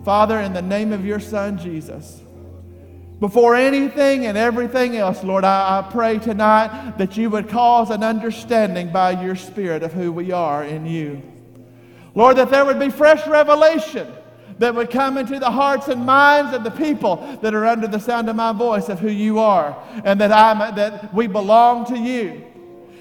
Father, 0.04 0.42
in 0.42 0.52
the 0.52 0.62
name 0.62 0.92
of 0.92 1.06
your 1.06 1.22
Son, 1.22 1.58
Jesus. 1.58 2.22
Before 3.22 3.54
anything 3.54 4.26
and 4.26 4.36
everything 4.36 4.98
else, 4.98 5.24
Lord, 5.24 5.44
I, 5.44 5.78
I, 5.78 5.92
pray 5.92 6.18
tonight 6.18 6.98
that 6.98 7.18
you 7.18 7.30
would 7.30 7.50
cause 7.50 7.92
an 7.92 8.04
understanding 8.04 8.92
by 8.92 9.12
your 9.24 9.36
Spirit 9.36 9.84
of 9.84 9.94
who 9.94 10.12
we 10.12 10.32
are 10.32 10.64
in 10.64 10.88
you. 10.88 11.22
Lord, 12.16 12.38
that 12.38 12.50
there 12.50 12.66
would 12.66 12.80
be 12.80 12.90
fresh 12.90 13.28
revelation 13.28 14.12
that 14.58 14.74
would 14.74 14.90
come 14.90 15.20
into 15.20 15.38
the 15.38 15.52
hearts 15.52 15.88
and 15.88 16.04
minds 16.04 16.56
of 16.56 16.64
the 16.64 16.72
people 16.72 17.18
that 17.44 17.54
are 17.54 17.68
under 17.68 17.88
the 17.88 18.00
sound 18.00 18.28
of 18.28 18.36
my 18.36 18.54
voice 18.54 18.90
of 18.90 19.00
who 19.00 19.12
you 19.12 19.38
are, 19.38 19.80
and 20.04 20.20
that, 20.20 20.32
i 20.32 20.72
that 20.72 21.14
we 21.14 21.28
belong 21.28 21.86
to 21.86 22.00
you. 22.00 22.44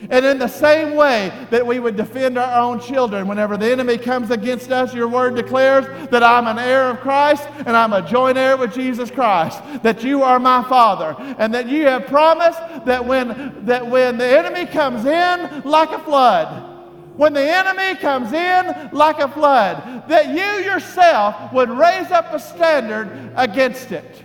And 0.08 0.24
in 0.24 0.38
the 0.38 0.48
same 0.48 0.94
way 0.94 1.30
that 1.50 1.66
we 1.66 1.78
would 1.78 1.96
defend 1.96 2.38
our 2.38 2.60
own 2.60 2.80
children 2.80 3.28
whenever 3.28 3.56
the 3.56 3.70
enemy 3.70 3.98
comes 3.98 4.30
against 4.30 4.70
us, 4.72 4.94
your 4.94 5.08
word 5.08 5.34
declares 5.34 5.84
that 6.10 6.22
I'm 6.22 6.46
an 6.46 6.58
heir 6.58 6.88
of 6.88 7.00
Christ 7.00 7.46
and 7.66 7.76
I'm 7.76 7.92
a 7.92 8.00
joint 8.08 8.38
heir 8.38 8.56
with 8.56 8.72
Jesus 8.72 9.10
Christ, 9.10 9.60
that 9.82 10.02
you 10.02 10.22
are 10.22 10.38
my 10.38 10.62
Father, 10.64 11.14
and 11.38 11.52
that 11.52 11.68
you 11.68 11.84
have 11.86 12.06
promised 12.06 12.60
that 12.86 13.04
when, 13.04 13.66
that 13.66 13.86
when 13.86 14.16
the 14.16 14.26
enemy 14.26 14.64
comes 14.64 15.04
in 15.04 15.62
like 15.62 15.90
a 15.90 15.98
flood, 15.98 16.68
when 17.16 17.34
the 17.34 17.42
enemy 17.42 18.00
comes 18.00 18.32
in 18.32 18.90
like 18.92 19.18
a 19.18 19.28
flood, 19.28 20.08
that 20.08 20.28
you 20.28 20.64
yourself 20.64 21.52
would 21.52 21.68
raise 21.68 22.10
up 22.10 22.32
a 22.32 22.38
standard 22.38 23.32
against 23.36 23.92
it. 23.92 24.24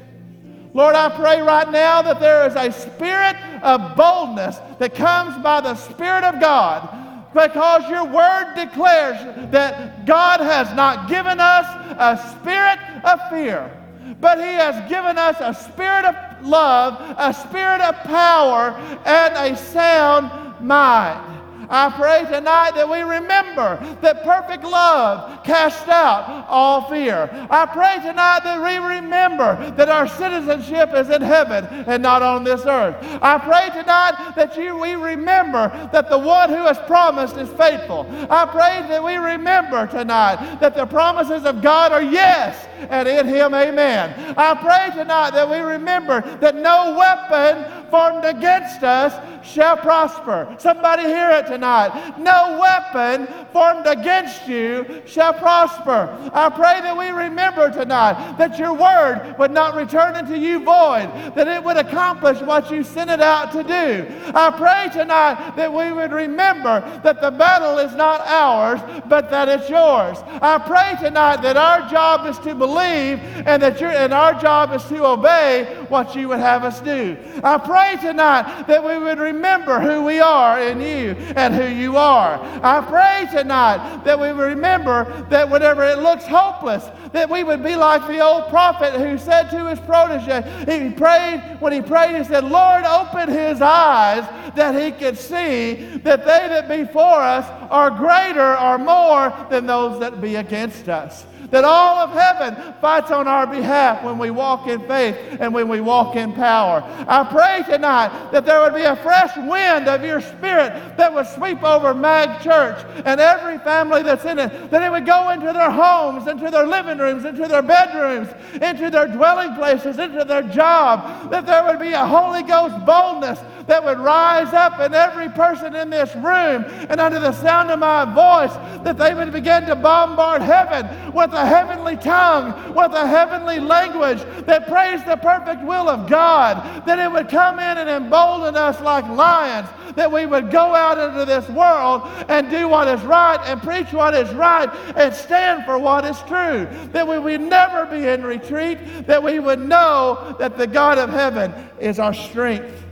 Lord, 0.75 0.93
I 0.93 1.07
pray 1.07 1.41
right 1.41 1.71
now 1.71 2.01
that 2.01 2.19
there 2.19 2.45
is 2.45 2.53
a 2.53 2.69
spirit 2.69 3.37
of 3.63 3.95
boldness 3.95 4.57
that 4.77 4.93
comes 4.93 5.41
by 5.41 5.61
the 5.61 5.73
Spirit 5.73 6.25
of 6.25 6.41
God 6.41 7.31
because 7.33 7.89
your 7.89 8.03
word 8.03 8.55
declares 8.55 9.15
that 9.51 10.05
God 10.05 10.41
has 10.41 10.75
not 10.75 11.07
given 11.07 11.39
us 11.39 11.65
a 11.97 12.17
spirit 12.35 12.77
of 13.05 13.21
fear, 13.29 13.71
but 14.19 14.37
He 14.37 14.43
has 14.43 14.89
given 14.89 15.17
us 15.17 15.37
a 15.39 15.53
spirit 15.53 16.03
of 16.03 16.45
love, 16.45 16.99
a 17.19 17.33
spirit 17.33 17.79
of 17.79 17.95
power, 18.03 18.71
and 19.05 19.33
a 19.33 19.55
sound 19.55 20.59
mind. 20.59 21.34
I 21.69 21.89
pray 21.89 22.25
tonight 22.25 22.71
that 22.75 22.89
we 22.89 23.01
remember 23.01 23.97
that 24.01 24.23
perfect 24.23 24.63
love 24.63 25.43
casts 25.43 25.87
out 25.87 26.45
all 26.47 26.89
fear. 26.89 27.29
I 27.49 27.65
pray 27.65 27.97
tonight 28.07 28.41
that 28.43 28.61
we 28.61 28.95
remember 28.95 29.71
that 29.71 29.89
our 29.89 30.07
citizenship 30.07 30.93
is 30.93 31.09
in 31.09 31.21
heaven 31.21 31.65
and 31.87 32.01
not 32.01 32.21
on 32.21 32.43
this 32.43 32.65
earth. 32.65 32.95
I 33.21 33.37
pray 33.37 33.69
tonight 33.79 34.33
that 34.35 34.57
you, 34.57 34.77
we 34.77 34.95
remember 34.95 35.89
that 35.91 36.09
the 36.09 36.17
one 36.17 36.49
who 36.49 36.63
has 36.65 36.77
promised 36.79 37.37
is 37.37 37.49
faithful. 37.53 38.05
I 38.29 38.45
pray 38.45 38.87
that 38.89 39.03
we 39.03 39.15
remember 39.15 39.87
tonight 39.87 40.59
that 40.59 40.75
the 40.75 40.85
promises 40.85 41.45
of 41.45 41.61
God 41.61 41.91
are 41.91 42.03
yes 42.03 42.67
and 42.89 43.07
in 43.07 43.27
him 43.27 43.53
amen. 43.53 44.35
I 44.37 44.53
pray 44.55 44.95
tonight 44.95 45.31
that 45.31 45.49
we 45.49 45.57
remember 45.57 46.21
that 46.39 46.55
no 46.55 46.95
weapon 46.97 47.89
formed 47.89 48.25
against 48.25 48.83
us 48.83 49.13
shall 49.45 49.77
prosper. 49.77 50.55
Somebody 50.59 51.03
hear 51.03 51.29
it 51.29 51.47
tonight. 51.47 52.17
No 52.17 52.59
weapon 52.59 53.27
formed 53.53 53.85
against 53.85 54.47
you 54.47 55.01
shall 55.05 55.33
prosper. 55.33 56.09
I 56.33 56.49
pray 56.49 56.81
that 56.81 56.97
we 56.97 57.09
remember 57.09 57.69
tonight 57.71 58.37
that 58.37 58.57
your 58.57 58.73
word 58.73 59.35
would 59.37 59.51
not 59.51 59.75
return 59.75 60.15
unto 60.15 60.33
you 60.33 60.59
void, 60.59 61.09
that 61.35 61.47
it 61.47 61.63
would 61.63 61.77
accomplish 61.77 62.41
what 62.41 62.71
you 62.71 62.83
sent 62.83 63.09
it 63.09 63.21
out 63.21 63.51
to 63.51 63.63
do. 63.63 64.05
I 64.33 64.51
pray 64.51 64.89
tonight 64.91 65.55
that 65.55 65.71
we 65.71 65.91
would 65.91 66.11
remember 66.11 66.81
that 67.03 67.21
the 67.21 67.31
battle 67.31 67.77
is 67.77 67.93
not 67.95 68.21
ours, 68.21 68.81
but 69.07 69.29
that 69.29 69.47
it's 69.47 69.69
yours. 69.69 70.17
I 70.41 70.57
pray 70.57 70.95
tonight 70.99 71.37
that 71.43 71.57
our 71.57 71.89
job 71.89 72.25
is 72.25 72.37
to 72.39 72.55
believe 72.65 73.19
and 73.45 73.61
that 73.61 73.79
your 73.79 73.91
and 73.91 74.13
our 74.13 74.33
job 74.39 74.73
is 74.73 74.83
to 74.85 75.05
obey 75.05 75.65
what 75.89 76.15
you 76.15 76.29
would 76.29 76.39
have 76.39 76.63
us 76.63 76.81
do. 76.81 77.17
I 77.43 77.57
pray 77.57 77.97
tonight 78.01 78.65
that 78.67 78.83
we 78.83 78.97
would 78.97 79.19
remember 79.19 79.45
remember 79.45 79.79
who 79.79 80.03
we 80.03 80.19
are 80.19 80.59
in 80.59 80.81
you 80.81 81.11
and 81.35 81.53
who 81.53 81.67
you 81.67 81.97
are. 81.97 82.39
I 82.63 82.81
pray 82.81 83.27
tonight 83.31 84.03
that 84.03 84.19
we 84.19 84.33
would 84.33 84.43
remember 84.43 85.25
that 85.29 85.49
whenever 85.49 85.83
it 85.83 85.99
looks 85.99 86.25
hopeless, 86.25 86.85
that 87.11 87.29
we 87.29 87.43
would 87.43 87.63
be 87.63 87.75
like 87.75 88.07
the 88.07 88.19
old 88.19 88.49
prophet 88.49 88.93
who 88.93 89.17
said 89.17 89.49
to 89.49 89.69
his 89.69 89.79
protege, 89.81 90.41
he 90.65 90.89
prayed, 90.89 91.57
when 91.59 91.73
he 91.73 91.81
prayed, 91.81 92.15
he 92.15 92.23
said, 92.23 92.43
Lord, 92.43 92.83
open 92.85 93.29
his 93.29 93.61
eyes 93.61 94.23
that 94.55 94.73
he 94.75 94.91
could 94.91 95.17
see 95.17 95.97
that 96.03 96.25
they 96.25 96.47
that 96.47 96.67
be 96.67 96.91
for 96.91 97.19
us 97.19 97.45
are 97.69 97.91
greater 97.91 98.57
or 98.57 98.77
more 98.77 99.33
than 99.49 99.65
those 99.65 99.99
that 99.99 100.21
be 100.21 100.35
against 100.35 100.89
us 100.89 101.25
that 101.51 101.63
all 101.63 101.99
of 101.99 102.11
heaven 102.11 102.73
fights 102.81 103.11
on 103.11 103.27
our 103.27 103.47
behalf 103.47 104.03
when 104.03 104.17
we 104.17 104.31
walk 104.31 104.67
in 104.67 104.79
faith 104.87 105.15
and 105.39 105.53
when 105.53 105.67
we 105.67 105.81
walk 105.81 106.15
in 106.15 106.33
power. 106.33 106.83
I 107.07 107.23
pray 107.23 107.63
tonight 107.71 108.31
that 108.31 108.45
there 108.45 108.61
would 108.61 108.73
be 108.73 108.83
a 108.83 108.95
fresh 108.97 109.35
wind 109.37 109.87
of 109.87 110.03
your 110.03 110.21
spirit 110.21 110.97
that 110.97 111.13
would 111.13 111.27
sweep 111.27 111.63
over 111.63 111.93
Mag 111.93 112.41
Church 112.41 112.83
and 113.05 113.19
every 113.19 113.57
family 113.59 114.03
that's 114.03 114.25
in 114.25 114.39
it, 114.39 114.71
that 114.71 114.81
it 114.81 114.91
would 114.91 115.05
go 115.05 115.29
into 115.29 115.51
their 115.51 115.71
homes, 115.71 116.27
into 116.27 116.49
their 116.49 116.67
living 116.67 116.97
rooms, 116.97 117.25
into 117.25 117.47
their 117.47 117.61
bedrooms, 117.61 118.29
into 118.61 118.89
their 118.89 119.07
dwelling 119.07 119.53
places, 119.55 119.97
into 119.99 120.23
their 120.23 120.43
job, 120.43 121.31
that 121.31 121.45
there 121.45 121.63
would 121.65 121.79
be 121.79 121.93
a 121.93 122.05
Holy 122.05 122.43
Ghost 122.43 122.85
boldness 122.85 123.39
that 123.67 123.83
would 123.83 123.97
rise 123.97 124.53
up 124.53 124.79
in 124.79 124.93
every 124.93 125.29
person 125.29 125.75
in 125.75 125.89
this 125.89 126.13
room 126.15 126.65
and 126.89 127.01
under 127.01 127.19
the 127.19 127.31
sound 127.31 127.71
of 127.71 127.79
my 127.79 128.05
voice, 128.05 128.55
that 128.83 128.97
they 128.97 129.13
would 129.13 129.31
begin 129.31 129.65
to 129.65 129.75
bombard 129.75 130.41
heaven 130.41 131.13
with 131.13 131.33
a 131.35 131.45
heavenly 131.45 131.95
tongue, 131.97 132.73
with 132.73 132.93
a 132.93 133.07
heavenly 133.07 133.59
language 133.59 134.19
that 134.45 134.67
prays 134.67 135.03
the 135.03 135.17
perfect 135.17 135.63
will 135.63 135.89
of 135.89 136.09
God, 136.09 136.85
that 136.85 136.99
it 136.99 137.11
would 137.11 137.29
come 137.29 137.59
in 137.59 137.77
and 137.77 137.89
embolden 137.89 138.55
us 138.55 138.79
like 138.81 139.07
lions, 139.09 139.67
that 139.95 140.11
we 140.11 140.25
would 140.25 140.51
go 140.51 140.75
out 140.75 140.97
into 140.97 141.25
this 141.25 141.47
world 141.49 142.03
and 142.29 142.49
do 142.49 142.67
what 142.67 142.87
is 142.87 143.01
right 143.03 143.39
and 143.45 143.61
preach 143.61 143.91
what 143.93 144.13
is 144.13 144.33
right 144.33 144.69
and 144.95 145.13
stand 145.13 145.65
for 145.65 145.77
what 145.79 146.05
is 146.05 146.19
true, 146.21 146.67
that 146.91 147.07
we 147.07 147.19
would 147.19 147.41
never 147.41 147.85
be 147.85 148.07
in 148.07 148.23
retreat, 148.23 148.77
that 149.07 149.21
we 149.21 149.39
would 149.39 149.59
know 149.59 150.35
that 150.39 150.57
the 150.57 150.67
God 150.67 150.97
of 150.97 151.09
heaven 151.09 151.53
is 151.79 151.99
our 151.99 152.13
strength. 152.13 152.85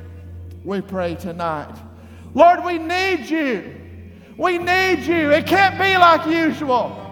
We 0.63 0.81
pray 0.81 1.15
tonight. 1.15 1.75
Lord, 2.33 2.63
we 2.63 2.77
need 2.77 3.29
you. 3.29 3.75
We 4.37 4.57
need 4.57 5.03
you. 5.03 5.31
It 5.31 5.45
can't 5.45 5.77
be 5.77 5.97
like 5.97 6.25
usual. 6.25 7.02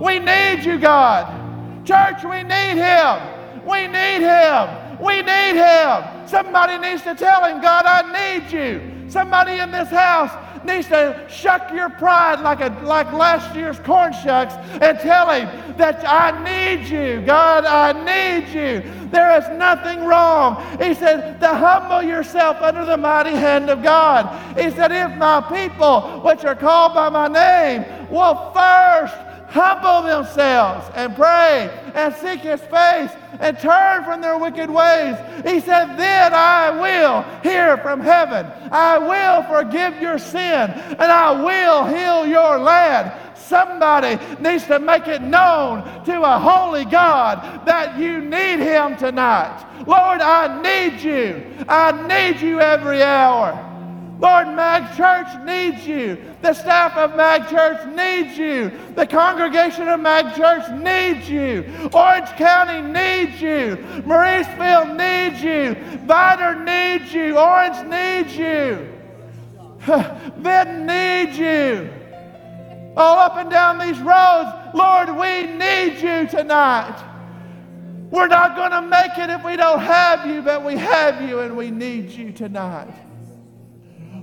We 0.00 0.18
need 0.18 0.64
you, 0.64 0.78
God. 0.78 1.86
Church, 1.86 2.24
we 2.24 2.42
need 2.42 2.76
Him. 2.76 3.64
We 3.66 3.86
need 3.86 4.20
Him. 4.20 5.00
We 5.00 5.22
need 5.22 5.56
Him. 5.56 6.26
Somebody 6.26 6.78
needs 6.78 7.02
to 7.02 7.14
tell 7.14 7.44
Him, 7.44 7.60
God, 7.60 7.84
I 7.86 8.38
need 8.38 8.52
you. 8.52 9.10
Somebody 9.10 9.58
in 9.58 9.70
this 9.70 9.88
house 9.88 10.30
needs 10.64 10.88
to 10.88 11.24
shuck 11.28 11.72
your 11.72 11.88
pride 11.88 12.40
like, 12.40 12.60
a, 12.60 12.68
like 12.84 13.10
last 13.12 13.54
year's 13.56 13.78
corn 13.80 14.12
shucks 14.12 14.54
and 14.80 14.98
tell 14.98 15.30
him 15.30 15.46
that 15.78 16.04
I 16.06 16.30
need 16.44 16.88
you. 16.88 17.22
God, 17.24 17.64
I 17.64 17.92
need 17.92 18.48
you. 18.48 18.82
There 19.10 19.38
is 19.38 19.48
nothing 19.58 20.04
wrong. 20.04 20.62
He 20.78 20.94
said, 20.94 21.40
to 21.40 21.48
humble 21.48 22.02
yourself 22.02 22.58
under 22.60 22.84
the 22.84 22.96
mighty 22.96 23.30
hand 23.30 23.70
of 23.70 23.82
God. 23.82 24.26
He 24.58 24.70
said, 24.70 24.92
if 24.92 25.16
my 25.16 25.40
people, 25.40 26.20
which 26.20 26.44
are 26.44 26.56
called 26.56 26.94
by 26.94 27.08
my 27.08 27.28
name, 27.28 28.10
will 28.10 28.52
first 28.52 29.16
humble 29.48 30.02
themselves 30.02 30.90
and 30.94 31.14
pray 31.16 31.70
and 31.94 32.14
seek 32.14 32.40
his 32.40 32.60
face 32.62 33.10
and 33.40 33.58
turn 33.58 34.04
from 34.04 34.20
their 34.20 34.38
wicked 34.38 34.70
ways. 34.70 35.16
He 35.44 35.60
said, 35.60 35.96
Then 35.96 36.32
I 36.34 36.70
will 36.70 37.22
hear 37.42 37.76
from 37.78 38.00
heaven. 38.00 38.46
I 38.70 38.98
will 38.98 39.42
forgive 39.44 40.00
your 40.00 40.18
sin 40.18 40.70
and 40.70 41.02
I 41.02 41.42
will 41.42 41.86
heal 41.86 42.26
your 42.26 42.58
land. 42.58 43.12
Somebody 43.36 44.18
needs 44.40 44.66
to 44.66 44.78
make 44.78 45.06
it 45.06 45.22
known 45.22 46.04
to 46.04 46.22
a 46.22 46.38
holy 46.38 46.84
God 46.84 47.64
that 47.64 47.98
you 47.98 48.20
need 48.20 48.58
him 48.58 48.96
tonight. 48.96 49.64
Lord, 49.86 50.20
I 50.20 50.60
need 50.60 51.00
you. 51.00 51.42
I 51.66 51.92
need 52.06 52.42
you 52.42 52.60
every 52.60 53.02
hour. 53.02 53.67
Lord, 54.18 54.48
Mag 54.48 54.96
Church 54.96 55.28
needs 55.44 55.86
you. 55.86 56.18
The 56.42 56.52
staff 56.52 56.96
of 56.96 57.16
Mag 57.16 57.48
Church 57.48 57.86
needs 57.94 58.36
you. 58.36 58.72
The 58.96 59.06
congregation 59.06 59.86
of 59.88 60.00
Mag 60.00 60.34
Church 60.34 60.68
needs 60.72 61.30
you. 61.30 61.64
Orange 61.92 62.28
County 62.30 62.80
needs 62.82 63.40
you. 63.40 63.76
Mauriceville 64.04 64.96
needs 64.96 65.40
you. 65.40 65.76
Vidor 66.06 66.64
needs 66.64 67.12
you. 67.14 67.38
Orange 67.38 67.86
needs 67.88 68.36
you. 68.36 68.88
Benton 70.42 70.86
needs 70.86 71.38
you. 71.38 71.88
All 72.96 73.20
up 73.20 73.36
and 73.36 73.48
down 73.48 73.78
these 73.78 74.00
roads, 74.00 74.50
Lord, 74.74 75.10
we 75.10 75.44
need 75.44 76.00
you 76.00 76.26
tonight. 76.26 77.04
We're 78.10 78.26
not 78.26 78.56
going 78.56 78.72
to 78.72 78.82
make 78.82 79.16
it 79.16 79.30
if 79.30 79.44
we 79.44 79.54
don't 79.54 79.78
have 79.78 80.26
you, 80.26 80.42
but 80.42 80.64
we 80.64 80.76
have 80.76 81.22
you 81.22 81.38
and 81.40 81.56
we 81.56 81.70
need 81.70 82.10
you 82.10 82.32
tonight. 82.32 82.92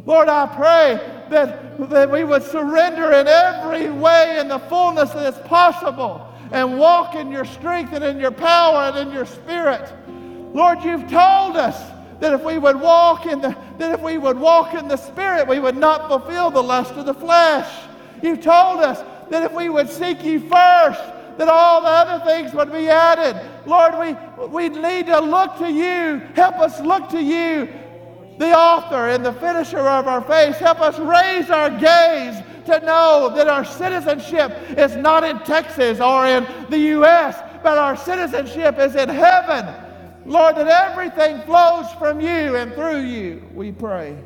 Lord, 0.05 0.29
I 0.29 0.45
pray 0.45 0.99
that, 1.29 1.89
that 1.89 2.11
we 2.11 2.23
would 2.23 2.43
surrender 2.43 3.11
in 3.11 3.27
every 3.27 3.89
way 3.89 4.37
in 4.39 4.47
the 4.47 4.59
fullness 4.59 5.11
that 5.11 5.33
is 5.33 5.47
possible 5.47 6.31
and 6.51 6.77
walk 6.77 7.15
in 7.15 7.31
your 7.31 7.45
strength 7.45 7.93
and 7.93 8.03
in 8.03 8.19
your 8.19 8.31
power 8.31 8.91
and 8.91 9.07
in 9.07 9.13
your 9.13 9.25
spirit. 9.25 9.91
Lord, 10.53 10.83
you've 10.83 11.09
told 11.09 11.57
us 11.57 11.91
that 12.19 12.33
if 12.33 12.43
we 12.43 12.59
would 12.59 12.79
walk 12.79 13.25
in 13.25 13.41
the 13.41 13.57
that 13.77 13.91
if 13.91 14.01
we 14.01 14.17
would 14.17 14.39
walk 14.39 14.73
in 14.73 14.87
the 14.87 14.95
spirit, 14.95 15.47
we 15.47 15.59
would 15.59 15.75
not 15.75 16.07
fulfill 16.07 16.49
the 16.49 16.63
lust 16.63 16.93
of 16.93 17.05
the 17.05 17.13
flesh. 17.13 17.69
You've 18.21 18.41
told 18.41 18.79
us 18.79 19.03
that 19.29 19.43
if 19.43 19.51
we 19.51 19.67
would 19.67 19.89
seek 19.89 20.23
you 20.23 20.39
first, 20.39 21.01
that 21.37 21.49
all 21.49 21.81
the 21.81 21.87
other 21.87 22.23
things 22.23 22.53
would 22.53 22.71
be 22.71 22.87
added. 22.87 23.37
Lord, 23.65 23.99
we, 23.99 24.47
we 24.47 24.69
need 24.69 25.07
to 25.07 25.19
look 25.19 25.57
to 25.57 25.69
you. 25.69 26.19
Help 26.35 26.59
us 26.59 26.79
look 26.79 27.09
to 27.09 27.21
you 27.21 27.67
the 28.37 28.53
author 28.53 29.09
and 29.09 29.25
the 29.25 29.33
finisher 29.33 29.79
of 29.79 30.07
our 30.07 30.21
faith. 30.21 30.57
Help 30.57 30.81
us 30.81 30.99
raise 30.99 31.49
our 31.49 31.69
gaze 31.69 32.35
to 32.65 32.79
know 32.85 33.31
that 33.35 33.47
our 33.47 33.63
citizenship 33.63 34.51
is 34.77 34.95
not 34.95 35.23
in 35.23 35.39
Texas 35.39 35.99
or 35.99 36.27
in 36.27 36.45
the 36.69 36.79
U.S., 36.79 37.41
but 37.63 37.77
our 37.77 37.95
citizenship 37.95 38.77
is 38.79 38.95
in 38.95 39.09
heaven. 39.09 39.73
Lord, 40.25 40.55
that 40.55 40.67
everything 40.67 41.41
flows 41.43 41.91
from 41.93 42.19
you 42.19 42.55
and 42.55 42.73
through 42.73 43.01
you, 43.01 43.43
we 43.53 43.71
pray. 43.71 44.17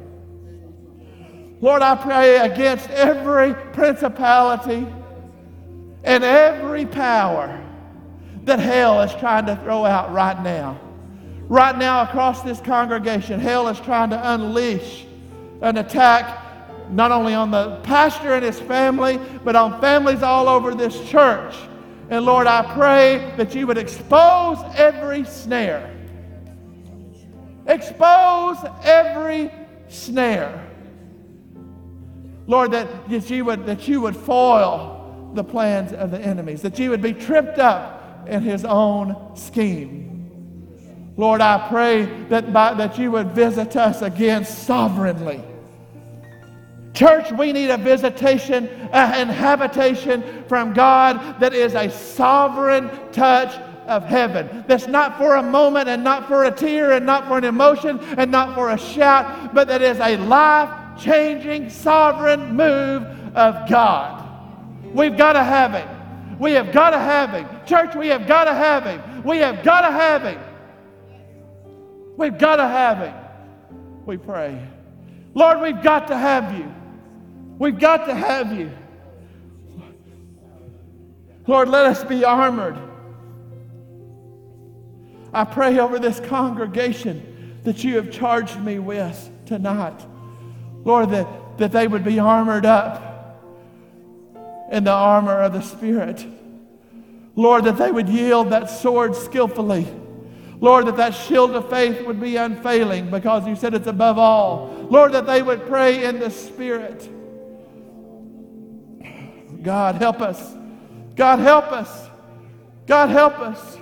Lord, 1.62 1.82
I 1.82 1.96
pray 1.96 2.38
against 2.38 2.90
every 2.90 3.54
principality 3.74 4.88
and 6.06 6.24
every 6.24 6.86
power 6.86 7.62
that 8.46 8.60
hell 8.60 9.02
is 9.02 9.14
trying 9.16 9.46
to 9.48 9.58
throw 9.58 9.86
out 9.86 10.14
right 10.14 10.42
now. 10.42 10.80
Right 11.50 11.76
now, 11.76 12.04
across 12.04 12.44
this 12.44 12.62
congregation, 12.62 13.40
hell 13.40 13.68
is 13.70 13.80
trying 13.80 14.12
to 14.12 14.34
unleash 14.34 15.06
an 15.62 15.78
attack 15.78 16.46
not 16.92 17.12
only 17.12 17.34
on 17.34 17.50
the 17.50 17.78
pastor 17.78 18.36
and 18.36 18.46
his 18.46 18.60
family, 18.60 19.20
but 19.44 19.56
on 19.56 19.82
families 19.82 20.22
all 20.22 20.48
over 20.48 20.76
this 20.76 21.10
church. 21.10 21.56
And 22.12 22.24
Lord, 22.24 22.46
I 22.46 22.72
pray 22.74 23.34
that 23.38 23.56
you 23.56 23.66
would 23.66 23.80
expose 23.80 24.60
every 24.76 25.26
snare. 25.26 25.96
Expose 27.66 28.58
every 28.84 29.52
snare. 29.88 30.68
Lord, 32.46 32.72
that, 32.72 33.10
that, 33.10 33.30
you 33.30 33.46
would, 33.46 33.66
that 33.66 33.88
you 33.88 34.02
would 34.02 34.16
foil 34.16 35.32
the 35.34 35.44
plans 35.44 35.94
of 35.94 36.12
the 36.12 36.20
enemies, 36.20 36.62
that 36.62 36.78
you 36.78 36.92
would 36.92 37.02
be 37.02 37.14
tripped 37.14 37.58
up 37.58 38.28
in 38.28 38.44
his 38.44 38.66
own 38.66 39.36
scheme. 39.36 40.09
Lord, 41.20 41.42
I 41.42 41.68
pray 41.68 42.06
that, 42.30 42.54
by, 42.54 42.74
that 42.76 42.98
you 42.98 43.12
would 43.12 43.32
visit 43.32 43.76
us 43.76 44.02
again 44.02 44.46
sovereignly. 44.46 45.44
Church, 46.94 47.30
we 47.34 47.52
need 47.52 47.70
a 47.70 47.78
visitation 47.78 48.70
and 48.94 49.30
habitation 49.30 50.46
from 50.48 50.72
God 50.72 51.42
that 51.42 51.54
is 51.54 51.76
a 51.76 51.92
sovereign 51.92 52.90
touch 53.12 53.54
of 53.86 54.06
heaven. 54.06 54.64
That's 54.66 54.88
not 54.88 55.18
for 55.18 55.36
a 55.36 55.44
moment 55.44 55.90
and 55.90 56.06
not 56.06 56.26
for 56.26 56.46
a 56.46 56.52
tear 56.52 56.94
and 56.94 57.06
not 57.06 57.28
for 57.28 57.38
an 57.38 57.44
emotion 57.44 58.00
and 58.18 58.32
not 58.32 58.56
for 58.56 58.70
a 58.70 58.78
shout, 58.78 59.54
but 59.54 59.68
that 59.68 59.82
is 59.82 60.00
a 60.00 60.16
life 60.16 60.70
changing, 60.98 61.70
sovereign 61.70 62.56
move 62.56 63.04
of 63.36 63.70
God. 63.70 64.26
We've 64.94 65.18
got 65.18 65.34
to 65.34 65.44
have 65.44 65.74
it. 65.76 65.88
We 66.40 66.54
have 66.54 66.72
got 66.72 66.92
to 66.92 66.98
have 66.98 67.32
Him. 67.32 67.46
Church, 67.66 67.94
we 67.94 68.08
have 68.08 68.26
got 68.26 68.46
to 68.46 68.54
have 68.54 68.86
Him. 68.86 69.24
We 69.26 69.40
have 69.40 69.66
got 69.66 69.82
to 69.82 69.92
have 69.92 70.22
Him. 70.24 70.40
We've 72.18 72.38
got 72.38 72.58
to 72.58 72.68
have 72.68 72.98
Him. 73.00 73.16
We 74.06 74.18
pray. 74.18 74.62
Lord, 75.34 75.62
we've 75.62 75.82
got 75.82 76.08
to 76.08 76.18
have 76.18 76.58
you. 76.58 76.74
We've 77.60 77.80
got 77.80 78.08
to 78.08 78.16
have 78.16 78.58
you. 78.58 78.72
Lord, 81.46 81.70
let 81.70 81.86
us 81.86 82.04
be 82.04 82.26
armored. 82.26 82.78
I 85.34 85.44
pray 85.44 85.78
over 85.80 86.00
this 86.00 86.20
congregation 86.20 87.60
that 87.64 87.84
you 87.84 87.98
have 87.98 88.12
charged 88.12 88.60
me 88.60 88.80
with 88.80 89.30
tonight. 89.46 90.00
Lord, 90.84 91.12
that, 91.12 91.58
that 91.58 91.72
they 91.72 91.88
would 91.88 92.04
be 92.04 92.20
armored 92.20 92.66
up 92.66 93.06
in 94.72 94.84
the 94.84 94.92
armor 94.92 95.42
of 95.42 95.54
the 95.54 95.62
Spirit. 95.62 96.26
Lord, 97.36 97.66
that 97.66 97.78
they 97.78 97.92
would 97.92 98.10
yield 98.10 98.50
that 98.50 98.70
sword 98.70 99.16
skillfully 99.16 99.88
Lord, 100.62 100.88
that 100.88 100.98
that 100.98 101.12
shield 101.12 101.52
of 101.52 101.70
faith 101.70 102.06
would 102.06 102.20
be 102.20 102.36
unfailing 102.36 103.10
because 103.10 103.48
you 103.48 103.56
said 103.56 103.74
it's 103.74 103.88
above 103.88 104.18
all. 104.18 104.88
Lord, 104.90 105.14
that 105.14 105.26
they 105.26 105.42
would 105.42 105.66
pray 105.68 106.04
in 106.04 106.20
the 106.20 106.30
Spirit. 106.30 107.10
God, 109.64 109.96
help 109.96 110.22
us. 110.22 110.56
God, 111.16 111.40
help 111.40 111.72
us. 111.72 112.10
God, 112.88 113.10
help 113.10 113.40
us. 113.40 113.78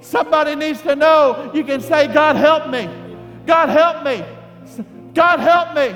Somebody 0.00 0.54
needs 0.54 0.80
to 0.82 0.96
know 0.96 1.50
you 1.54 1.64
can 1.64 1.80
say, 1.80 2.06
God, 2.06 2.36
help 2.36 2.70
me. 2.70 2.88
God, 3.46 3.68
help 3.68 4.04
me. 4.04 4.24
God, 5.12 5.40
help 5.40 5.74
me. 5.74 5.94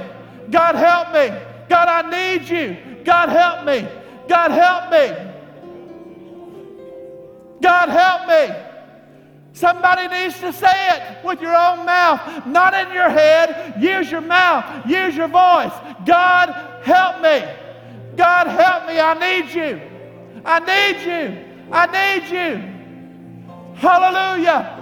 God, 0.50 0.74
help 0.74 1.08
me. 1.12 1.38
God, 1.68 1.88
I 1.88 2.10
need 2.10 2.48
you. 2.48 2.76
God, 3.04 3.28
help 3.28 3.64
me. 3.64 3.88
God, 4.28 4.50
help 4.50 4.90
me. 4.90 5.32
God, 7.62 7.88
help 7.88 8.28
me. 8.28 8.71
Somebody 9.52 10.08
needs 10.08 10.38
to 10.40 10.52
say 10.52 10.88
it 10.90 11.24
with 11.24 11.40
your 11.40 11.54
own 11.54 11.84
mouth, 11.84 12.46
not 12.46 12.72
in 12.74 12.92
your 12.92 13.10
head. 13.10 13.74
Use 13.82 14.10
your 14.10 14.22
mouth, 14.22 14.86
use 14.86 15.14
your 15.14 15.28
voice. 15.28 15.72
God, 16.06 16.80
help 16.82 17.20
me. 17.20 17.44
God, 18.16 18.46
help 18.46 18.86
me. 18.86 18.98
I 18.98 19.14
need 19.14 19.54
you. 19.54 19.80
I 20.44 20.58
need 20.60 21.06
you. 21.06 21.44
I 21.70 21.86
need 21.86 22.30
you. 22.30 22.72
Hallelujah. 23.74 24.78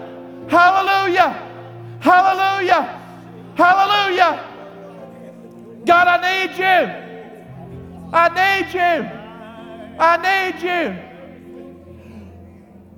Hallelujah. 0.48 1.46
Hallelujah. 2.00 3.00
Hallelujah. 3.56 4.46
God, 5.84 6.08
I 6.08 6.46
need 6.46 6.58
you. 6.58 7.10
I 8.12 8.28
need 8.28 8.74
you. 8.74 9.20
I 9.98 10.16
need 10.16 10.62
you. 10.62 11.09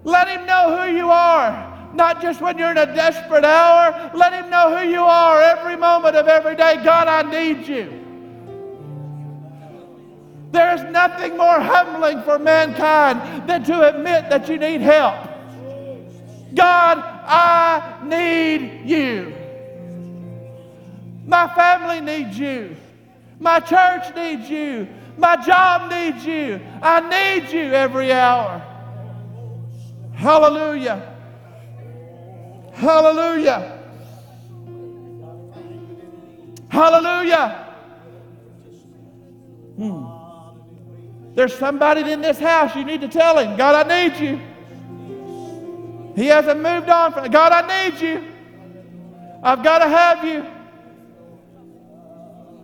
Let 0.05 0.29
him 0.29 0.47
know 0.47 0.77
who 0.77 0.97
you 0.97 1.11
are. 1.11 1.71
Not 1.95 2.23
just 2.23 2.41
when 2.41 2.59
you're 2.59 2.71
in 2.71 2.79
a 2.79 2.87
desperate 2.87 3.45
hour. 3.45 4.11
Let 4.15 4.33
him 4.33 4.51
know 4.51 4.77
who 4.77 4.88
you 4.88 5.03
are 5.03 5.41
every 5.43 5.77
moment 5.77 6.17
of 6.17 6.27
every 6.27 6.57
day. 6.57 6.81
God, 6.83 7.07
I 7.09 7.23
need 7.31 7.67
you. 7.69 7.99
There 10.51 10.75
is 10.75 10.83
nothing 10.93 11.37
more 11.37 11.61
humbling 11.61 12.23
for 12.23 12.38
mankind 12.38 13.49
than 13.49 13.65
to 13.65 13.88
admit 13.88 14.29
that 14.29 14.49
you 14.49 14.59
need 14.59 14.81
help. 14.81 15.29
God, 16.55 16.99
I 16.99 18.01
need 18.05 18.83
you. 18.85 19.35
My 21.25 21.49
family 21.55 22.01
needs 22.01 22.38
you. 22.38 22.77
My 23.41 23.61
church 23.61 24.15
needs 24.15 24.51
you. 24.51 24.88
My 25.17 25.37
job 25.37 25.91
needs 25.91 26.25
you. 26.27 26.61
I 26.83 27.01
need 27.01 27.51
you 27.51 27.73
every 27.73 28.12
hour. 28.12 28.72
Hallelujah. 30.14 31.14
Hallelujah. 32.72 33.79
Hallelujah. 36.68 37.75
Hmm. 39.77 41.35
There's 41.35 41.55
somebody 41.55 42.11
in 42.11 42.20
this 42.20 42.38
house 42.38 42.75
you 42.77 42.85
need 42.85 43.01
to 43.01 43.09
tell 43.09 43.38
him, 43.38 43.57
God, 43.57 43.87
I 43.87 44.09
need 44.09 44.20
you. 44.20 44.40
He 46.14 46.27
hasn't 46.27 46.61
moved 46.61 46.88
on 46.90 47.12
from 47.12 47.31
God, 47.31 47.53
I 47.53 47.90
need 47.90 48.01
you. 48.01 48.25
I've 49.42 49.62
got 49.62 49.79
to 49.79 49.88
have 49.88 50.25
you. 50.25 50.46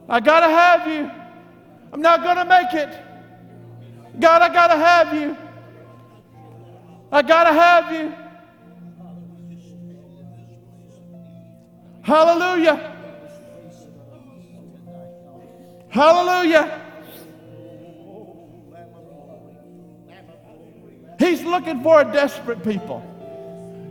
I 0.08 0.20
got 0.20 0.40
to 0.40 0.48
have 0.48 0.86
you. 0.86 1.10
I'm 1.92 2.00
not 2.00 2.22
going 2.22 2.36
to 2.36 2.44
make 2.44 2.72
it. 2.74 2.98
God, 4.20 4.42
I 4.42 4.52
got 4.52 4.68
to 4.68 4.76
have 4.76 5.14
you. 5.14 5.36
I 7.10 7.22
got 7.22 7.44
to 7.44 7.52
have 7.52 7.92
you. 7.92 8.14
Hallelujah. 12.02 12.94
Hallelujah. 15.88 16.82
He's 21.18 21.42
looking 21.42 21.82
for 21.82 22.00
a 22.00 22.04
desperate 22.04 22.62
people. 22.62 23.04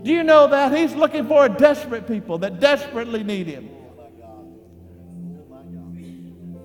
Do 0.03 0.11
you 0.11 0.23
know 0.23 0.47
that? 0.47 0.75
He's 0.75 0.95
looking 0.95 1.27
for 1.27 1.45
a 1.45 1.49
desperate 1.49 2.07
people 2.07 2.37
that 2.39 2.59
desperately 2.59 3.23
need 3.23 3.47
Him. 3.47 3.69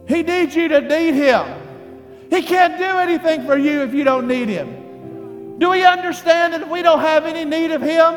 He 0.07 0.23
needs 0.23 0.55
you 0.55 0.69
to 0.69 0.81
need 0.81 1.15
Him. 1.15 1.47
He 2.31 2.43
can't 2.43 2.79
do 2.79 2.85
anything 2.85 3.45
for 3.45 3.57
you 3.57 3.83
if 3.83 3.93
you 3.93 4.05
don't 4.05 4.29
need 4.29 4.49
Him. 4.49 4.82
Do 5.63 5.71
we 5.71 5.85
understand 5.85 6.55
that 6.55 6.69
we 6.69 6.83
don't 6.83 6.99
have 6.99 7.25
any 7.25 7.45
need 7.45 7.71
of 7.71 7.81
Him, 7.81 8.17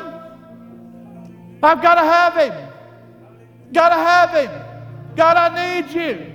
I've 1.62 1.79
got 1.79 1.93
to 1.93 2.01
have 2.01 2.36
Him. 2.36 2.69
Got 3.71 3.89
to 3.89 3.95
have 3.97 4.31
Him. 4.31 5.15
God, 5.15 5.38
I 5.38 5.84
need 5.84 5.93
you. 5.93 6.34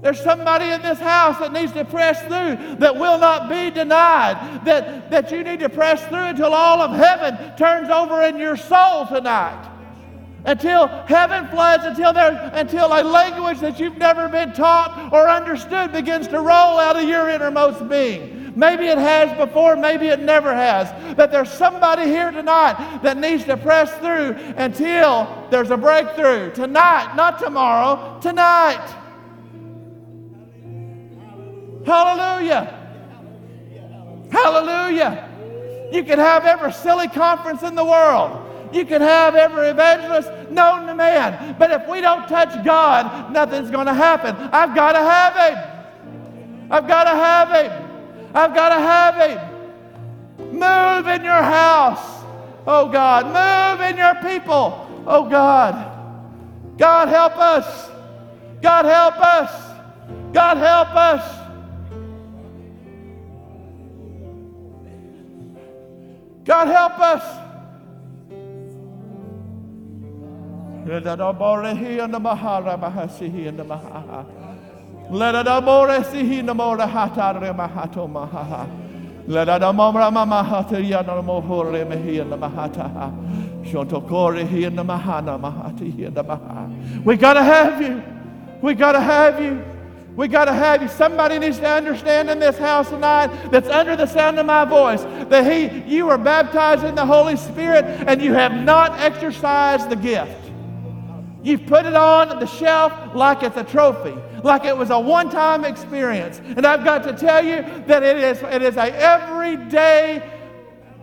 There's 0.00 0.22
somebody 0.22 0.70
in 0.70 0.80
this 0.80 0.98
house 0.98 1.38
that 1.40 1.52
needs 1.52 1.72
to 1.72 1.84
press 1.84 2.22
through 2.22 2.76
that 2.76 2.96
will 2.96 3.18
not 3.18 3.50
be 3.50 3.70
denied. 3.70 4.64
That, 4.64 5.10
that 5.10 5.30
you 5.30 5.44
need 5.44 5.60
to 5.60 5.68
press 5.68 6.02
through 6.06 6.24
until 6.24 6.54
all 6.54 6.80
of 6.80 6.92
heaven 6.92 7.54
turns 7.58 7.90
over 7.90 8.22
in 8.22 8.38
your 8.38 8.56
soul 8.56 9.06
tonight 9.06 9.68
until 10.44 10.88
heaven 11.06 11.46
floods, 11.48 11.84
until, 11.84 12.12
there, 12.12 12.50
until 12.54 12.86
a 12.86 13.04
language 13.04 13.60
that 13.60 13.78
you've 13.78 13.96
never 13.98 14.28
been 14.28 14.52
taught 14.52 15.12
or 15.12 15.28
understood 15.28 15.92
begins 15.92 16.26
to 16.26 16.38
roll 16.38 16.80
out 16.80 16.96
of 16.96 17.08
your 17.08 17.28
innermost 17.28 17.88
being. 17.88 18.41
Maybe 18.54 18.86
it 18.86 18.98
has 18.98 19.36
before, 19.38 19.76
maybe 19.76 20.08
it 20.08 20.20
never 20.20 20.54
has. 20.54 20.92
But 21.16 21.30
there's 21.30 21.50
somebody 21.50 22.04
here 22.04 22.30
tonight 22.30 23.00
that 23.02 23.16
needs 23.16 23.44
to 23.44 23.56
press 23.56 23.92
through 23.98 24.36
until 24.56 25.46
there's 25.50 25.70
a 25.70 25.76
breakthrough. 25.76 26.52
Tonight, 26.52 27.14
not 27.16 27.38
tomorrow, 27.38 28.18
tonight. 28.20 28.86
Hallelujah. 31.84 32.78
Hallelujah. 34.30 35.28
You 35.92 36.04
can 36.04 36.18
have 36.18 36.46
every 36.46 36.72
silly 36.72 37.08
conference 37.08 37.62
in 37.62 37.74
the 37.74 37.84
world. 37.84 38.38
You 38.72 38.86
can 38.86 39.02
have 39.02 39.34
every 39.34 39.68
evangelist 39.68 40.50
known 40.50 40.86
to 40.86 40.94
man. 40.94 41.56
But 41.58 41.70
if 41.70 41.86
we 41.88 42.00
don't 42.00 42.26
touch 42.28 42.64
God, 42.64 43.32
nothing's 43.32 43.70
going 43.70 43.86
to 43.86 43.94
happen. 43.94 44.34
I've 44.34 44.74
got 44.74 44.92
to 44.92 44.98
have 44.98 45.34
Him. 45.36 46.68
I've 46.70 46.88
got 46.88 47.04
to 47.04 47.10
have 47.10 47.50
Him. 47.50 47.91
I've 48.34 48.54
got 48.54 48.70
to 48.70 48.80
have 48.80 49.14
Him. 49.16 49.38
Move 50.52 51.06
in 51.08 51.24
your 51.24 51.42
house. 51.42 52.24
Oh 52.66 52.88
God. 52.88 53.26
Move 53.26 53.80
in 53.88 53.96
your 53.96 54.14
people. 54.16 54.88
Oh 55.06 55.28
God. 55.28 55.90
God 56.78 57.08
help 57.08 57.36
us. 57.36 57.90
God 58.60 58.84
help 58.84 59.18
us. 59.18 59.50
God 60.32 60.56
help 60.56 60.94
us. 60.94 61.38
God 66.44 66.68
help 66.68 66.98
us. 66.98 67.22
The 70.84 70.98
the. 71.00 71.16
We 87.04 87.16
gotta 87.16 87.42
have 87.42 87.82
you. 87.82 88.02
We 88.62 88.74
gotta 88.74 89.00
have 89.00 89.42
you. 89.42 89.62
We 90.16 90.28
got 90.28 90.44
to 90.44 90.52
have 90.52 90.82
you. 90.82 90.88
Somebody 90.88 91.38
needs 91.38 91.58
to 91.58 91.66
understand 91.66 92.28
in 92.28 92.38
this 92.38 92.58
house 92.58 92.90
tonight 92.90 93.28
that's 93.50 93.68
under 93.68 93.96
the 93.96 94.06
sound 94.06 94.38
of 94.38 94.44
my 94.44 94.64
voice 94.66 95.02
that 95.30 95.50
he, 95.50 95.90
you 95.90 96.06
were 96.06 96.18
baptized 96.18 96.84
in 96.84 96.94
the 96.94 97.06
Holy 97.06 97.36
Spirit 97.36 97.84
and 97.84 98.20
you 98.20 98.34
have 98.34 98.52
not 98.52 98.98
exercised 99.00 99.88
the 99.88 99.96
gift. 99.96 100.41
You've 101.42 101.66
put 101.66 101.86
it 101.86 101.94
on 101.94 102.38
the 102.38 102.46
shelf 102.46 102.92
like 103.14 103.42
it's 103.42 103.56
a 103.56 103.64
trophy, 103.64 104.14
like 104.44 104.64
it 104.64 104.76
was 104.76 104.90
a 104.90 104.98
one 104.98 105.28
time 105.28 105.64
experience. 105.64 106.40
And 106.44 106.64
I've 106.64 106.84
got 106.84 107.02
to 107.04 107.12
tell 107.12 107.44
you 107.44 107.62
that 107.86 108.02
it 108.02 108.16
is, 108.18 108.42
it 108.42 108.62
is 108.62 108.76
a 108.76 108.94
everyday 108.94 110.22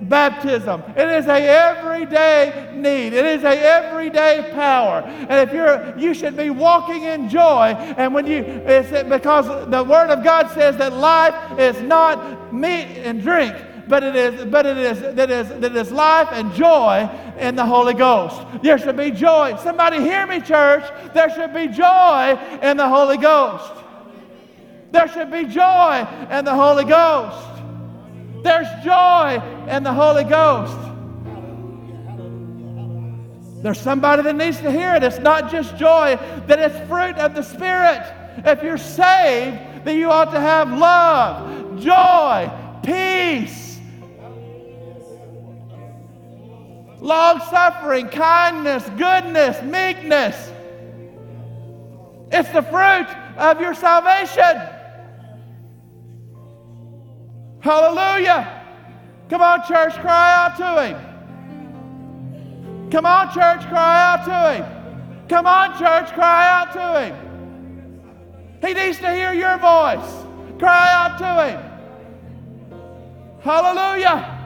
baptism. 0.02 0.82
It 0.96 1.10
is 1.10 1.28
a 1.28 1.42
everyday 1.42 2.74
need. 2.76 3.14
It 3.14 3.26
is 3.26 3.44
a 3.44 3.60
everyday 3.60 4.50
power. 4.54 5.02
And 5.02 5.48
if 5.48 5.54
you're, 5.54 5.98
you 5.98 6.14
should 6.14 6.38
be 6.38 6.50
walking 6.50 7.04
in 7.04 7.30
joy. 7.30 7.76
And 7.98 8.14
when 8.14 8.26
you, 8.26 8.38
it's 8.38 9.10
because 9.10 9.48
the 9.70 9.84
Word 9.84 10.10
of 10.10 10.24
God 10.24 10.50
says 10.52 10.78
that 10.78 10.94
life 10.94 11.60
is 11.60 11.82
not 11.82 12.54
meat 12.54 12.88
and 13.04 13.22
drink, 13.22 13.56
but 13.90 14.04
it 14.04 14.16
is, 14.16 14.46
but 14.46 14.66
it 14.68 14.78
is, 14.78 15.00
that 15.16 15.32
is, 15.32 15.48
that 15.50 15.76
is 15.76 15.92
life 15.92 16.30
and 16.32 16.54
joy 16.54 17.10
in 17.40 17.56
the 17.56 17.66
Holy 17.66 17.96
Ghost. 17.96 18.40
There 18.62 18.78
should 18.78 18.96
be 18.96 19.10
joy. 19.10 19.58
Somebody 19.64 20.00
hear 20.00 20.28
me, 20.28 20.40
church. 20.42 20.84
There 21.14 21.30
should 21.32 21.54
be 21.54 21.68
joy 21.68 22.40
in 22.62 22.78
the 22.78 22.88
Holy 22.88 23.18
Ghost. 23.18 23.74
There 24.92 25.08
should 25.08 25.32
be 25.32 25.46
joy 25.46 26.08
in 26.30 26.46
the 26.46 26.54
Holy 26.54 26.86
Ghost. 26.86 27.48
There's 28.44 28.68
joy 28.84 29.42
in 29.68 29.84
the 29.84 29.92
Holy 29.92 30.24
Ghost. 30.24 30.78
There's 33.62 33.80
somebody 33.80 34.22
that 34.22 34.36
needs 34.36 34.60
to 34.60 34.72
hear 34.72 34.96
it. 34.96 35.04
It's 35.04 35.20
not 35.20 35.52
just 35.52 35.76
joy, 35.78 36.18
that 36.48 36.60
it's 36.60 36.88
fruit 36.88 37.18
of 37.18 37.36
the 37.36 37.42
Spirit. 37.42 38.02
If 38.46 38.64
you're 38.64 38.78
saved, 38.78 39.58
then 39.84 39.98
you 39.98 40.10
ought 40.10 40.32
to 40.32 40.40
have 40.40 40.72
love, 40.72 41.82
joy, 41.82 42.50
peace, 42.84 43.69
long 47.02 47.40
suffering, 47.50 48.08
kindness, 48.10 48.84
goodness, 48.98 49.62
meekness. 49.64 50.52
It's 52.32 52.50
the 52.50 52.62
fruit 52.62 53.08
of 53.38 53.60
your 53.60 53.74
salvation. 53.74 54.62
Hallelujah. 57.62 58.56
Come 59.30 59.42
on, 59.42 59.66
church, 59.68 59.94
cry 59.96 60.34
out 60.34 60.58
to 60.58 60.84
Him. 60.86 60.98
Come 62.90 63.06
on, 63.06 63.28
church, 63.28 63.68
cry 63.68 64.14
out 64.14 64.26
to 64.26 64.54
Him. 64.56 64.66
Come 65.28 65.46
on, 65.46 65.78
church, 65.78 66.12
cry 66.14 66.48
out 66.50 66.74
to 66.74 67.02
Him. 67.02 67.16
He 68.66 68.74
needs 68.74 68.98
to 69.00 69.14
hear 69.14 69.34
your 69.34 69.58
voice. 69.58 70.26
Cry 70.58 70.92
out 70.94 71.18
to 71.20 71.44
Him. 71.46 71.62
Hallelujah. 73.42 74.39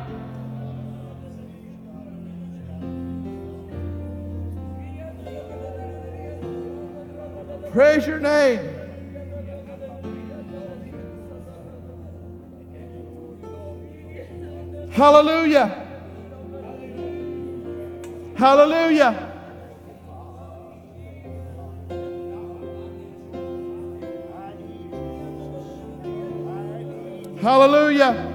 Praise 7.74 8.06
your 8.06 8.20
name. 8.20 8.60
Hallelujah. 14.92 15.88
Hallelujah. 18.36 19.32
Hallelujah. 27.42 28.34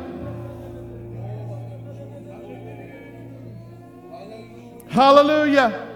Hallelujah. 4.89 5.88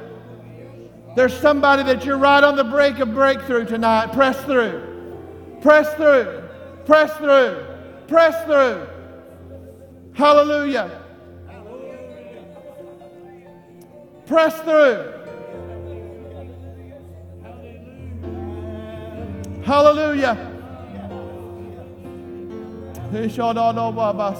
There's 1.14 1.38
somebody 1.38 1.82
that 1.82 2.04
you're 2.04 2.16
right 2.18 2.42
on 2.42 2.56
the 2.56 2.64
brink 2.64 2.98
of 2.98 3.12
breakthrough 3.12 3.66
tonight. 3.66 4.12
Press 4.12 4.42
through. 4.44 5.58
Press 5.60 5.92
through. 5.94 6.42
Press 6.86 7.14
through. 7.18 7.66
Press 8.08 8.44
through. 8.46 8.86
Hallelujah. 10.14 11.02
Press 14.26 14.60
through. 14.62 15.12
Hallelujah. 19.64 20.48
Shodarama 23.12 24.32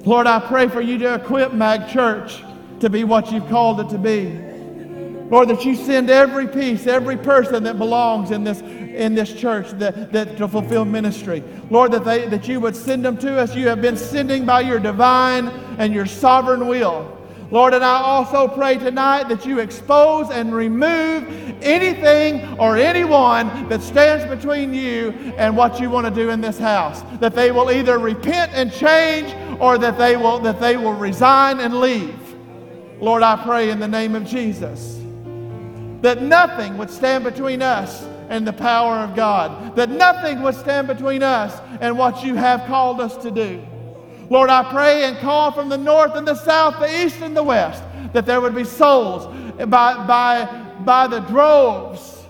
Lord, 0.04 0.26
I 0.26 0.38
pray 0.40 0.68
for 0.68 0.82
you 0.82 0.98
to 0.98 1.14
equip 1.14 1.54
Mag 1.54 1.88
Church 1.88 2.42
to 2.80 2.90
be 2.90 3.04
what 3.04 3.32
you've 3.32 3.48
called 3.48 3.80
it 3.80 3.88
to 3.88 3.98
be. 3.98 4.26
Lord, 5.30 5.48
that 5.48 5.64
you 5.64 5.74
send 5.76 6.10
every 6.10 6.46
piece, 6.46 6.86
every 6.86 7.16
person 7.16 7.62
that 7.64 7.78
belongs 7.78 8.30
in 8.30 8.44
this, 8.44 8.60
in 8.94 9.14
this 9.14 9.32
church 9.32 9.70
that, 9.72 10.12
that 10.12 10.36
to 10.36 10.48
fulfill 10.48 10.84
ministry. 10.84 11.42
Lord, 11.70 11.92
that, 11.92 12.04
they, 12.04 12.26
that 12.28 12.48
you 12.48 12.60
would 12.60 12.76
send 12.76 13.04
them 13.04 13.16
to 13.18 13.38
us. 13.38 13.54
You 13.54 13.68
have 13.68 13.80
been 13.80 13.96
sending 13.96 14.44
by 14.44 14.60
your 14.60 14.78
divine 14.78 15.48
and 15.78 15.94
your 15.94 16.06
sovereign 16.06 16.66
will. 16.66 17.16
Lord, 17.50 17.74
and 17.74 17.84
I 17.84 18.00
also 18.00 18.46
pray 18.46 18.78
tonight 18.78 19.28
that 19.28 19.44
you 19.44 19.58
expose 19.58 20.30
and 20.30 20.54
remove 20.54 21.24
anything 21.62 22.58
or 22.60 22.76
anyone 22.76 23.68
that 23.68 23.82
stands 23.82 24.24
between 24.24 24.72
you 24.72 25.10
and 25.36 25.56
what 25.56 25.80
you 25.80 25.90
want 25.90 26.06
to 26.06 26.14
do 26.14 26.30
in 26.30 26.40
this 26.40 26.58
house. 26.58 27.02
That 27.18 27.34
they 27.34 27.50
will 27.50 27.72
either 27.72 27.98
repent 27.98 28.52
and 28.54 28.72
change 28.72 29.34
or 29.60 29.78
that 29.78 29.98
they 29.98 30.16
will, 30.16 30.38
that 30.40 30.60
they 30.60 30.76
will 30.76 30.92
resign 30.92 31.58
and 31.58 31.80
leave. 31.80 32.16
Lord, 33.00 33.22
I 33.24 33.42
pray 33.42 33.70
in 33.70 33.80
the 33.80 33.88
name 33.88 34.14
of 34.14 34.24
Jesus 34.24 35.00
that 36.02 36.22
nothing 36.22 36.78
would 36.78 36.90
stand 36.90 37.24
between 37.24 37.62
us 37.62 38.06
and 38.30 38.46
the 38.46 38.52
power 38.52 38.98
of 38.98 39.14
God, 39.14 39.76
that 39.76 39.90
nothing 39.90 40.40
would 40.40 40.54
stand 40.54 40.86
between 40.86 41.22
us 41.22 41.60
and 41.80 41.98
what 41.98 42.24
you 42.24 42.36
have 42.36 42.64
called 42.66 43.00
us 43.00 43.16
to 43.18 43.30
do. 43.30 43.62
Lord, 44.30 44.48
I 44.48 44.70
pray 44.70 45.04
and 45.04 45.18
call 45.18 45.50
from 45.50 45.68
the 45.68 45.76
north 45.76 46.14
and 46.14 46.26
the 46.26 46.36
south, 46.36 46.78
the 46.78 47.04
east 47.04 47.20
and 47.20 47.36
the 47.36 47.42
west, 47.42 47.82
that 48.12 48.26
there 48.26 48.40
would 48.40 48.54
be 48.54 48.62
souls 48.62 49.26
by, 49.66 50.06
by, 50.06 50.46
by 50.84 51.08
the 51.08 51.18
droves, 51.20 52.24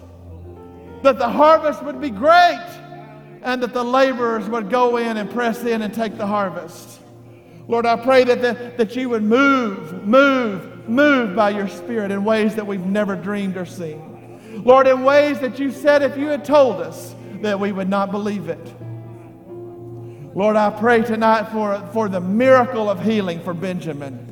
that 1.02 1.18
the 1.18 1.28
harvest 1.28 1.84
would 1.84 2.00
be 2.00 2.10
great, 2.10 2.66
and 3.42 3.62
that 3.62 3.74
the 3.74 3.84
laborers 3.84 4.48
would 4.48 4.70
go 4.70 4.96
in 4.96 5.18
and 5.18 5.30
press 5.30 5.64
in 5.64 5.82
and 5.82 5.92
take 5.92 6.16
the 6.16 6.26
harvest. 6.26 7.00
Lord, 7.68 7.84
I 7.84 7.96
pray 7.96 8.24
that, 8.24 8.40
the, 8.40 8.72
that 8.78 8.96
you 8.96 9.10
would 9.10 9.22
move, 9.22 10.06
move, 10.06 10.88
move 10.88 11.36
by 11.36 11.50
your 11.50 11.68
Spirit 11.68 12.10
in 12.10 12.24
ways 12.24 12.54
that 12.56 12.66
we've 12.66 12.84
never 12.84 13.16
dreamed 13.16 13.58
or 13.58 13.66
seen. 13.66 14.09
Lord, 14.64 14.86
in 14.86 15.02
ways 15.02 15.40
that 15.40 15.58
you 15.58 15.70
said 15.70 16.02
if 16.02 16.16
you 16.16 16.28
had 16.28 16.44
told 16.44 16.80
us 16.80 17.14
that 17.40 17.58
we 17.58 17.72
would 17.72 17.88
not 17.88 18.10
believe 18.10 18.48
it. 18.48 18.74
Lord, 20.34 20.56
I 20.56 20.70
pray 20.70 21.02
tonight 21.02 21.50
for, 21.50 21.80
for 21.92 22.08
the 22.08 22.20
miracle 22.20 22.88
of 22.88 23.02
healing 23.02 23.40
for 23.40 23.54
Benjamin. 23.54 24.26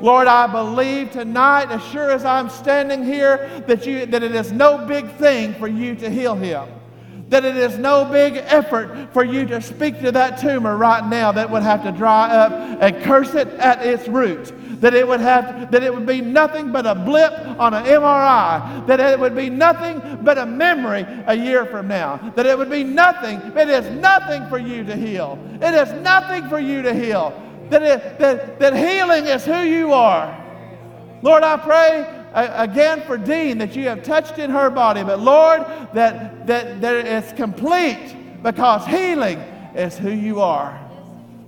Lord, 0.00 0.26
I 0.26 0.46
believe 0.46 1.12
tonight, 1.12 1.70
as 1.70 1.84
sure 1.86 2.10
as 2.10 2.24
I'm 2.24 2.48
standing 2.48 3.04
here, 3.04 3.62
that, 3.66 3.86
you, 3.86 4.06
that 4.06 4.22
it 4.22 4.34
is 4.34 4.50
no 4.50 4.84
big 4.86 5.08
thing 5.12 5.54
for 5.54 5.68
you 5.68 5.94
to 5.96 6.10
heal 6.10 6.34
him 6.34 6.68
that 7.34 7.44
it 7.44 7.56
is 7.56 7.78
no 7.78 8.04
big 8.04 8.36
effort 8.36 9.08
for 9.12 9.24
you 9.24 9.44
to 9.44 9.60
speak 9.60 10.00
to 10.00 10.12
that 10.12 10.38
tumor 10.38 10.76
right 10.76 11.04
now 11.08 11.32
that 11.32 11.50
would 11.50 11.64
have 11.64 11.82
to 11.82 11.90
dry 11.90 12.28
up 12.28 12.52
and 12.80 13.02
curse 13.02 13.34
it 13.34 13.48
at 13.54 13.84
its 13.84 14.06
root. 14.06 14.52
That 14.80 14.94
it 14.94 15.08
would 15.08 15.18
have 15.18 15.72
that 15.72 15.82
it 15.82 15.92
would 15.92 16.06
be 16.06 16.20
nothing 16.20 16.70
but 16.70 16.86
a 16.86 16.94
blip 16.94 17.32
on 17.58 17.74
an 17.74 17.86
MRI 17.86 18.86
that 18.86 19.00
it 19.00 19.18
would 19.18 19.34
be 19.34 19.50
nothing 19.50 20.00
but 20.22 20.38
a 20.38 20.46
memory 20.46 21.04
a 21.26 21.34
year 21.34 21.66
from 21.66 21.88
now. 21.88 22.18
That 22.36 22.46
it 22.46 22.56
would 22.56 22.70
be 22.70 22.84
nothing 22.84 23.40
it 23.56 23.68
is 23.68 23.90
nothing 24.00 24.46
for 24.48 24.58
you 24.58 24.84
to 24.84 24.94
heal. 24.94 25.36
It 25.60 25.74
is 25.74 25.92
nothing 26.02 26.48
for 26.48 26.60
you 26.60 26.82
to 26.82 26.94
heal. 26.94 27.32
That, 27.70 27.82
it, 27.82 28.18
that, 28.20 28.60
that 28.60 28.76
healing 28.76 29.26
is 29.26 29.44
who 29.44 29.62
you 29.62 29.92
are. 29.92 30.40
Lord 31.22 31.42
I 31.42 31.56
pray 31.56 32.23
again 32.34 33.02
for 33.02 33.16
Dean 33.16 33.58
that 33.58 33.76
you 33.76 33.84
have 33.84 34.02
touched 34.02 34.38
in 34.38 34.50
her 34.50 34.70
body, 34.70 35.02
but 35.02 35.20
Lord, 35.20 35.60
that, 35.94 36.46
that, 36.46 36.80
that 36.80 37.06
it's 37.06 37.32
complete 37.32 38.42
because 38.42 38.86
healing 38.86 39.38
is 39.74 39.96
who 39.96 40.10
you 40.10 40.40
are. 40.40 40.80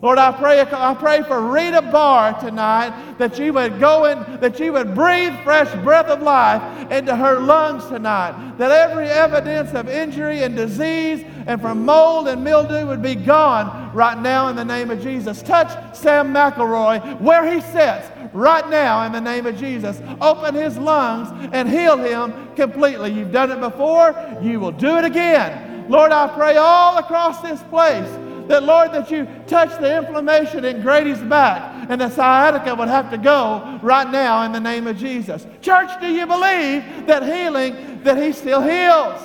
Lord, 0.02 0.18
I 0.18 0.30
pray, 0.30 0.60
I 0.60 0.94
pray 0.94 1.22
for 1.22 1.40
Rita 1.40 1.80
Barr 1.80 2.38
tonight 2.38 3.16
that 3.18 3.38
you 3.38 3.52
would 3.54 3.80
go 3.80 4.04
in, 4.04 4.40
that 4.40 4.60
you 4.60 4.72
would 4.74 4.94
breathe 4.94 5.32
fresh 5.42 5.72
breath 5.82 6.06
of 6.06 6.20
life 6.20 6.92
into 6.92 7.16
her 7.16 7.40
lungs 7.40 7.86
tonight. 7.86 8.58
That 8.58 8.70
every 8.70 9.08
evidence 9.08 9.72
of 9.72 9.88
injury 9.88 10.42
and 10.42 10.54
disease 10.54 11.24
and 11.46 11.60
from 11.60 11.86
mold 11.86 12.28
and 12.28 12.44
mildew 12.44 12.86
would 12.86 13.00
be 13.00 13.14
gone 13.14 13.90
right 13.94 14.18
now 14.20 14.48
in 14.48 14.56
the 14.56 14.64
name 14.64 14.90
of 14.90 15.02
Jesus. 15.02 15.42
Touch 15.42 15.96
Sam 15.96 16.32
McElroy 16.32 17.18
where 17.20 17.50
he 17.50 17.62
sits 17.62 18.08
right 18.36 18.68
now 18.68 19.04
in 19.04 19.12
the 19.12 19.20
name 19.20 19.46
of 19.46 19.58
Jesus. 19.58 20.00
Open 20.20 20.54
his 20.54 20.76
lungs 20.76 21.28
and 21.52 21.68
heal 21.68 21.96
him 21.96 22.54
completely. 22.54 23.12
You've 23.12 23.32
done 23.32 23.50
it 23.50 23.60
before, 23.60 24.14
you 24.42 24.60
will 24.60 24.72
do 24.72 24.98
it 24.98 25.04
again. 25.04 25.86
Lord, 25.88 26.12
I 26.12 26.28
pray 26.28 26.56
all 26.56 26.98
across 26.98 27.40
this 27.40 27.62
place 27.64 28.08
that, 28.48 28.62
Lord, 28.62 28.92
that 28.92 29.10
you 29.10 29.26
touch 29.46 29.70
the 29.80 29.96
inflammation 29.96 30.64
in 30.64 30.82
Grady's 30.82 31.18
back 31.20 31.86
and 31.88 32.00
the 32.00 32.10
sciatica 32.10 32.74
would 32.74 32.88
have 32.88 33.10
to 33.10 33.18
go 33.18 33.78
right 33.82 34.08
now 34.10 34.42
in 34.42 34.52
the 34.52 34.60
name 34.60 34.86
of 34.86 34.96
Jesus. 34.96 35.46
Church, 35.60 35.90
do 36.00 36.08
you 36.08 36.26
believe 36.26 36.84
that 37.06 37.22
healing, 37.22 38.02
that 38.02 38.16
he 38.22 38.32
still 38.32 38.60
heals? 38.60 39.20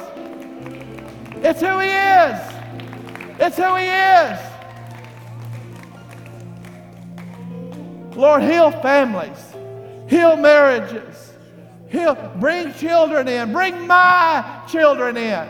It's 1.43 1.59
who 1.59 1.79
he 1.79 1.89
is. 1.89 2.39
It's 3.39 3.57
who 3.57 3.75
he 3.75 3.87
is. 3.87 4.50
Lord, 8.15 8.43
heal 8.43 8.71
families, 8.71 9.55
heal 10.07 10.35
marriages, 10.35 11.33
heal, 11.89 12.15
bring 12.39 12.73
children 12.73 13.27
in, 13.27 13.53
bring 13.53 13.87
my 13.87 14.63
children 14.67 15.17
in. 15.17 15.47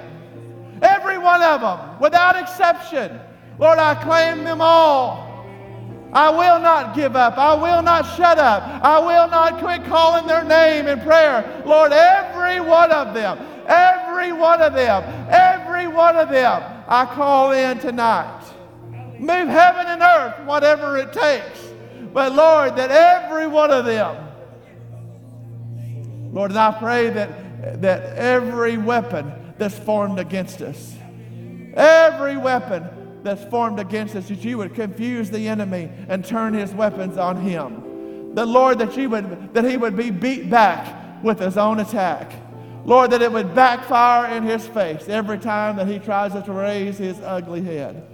Every 0.82 1.18
one 1.18 1.41
of 1.43 1.62
them, 1.62 1.99
without 1.99 2.36
exception. 2.36 3.20
Lord, 3.59 3.78
I 3.78 3.95
claim 3.95 4.43
them 4.43 4.62
all. 4.62 5.28
I 6.14 6.30
will 6.30 6.59
not 6.59 6.95
give 6.95 7.16
up. 7.16 7.38
I 7.38 7.53
will 7.53 7.82
not 7.82 8.03
shut 8.18 8.38
up. 8.38 8.64
I 8.84 8.99
will 8.99 9.30
not 9.30 9.59
quit 9.59 9.86
calling 9.86 10.28
their 10.28 10.43
name 10.43 10.88
in 10.88 10.99
prayer. 11.01 11.64
Lord, 11.66 11.93
every 11.93 12.59
one 12.59 12.91
of 12.91 13.14
them, 13.14 13.39
every 13.68 14.34
one 14.34 14.62
of 14.62 14.74
them, 14.74 15.03
every 15.30 15.88
one 15.88 16.18
of 16.18 16.30
them, 16.30 16.64
I 16.88 17.05
call 17.05 17.51
in 17.51 17.80
tonight. 17.80 18.43
Move 19.20 19.47
heaven 19.47 19.86
and 19.88 20.01
earth, 20.01 20.45
whatever 20.45 20.97
it 20.97 21.14
takes. 21.14 21.71
But 22.14 22.34
Lord, 22.34 22.76
that 22.76 22.91
every 22.91 23.47
one 23.47 23.72
of 23.72 23.86
them, 23.86 24.28
Lord, 26.34 26.51
and 26.51 26.59
I 26.59 26.72
pray 26.72 27.09
that, 27.09 27.82
that 27.82 28.18
every 28.18 28.78
weapon 28.78 29.53
that's 29.57 29.78
formed 29.78 30.20
against 30.20 30.62
us, 30.62 30.95
every 31.74 32.38
weapon 32.38 33.20
that's 33.24 33.43
formed 33.45 33.80
against 33.80 34.16
us, 34.16 34.28
that 34.30 34.43
you 34.43 34.57
would 34.57 34.74
confuse 34.74 35.30
the 35.30 35.47
enemy 35.47 35.89
and 36.07 36.26
turn 36.26 36.53
his 36.53 36.74
weapons 36.74 37.18
on 37.18 37.38
him. 37.38 38.34
The 38.34 38.45
Lord, 38.45 38.80
that 38.80 38.95
you 38.97 39.09
would 39.09 39.53
that 39.53 39.66
he 39.66 39.78
would 39.78 39.95
be 39.97 40.09
beat 40.09 40.49
back 40.49 41.24
with 41.24 41.39
his 41.39 41.57
own 41.57 41.80
attack. 41.80 42.32
Lord, 42.86 43.12
that 43.12 43.22
it 43.22 43.32
would 43.32 43.53
backfire 43.53 44.36
in 44.36 44.43
his 44.43 44.66
face 44.68 45.07
every 45.07 45.38
time 45.38 45.76
that 45.76 45.88
he 45.88 45.99
tries 45.99 46.32
to 46.32 46.51
raise 46.51 46.97
his 46.97 47.20
ugly 47.22 47.62
head. 47.62 48.07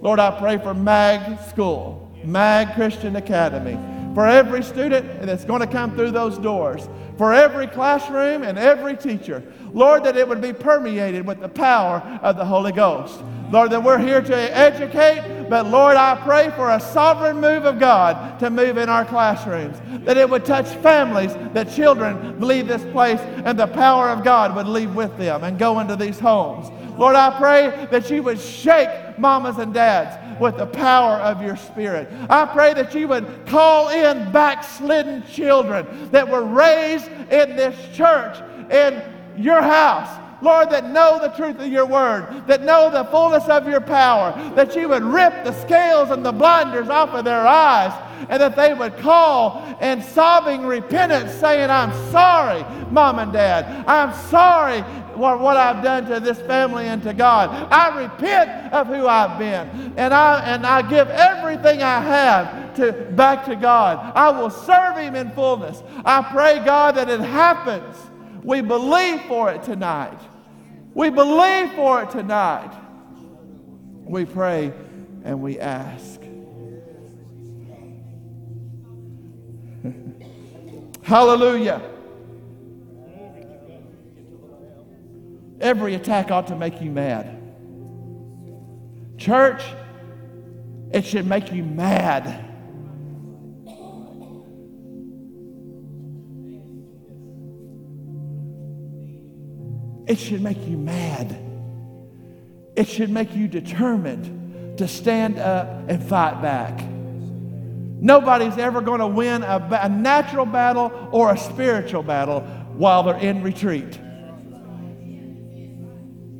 Lord, 0.00 0.20
I 0.20 0.38
pray 0.38 0.56
for 0.58 0.72
MAG 0.72 1.38
School, 1.50 2.05
MAG 2.26 2.74
Christian 2.74 3.16
Academy, 3.16 3.78
for 4.14 4.26
every 4.26 4.62
student 4.62 5.22
that's 5.22 5.44
going 5.44 5.60
to 5.60 5.66
come 5.66 5.94
through 5.94 6.10
those 6.10 6.38
doors, 6.38 6.88
for 7.16 7.32
every 7.32 7.66
classroom 7.66 8.42
and 8.42 8.58
every 8.58 8.96
teacher. 8.96 9.42
Lord, 9.72 10.04
that 10.04 10.16
it 10.16 10.28
would 10.28 10.40
be 10.40 10.52
permeated 10.52 11.26
with 11.26 11.40
the 11.40 11.48
power 11.48 11.98
of 12.22 12.36
the 12.36 12.44
Holy 12.44 12.72
Ghost. 12.72 13.22
Lord, 13.50 13.70
that 13.70 13.82
we're 13.82 13.98
here 13.98 14.20
to 14.20 14.56
educate, 14.56 15.46
but 15.48 15.66
Lord, 15.66 15.96
I 15.96 16.20
pray 16.24 16.50
for 16.56 16.70
a 16.70 16.80
sovereign 16.80 17.40
move 17.40 17.64
of 17.64 17.78
God 17.78 18.40
to 18.40 18.50
move 18.50 18.76
in 18.76 18.88
our 18.88 19.04
classrooms, 19.04 19.78
that 20.04 20.16
it 20.16 20.28
would 20.28 20.44
touch 20.44 20.66
families, 20.78 21.32
that 21.52 21.70
children 21.70 22.40
leave 22.40 22.66
this 22.66 22.84
place 22.86 23.20
and 23.20 23.56
the 23.56 23.68
power 23.68 24.08
of 24.08 24.24
God 24.24 24.56
would 24.56 24.66
leave 24.66 24.96
with 24.96 25.16
them 25.16 25.44
and 25.44 25.58
go 25.58 25.78
into 25.78 25.94
these 25.94 26.18
homes. 26.18 26.68
Lord, 26.98 27.14
I 27.14 27.38
pray 27.38 27.86
that 27.92 28.10
you 28.10 28.22
would 28.24 28.40
shake 28.40 29.18
mamas 29.18 29.58
and 29.58 29.72
dads 29.72 30.16
with 30.40 30.56
the 30.56 30.66
power 30.66 31.16
of 31.16 31.42
your 31.42 31.56
spirit. 31.56 32.08
I 32.28 32.46
pray 32.46 32.74
that 32.74 32.94
you 32.94 33.08
would 33.08 33.46
call 33.46 33.88
in 33.88 34.30
backslidden 34.32 35.24
children 35.26 36.10
that 36.10 36.28
were 36.28 36.44
raised 36.44 37.08
in 37.30 37.56
this 37.56 37.76
church, 37.96 38.38
in 38.70 39.02
your 39.36 39.62
house 39.62 40.08
Lord, 40.42 40.70
that 40.70 40.90
know 40.90 41.18
the 41.18 41.28
truth 41.28 41.58
of 41.60 41.68
your 41.68 41.86
word, 41.86 42.46
that 42.46 42.62
know 42.62 42.90
the 42.90 43.04
fullness 43.04 43.48
of 43.48 43.66
your 43.66 43.80
power, 43.80 44.32
that 44.54 44.76
you 44.76 44.88
would 44.88 45.02
rip 45.02 45.44
the 45.44 45.52
scales 45.62 46.10
and 46.10 46.24
the 46.24 46.32
blinders 46.32 46.88
off 46.88 47.10
of 47.10 47.24
their 47.24 47.46
eyes, 47.46 47.92
and 48.28 48.40
that 48.42 48.54
they 48.54 48.74
would 48.74 48.96
call 48.98 49.64
in 49.80 50.02
sobbing 50.02 50.66
repentance, 50.66 51.32
saying, 51.32 51.70
I'm 51.70 51.92
sorry, 52.10 52.64
mom 52.90 53.18
and 53.18 53.32
dad. 53.32 53.86
I'm 53.88 54.12
sorry 54.28 54.84
what 55.16 55.56
I've 55.56 55.82
done 55.82 56.06
to 56.06 56.20
this 56.20 56.40
family 56.42 56.86
and 56.86 57.02
to 57.02 57.14
God. 57.14 57.50
I 57.72 58.02
repent 58.02 58.72
of 58.72 58.86
who 58.86 59.06
I've 59.06 59.38
been, 59.38 59.94
and 59.96 60.12
I, 60.12 60.40
and 60.40 60.66
I 60.66 60.82
give 60.82 61.08
everything 61.08 61.82
I 61.82 62.00
have 62.00 62.74
to, 62.76 62.92
back 62.92 63.44
to 63.46 63.56
God. 63.56 64.12
I 64.14 64.30
will 64.30 64.50
serve 64.50 64.96
Him 64.96 65.14
in 65.14 65.30
fullness. 65.30 65.82
I 66.04 66.22
pray, 66.22 66.64
God, 66.64 66.96
that 66.96 67.08
it 67.08 67.20
happens 67.20 67.96
we 68.46 68.60
believe 68.60 69.22
for 69.22 69.50
it 69.50 69.64
tonight. 69.64 70.20
We 70.94 71.10
believe 71.10 71.72
for 71.72 72.04
it 72.04 72.10
tonight. 72.10 72.70
We 74.04 74.24
pray 74.24 74.72
and 75.24 75.42
we 75.42 75.58
ask. 75.58 76.20
Hallelujah. 81.02 81.82
Every 85.60 85.94
attack 85.94 86.30
ought 86.30 86.48
to 86.48 86.56
make 86.56 86.80
you 86.80 86.90
mad. 86.90 87.42
Church, 89.16 89.62
it 90.92 91.04
should 91.04 91.26
make 91.26 91.52
you 91.52 91.64
mad. 91.64 92.44
It 100.06 100.18
should 100.18 100.40
make 100.40 100.66
you 100.66 100.76
mad. 100.76 101.36
It 102.76 102.86
should 102.86 103.10
make 103.10 103.34
you 103.34 103.48
determined 103.48 104.78
to 104.78 104.86
stand 104.86 105.38
up 105.38 105.66
and 105.88 106.02
fight 106.02 106.40
back. 106.42 106.78
Nobody's 107.98 108.58
ever 108.58 108.82
going 108.82 109.00
to 109.00 109.06
win 109.06 109.42
a, 109.42 109.80
a, 109.82 109.88
natural 109.88 110.44
battle 110.44 111.08
or 111.10 111.32
a 111.32 111.38
spiritual 111.38 112.02
battle 112.02 112.40
while 112.74 113.02
they're 113.02 113.16
in 113.16 113.42
retreat. 113.42 113.98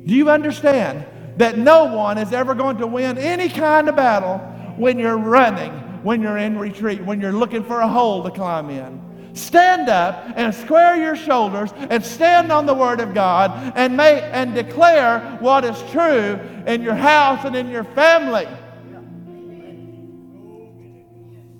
Do 0.07 0.15
you 0.15 0.29
understand 0.29 1.05
that 1.35 1.57
no 1.57 1.93
one 1.93 2.17
is 2.17 2.31
ever 2.31 2.55
going 2.55 2.77
to 2.77 2.87
win 2.87 3.17
any 3.17 3.49
kind 3.49 3.89
of 3.89 3.97
battle 3.97 4.37
when 4.77 4.97
you're 4.97 5.17
running, 5.17 5.73
when 6.01 6.21
you're 6.21 6.37
in 6.37 6.57
retreat, 6.57 7.03
when 7.03 7.19
you're 7.19 7.33
looking 7.33 7.61
for 7.61 7.81
a 7.81 7.87
hole 7.87 8.23
to 8.23 8.31
climb 8.31 8.69
in? 8.69 9.01
Stand 9.33 9.89
up 9.89 10.31
and 10.37 10.55
square 10.55 10.95
your 10.95 11.17
shoulders 11.17 11.73
and 11.75 12.03
stand 12.03 12.53
on 12.53 12.65
the 12.65 12.73
Word 12.73 13.01
of 13.01 13.13
God 13.13 13.73
and, 13.75 13.97
make, 13.97 14.23
and 14.23 14.55
declare 14.55 15.37
what 15.41 15.65
is 15.65 15.77
true 15.91 16.39
in 16.65 16.81
your 16.81 16.95
house 16.95 17.43
and 17.43 17.53
in 17.53 17.67
your 17.67 17.83
family. 17.83 18.47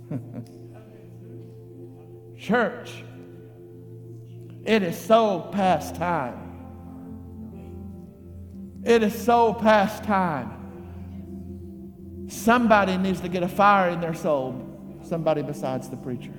Church, 2.39 3.03
it 4.63 4.83
is 4.83 4.97
so 4.97 5.49
past 5.51 5.95
time. 5.95 6.46
It 8.87 9.03
is 9.03 9.13
so 9.13 9.53
past 9.53 10.03
time. 10.03 10.53
Somebody 12.29 12.97
needs 12.97 13.21
to 13.21 13.29
get 13.29 13.43
a 13.43 13.47
fire 13.47 13.89
in 13.89 14.01
their 14.01 14.15
soul, 14.15 14.99
somebody 15.03 15.43
besides 15.43 15.89
the 15.89 15.97
preacher 15.97 16.33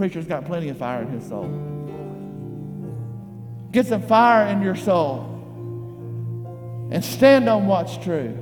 preacher's 0.00 0.24
got 0.24 0.46
plenty 0.46 0.70
of 0.70 0.78
fire 0.78 1.02
in 1.02 1.10
his 1.10 1.28
soul. 1.28 1.44
Get 3.70 3.86
some 3.86 4.00
fire 4.00 4.46
in 4.46 4.62
your 4.62 4.74
soul 4.74 5.26
and 6.90 7.04
stand 7.04 7.50
on 7.50 7.66
what's 7.66 7.98
true. 7.98 8.34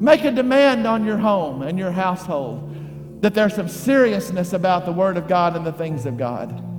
Make 0.00 0.24
a 0.24 0.30
demand 0.32 0.86
on 0.86 1.04
your 1.04 1.18
home 1.18 1.60
and 1.60 1.78
your 1.78 1.92
household 1.92 3.20
that 3.20 3.34
there's 3.34 3.54
some 3.54 3.68
seriousness 3.68 4.54
about 4.54 4.86
the 4.86 4.92
Word 4.92 5.18
of 5.18 5.28
God 5.28 5.54
and 5.54 5.66
the 5.66 5.72
things 5.72 6.06
of 6.06 6.16
God. 6.16 6.71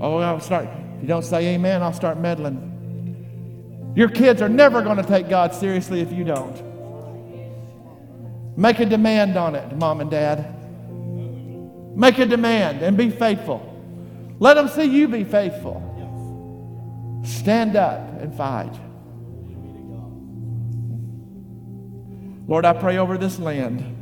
Oh, 0.00 0.18
I'll 0.18 0.40
start. 0.40 0.68
If 0.96 1.02
you 1.02 1.08
don't 1.08 1.24
say 1.24 1.54
amen, 1.54 1.82
I'll 1.82 1.92
start 1.92 2.18
meddling. 2.18 3.92
Your 3.96 4.08
kids 4.08 4.40
are 4.42 4.48
never 4.48 4.82
going 4.82 4.96
to 4.96 5.02
take 5.02 5.28
God 5.28 5.54
seriously 5.54 6.00
if 6.00 6.12
you 6.12 6.24
don't. 6.24 6.68
Make 8.56 8.80
a 8.80 8.86
demand 8.86 9.36
on 9.36 9.54
it, 9.54 9.76
mom 9.76 10.00
and 10.00 10.10
dad. 10.10 10.54
Make 11.96 12.18
a 12.18 12.26
demand 12.26 12.82
and 12.82 12.96
be 12.96 13.10
faithful. 13.10 13.64
Let 14.38 14.54
them 14.54 14.68
see 14.68 14.84
you 14.84 15.08
be 15.08 15.24
faithful. 15.24 15.82
Stand 17.24 17.76
up 17.76 18.20
and 18.20 18.34
fight. 18.36 18.72
Lord, 22.46 22.64
I 22.64 22.72
pray 22.72 22.98
over 22.98 23.18
this 23.18 23.38
land. 23.38 23.97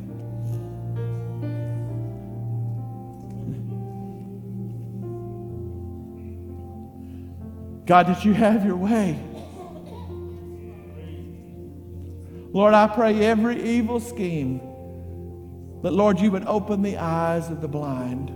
God, 7.86 8.08
that 8.08 8.24
you 8.24 8.32
have 8.32 8.64
your 8.64 8.76
way. 8.76 9.18
Lord, 12.52 12.74
I 12.74 12.86
pray 12.88 13.24
every 13.24 13.62
evil 13.62 14.00
scheme 14.00 14.58
that, 15.82 15.92
Lord, 15.92 16.18
you 16.18 16.30
would 16.32 16.46
open 16.46 16.82
the 16.82 16.96
eyes 16.96 17.48
of 17.50 17.60
the 17.60 17.68
blind 17.68 18.28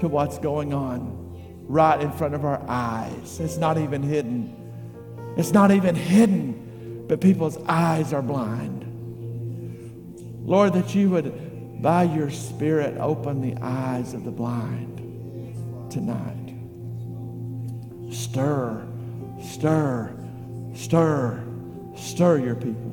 to 0.00 0.08
what's 0.08 0.38
going 0.38 0.74
on 0.74 1.64
right 1.66 2.00
in 2.00 2.12
front 2.12 2.34
of 2.34 2.44
our 2.44 2.60
eyes. 2.68 3.40
It's 3.40 3.56
not 3.56 3.78
even 3.78 4.02
hidden. 4.02 5.34
It's 5.38 5.52
not 5.52 5.70
even 5.70 5.94
hidden, 5.94 7.06
but 7.08 7.20
people's 7.20 7.56
eyes 7.66 8.12
are 8.12 8.22
blind. 8.22 8.82
Lord, 10.46 10.74
that 10.74 10.94
you 10.94 11.08
would, 11.10 11.80
by 11.80 12.02
your 12.02 12.30
Spirit, 12.30 12.98
open 12.98 13.40
the 13.40 13.56
eyes 13.62 14.12
of 14.12 14.24
the 14.24 14.30
blind 14.30 15.90
tonight. 15.90 16.43
Stir, 18.14 18.86
stir, 19.40 20.14
stir 20.74 21.44
Stir 21.96 22.38
your 22.38 22.54
people. 22.54 22.92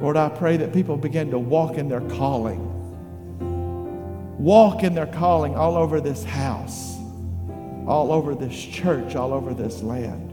Lord, 0.00 0.16
I 0.16 0.28
pray 0.28 0.56
that 0.58 0.72
people 0.72 0.96
begin 0.96 1.30
to 1.30 1.38
walk 1.38 1.76
in 1.76 1.88
their 1.88 2.00
calling. 2.00 2.66
Walk 4.38 4.82
in 4.82 4.94
their 4.94 5.06
calling 5.06 5.54
all 5.56 5.76
over 5.76 6.00
this 6.00 6.24
house, 6.24 6.96
all 7.86 8.12
over 8.12 8.34
this 8.34 8.54
church, 8.54 9.14
all 9.14 9.32
over 9.32 9.52
this 9.52 9.82
land. 9.82 10.28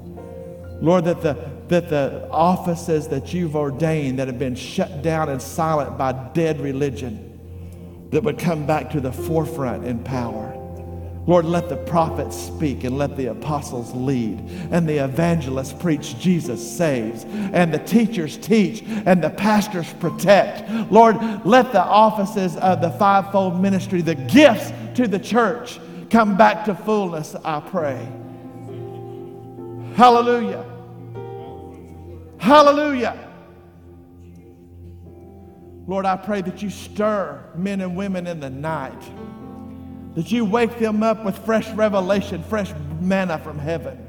Lord, 0.82 1.06
that 1.06 1.22
the, 1.22 1.38
that 1.68 1.90
the 1.90 2.28
offices 2.30 3.08
that 3.10 3.34
you've 3.34 3.56
ordained 3.56 4.20
that 4.20 4.28
have 4.28 4.40
been 4.40 4.56
shut 4.56 5.02
down 5.02 5.30
and 5.30 5.42
silent 5.42 5.98
by 5.98 6.14
dead 6.34 6.62
religion, 6.62 7.24
that 8.12 8.24
would 8.24 8.40
come 8.40 8.66
back 8.66 8.92
to 8.92 9.02
the 9.02 9.12
forefront 9.12 9.84
in 9.84 10.02
power. 10.04 10.47
Lord, 11.28 11.44
let 11.44 11.68
the 11.68 11.76
prophets 11.76 12.38
speak 12.38 12.86
and 12.86 12.98
let 12.98 13.18
the 13.18 13.28
apostles 13.28 13.94
lead, 13.94 14.40
and 14.72 14.88
the 14.88 15.04
evangelists 15.04 15.74
preach 15.74 16.18
Jesus 16.18 16.78
saves, 16.78 17.26
and 17.26 17.74
the 17.74 17.80
teachers 17.80 18.38
teach, 18.38 18.82
and 19.06 19.22
the 19.22 19.30
pastors 19.30 19.92
protect. 19.96 20.70
Lord, 20.90 21.18
let 21.46 21.74
the 21.74 21.84
offices 21.84 22.56
of 22.56 22.80
the 22.80 22.92
fivefold 22.92 23.62
ministry, 23.62 24.02
the 24.02 24.16
gifts 24.16 24.72
to 24.96 25.06
the 25.06 25.20
church, 25.20 25.80
come 26.10 26.38
back 26.38 26.64
to 26.66 26.74
fullness, 26.74 27.36
I 27.44 27.60
pray. 27.60 28.08
Hallelujah. 29.96 30.64
Hallelujah. 32.38 33.18
Lord, 35.88 36.06
I 36.06 36.16
pray 36.16 36.42
that 36.42 36.62
you 36.62 36.70
stir 36.70 37.44
men 37.56 37.82
and 37.82 37.98
women 37.98 38.28
in 38.28 38.40
the 38.40 38.50
night, 38.50 39.02
that 40.18 40.32
you 40.32 40.44
wake 40.44 40.80
them 40.80 41.04
up 41.04 41.24
with 41.24 41.38
fresh 41.46 41.70
revelation, 41.74 42.42
fresh 42.42 42.74
manna 43.00 43.38
from 43.38 43.60
heaven. 43.60 44.04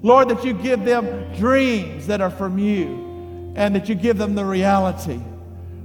Lord, 0.00 0.30
that 0.30 0.42
you 0.42 0.54
give 0.54 0.86
them 0.86 1.34
dreams 1.34 2.06
that 2.06 2.22
are 2.22 2.30
from 2.30 2.58
you 2.58 3.52
and 3.54 3.76
that 3.76 3.86
you 3.86 3.94
give 3.94 4.16
them 4.16 4.34
the 4.34 4.44
reality. 4.44 5.20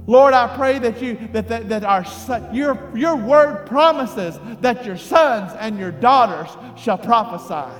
Lord, 0.06 0.32
I 0.32 0.56
pray 0.56 0.78
that 0.78 1.02
you 1.02 1.28
that, 1.32 1.48
that, 1.48 1.68
that 1.68 1.84
our 1.84 2.06
your, 2.54 2.90
your 2.96 3.16
word 3.16 3.66
promises 3.66 4.40
that 4.62 4.86
your 4.86 4.96
sons 4.96 5.52
and 5.58 5.78
your 5.78 5.92
daughters 5.92 6.48
shall 6.82 6.96
prophesy. 6.96 7.70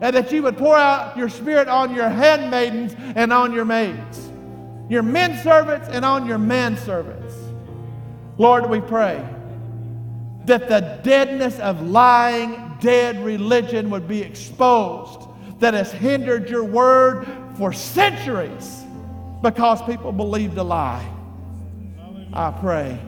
And 0.00 0.14
that 0.14 0.30
you 0.30 0.44
would 0.44 0.56
pour 0.56 0.76
out 0.76 1.16
your 1.16 1.28
spirit 1.28 1.66
on 1.66 1.96
your 1.96 2.08
handmaidens 2.08 2.94
and 3.16 3.32
on 3.32 3.52
your 3.52 3.64
maids, 3.64 4.30
your 4.88 5.02
men 5.02 5.36
servants 5.42 5.88
and 5.88 6.04
on 6.04 6.26
your 6.26 6.38
manservants. 6.38 7.34
Lord, 8.38 8.70
we 8.70 8.80
pray 8.80 9.28
that 10.48 10.68
the 10.68 11.00
deadness 11.02 11.58
of 11.60 11.82
lying, 11.82 12.76
dead 12.80 13.24
religion 13.24 13.90
would 13.90 14.06
be 14.06 14.20
exposed 14.20 15.28
that 15.60 15.74
has 15.74 15.90
hindered 15.92 16.50
your 16.50 16.64
word 16.64 17.26
for 17.56 17.72
centuries 17.72 18.84
because 19.42 19.80
people 19.82 20.12
believed 20.12 20.58
a 20.58 20.62
lie. 20.62 21.06
I 22.32 22.50
pray 22.50 22.98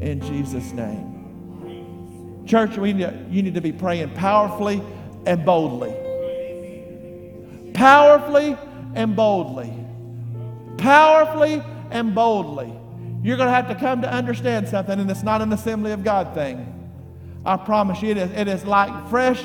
in 0.00 0.20
Jesus' 0.20 0.72
name. 0.72 2.44
Church, 2.46 2.76
we 2.76 2.92
need, 2.92 3.12
you 3.30 3.42
need 3.42 3.54
to 3.54 3.60
be 3.60 3.72
praying 3.72 4.10
powerfully 4.14 4.82
and 5.26 5.44
boldly. 5.44 5.94
Powerfully 7.74 8.56
and 8.94 9.14
boldly. 9.14 9.72
Powerfully 10.78 11.62
and 11.90 12.14
boldly. 12.14 12.72
You're 13.22 13.36
going 13.36 13.48
to 13.48 13.54
have 13.54 13.68
to 13.68 13.76
come 13.76 14.02
to 14.02 14.12
understand 14.12 14.68
something, 14.68 14.98
and 14.98 15.08
it's 15.08 15.22
not 15.22 15.40
an 15.42 15.52
assembly 15.52 15.92
of 15.92 16.02
God 16.02 16.34
thing. 16.34 16.81
I 17.44 17.56
promise 17.56 18.02
you, 18.02 18.10
it 18.10 18.16
is, 18.16 18.30
it 18.32 18.48
is 18.48 18.64
like 18.64 19.08
fresh 19.08 19.42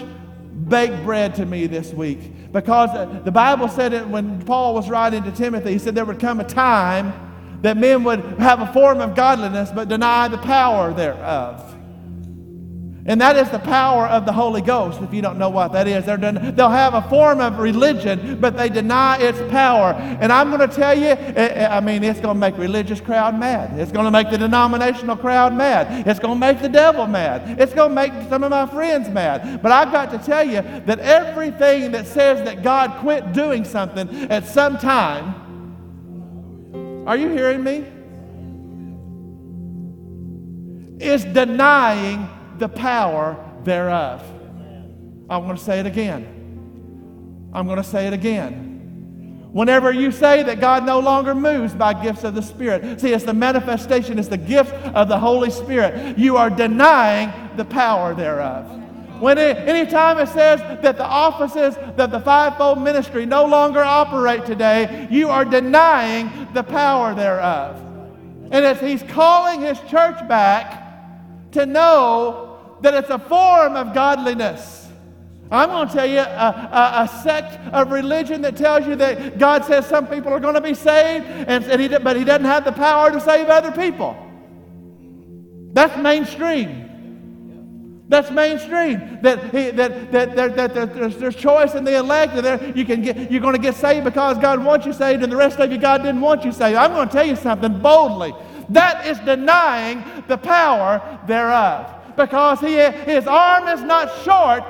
baked 0.68 1.04
bread 1.04 1.36
to 1.36 1.46
me 1.46 1.68
this 1.68 1.94
week. 1.94 2.52
Because 2.52 3.24
the 3.24 3.32
Bible 3.32 3.68
said 3.68 3.94
it 3.94 4.08
when 4.08 4.42
Paul 4.44 4.74
was 4.74 4.90
writing 4.90 5.24
to 5.24 5.32
Timothy, 5.32 5.74
he 5.74 5.80
said 5.80 5.96
there 5.96 6.06
would 6.06 6.20
come 6.20 6.40
a 6.40 6.44
time 6.44 7.14
that 7.62 7.78
men 7.78 8.04
would 8.04 8.22
have 8.40 8.62
a 8.62 8.72
form 8.74 9.02
of 9.02 9.16
godliness 9.16 9.72
but 9.72 9.90
deny 9.90 10.28
the 10.28 10.38
power 10.38 10.94
thereof. 10.94 11.77
And 13.08 13.22
that 13.22 13.38
is 13.38 13.50
the 13.50 13.60
power 13.60 14.06
of 14.06 14.26
the 14.26 14.34
Holy 14.34 14.62
Ghost, 14.62 15.02
if 15.02 15.14
you 15.14 15.22
don't 15.22 15.38
know 15.38 15.50
what 15.50 15.72
that 15.72 15.88
is. 15.88 16.04
they 16.06 16.12
will 16.14 16.70
have 16.70 16.94
a 16.94 17.02
form 17.04 17.40
of 17.40 17.58
religion, 17.58 18.38
but 18.42 18.58
they 18.58 18.68
deny 18.68 19.18
its 19.18 19.40
power. 19.50 19.94
And 19.94 20.30
I'm 20.32 20.50
going 20.50 20.70
to 20.70 20.76
tell 20.76 20.94
you, 20.94 21.12
eh, 21.12 21.34
eh, 21.36 21.68
I 21.70 21.80
mean, 21.80 22.04
it's 22.04 22.20
going 22.20 22.36
to 22.36 22.40
make 22.40 22.58
religious 22.58 23.00
crowd 23.00 23.40
mad. 23.40 23.80
It's 23.80 23.94
going 23.94 24.04
to 24.04 24.12
make 24.12 24.30
the 24.30 24.38
denominational 24.38 25.16
crowd 25.16 25.54
mad. 25.54 26.06
It's 26.06 26.20
going 26.20 26.34
to 26.34 26.40
make 26.40 26.62
the 26.62 26.68
devil 26.68 27.08
mad. 27.08 27.58
It's 27.62 27.74
going 27.74 27.92
to 27.92 27.96
make 27.96 28.12
some 28.28 28.44
of 28.44 28.52
my 28.52 28.66
friends 28.66 29.08
mad. 29.08 29.62
But 29.64 29.72
I've 29.72 29.94
got 29.94 30.12
to 30.12 30.18
tell 30.18 30.46
you 30.46 30.62
that 30.62 31.00
everything 31.00 31.94
that 31.94 32.08
says 32.08 32.44
that 32.44 32.62
God 32.62 32.92
quit 33.00 33.32
doing 33.32 33.64
something 33.64 34.10
at 34.30 34.46
some 34.46 34.78
time, 34.78 35.34
are 37.08 37.16
you 37.16 37.30
hearing 37.30 37.64
me? 37.64 37.86
Is 41.00 41.24
denying 41.24 42.28
the 42.60 42.70
power 42.70 43.38
thereof. 43.64 44.22
I'm 45.30 45.44
going 45.44 45.58
to 45.58 45.64
say 45.64 45.80
it 45.80 45.86
again. 45.86 47.50
I'm 47.54 47.66
going 47.66 47.78
to 47.78 47.84
say 47.84 48.08
it 48.08 48.14
again. 48.14 49.50
Whenever 49.52 49.92
you 49.92 50.12
say 50.12 50.44
that 50.44 50.60
God 50.60 50.86
no 50.86 51.00
longer 51.00 51.34
moves 51.34 51.74
by 51.74 51.94
gifts 52.02 52.24
of 52.24 52.36
the 52.36 52.42
Spirit, 52.42 53.02
see, 53.02 53.14
it's 53.14 53.24
the 53.24 53.34
manifestation, 53.34 54.20
it's 54.20 54.28
the 54.28 54.38
gift 54.38 54.74
of 54.94 55.08
the 55.08 55.18
Holy 55.18 55.50
Spirit. 55.50 56.18
You 56.18 56.38
are 56.38 56.50
denying 56.50 57.32
the 57.56 57.66
power 57.66 58.14
thereof. 58.14 58.70
When 59.20 59.38
it, 59.40 59.58
anytime 59.58 60.20
it 60.20 60.28
says 60.28 60.60
that 60.60 60.98
the 60.98 61.06
offices 61.06 61.76
that 61.96 62.12
the 62.12 62.20
fivefold 62.20 62.82
ministry 62.82 63.26
no 63.26 63.46
longer 63.46 63.82
operate 63.82 64.46
today, 64.46 65.08
you 65.10 65.30
are 65.30 65.44
denying 65.44 66.48
the 66.54 66.62
power 66.62 67.16
thereof. 67.16 67.82
And 68.52 68.64
as 68.64 68.80
he's 68.80 69.02
calling 69.04 69.62
his 69.62 69.80
church 69.90 70.28
back 70.28 71.52
to 71.54 71.66
know 71.66 72.47
that 72.82 72.94
it's 72.94 73.10
a 73.10 73.20
form 73.20 73.76
of 73.76 73.94
godliness. 73.94 74.88
I'm 75.50 75.70
going 75.70 75.88
to 75.88 75.94
tell 75.94 76.06
you 76.06 76.20
a, 76.20 76.22
a, 76.22 77.04
a, 77.04 77.22
sect 77.24 77.56
of 77.74 77.92
religion 77.92 78.42
that 78.42 78.58
tells 78.58 78.86
you 78.86 78.96
that 78.98 79.38
God 79.38 79.64
says 79.64 79.86
some 79.86 80.08
people 80.08 80.34
are 80.34 80.42
going 80.42 80.56
to 80.56 80.62
be 80.62 80.74
saved, 80.74 81.26
and, 81.26 81.64
and 81.64 81.82
he, 81.82 81.88
but 81.88 82.18
He 82.18 82.26
doesn't 82.26 82.46
have 82.46 82.66
the 82.66 82.74
power 82.74 83.12
to 83.12 83.22
save 83.22 83.48
other 83.48 83.72
people. 83.72 84.18
That's 85.72 85.96
mainstream. 86.02 86.88
That's 88.10 88.32
mainstream. 88.32 89.20
That, 89.22 89.44
he, 89.54 89.72
that, 89.72 90.12
that, 90.12 90.36
that, 90.36 90.56
that, 90.56 90.74
that 90.74 90.94
there's, 90.96 91.18
there's, 91.18 91.36
choice 91.36 91.76
in 91.76 91.84
the 91.84 91.98
elect. 91.98 92.36
That 92.36 92.76
you 92.76 92.86
can 92.86 93.02
get, 93.02 93.32
you're 93.32 93.42
going 93.42 93.56
to 93.56 93.62
get 93.62 93.76
saved 93.76 94.06
because 94.06 94.38
God 94.38 94.64
wants 94.64 94.86
you 94.86 94.94
saved, 94.94 95.24
and 95.24 95.32
the 95.32 95.38
rest 95.38 95.60
of 95.60 95.72
you, 95.72 95.78
God 95.78 96.00
didn't 96.00 96.22
want 96.22 96.44
you 96.44 96.52
saved. 96.52 96.78
I'm 96.78 96.92
going 96.92 97.08
to 97.08 97.14
tell 97.14 97.26
you 97.26 97.36
something 97.36 97.80
boldly. 97.80 98.34
That 98.70 99.06
is 99.08 99.20
denying 99.20 100.04
the 100.28 100.38
power 100.38 101.20
thereof. 101.28 101.94
Because 102.18 102.60
he, 102.60 102.74
his 102.74 103.28
arm 103.28 103.68
is 103.68 103.82
not 103.84 104.12
short. 104.24 104.64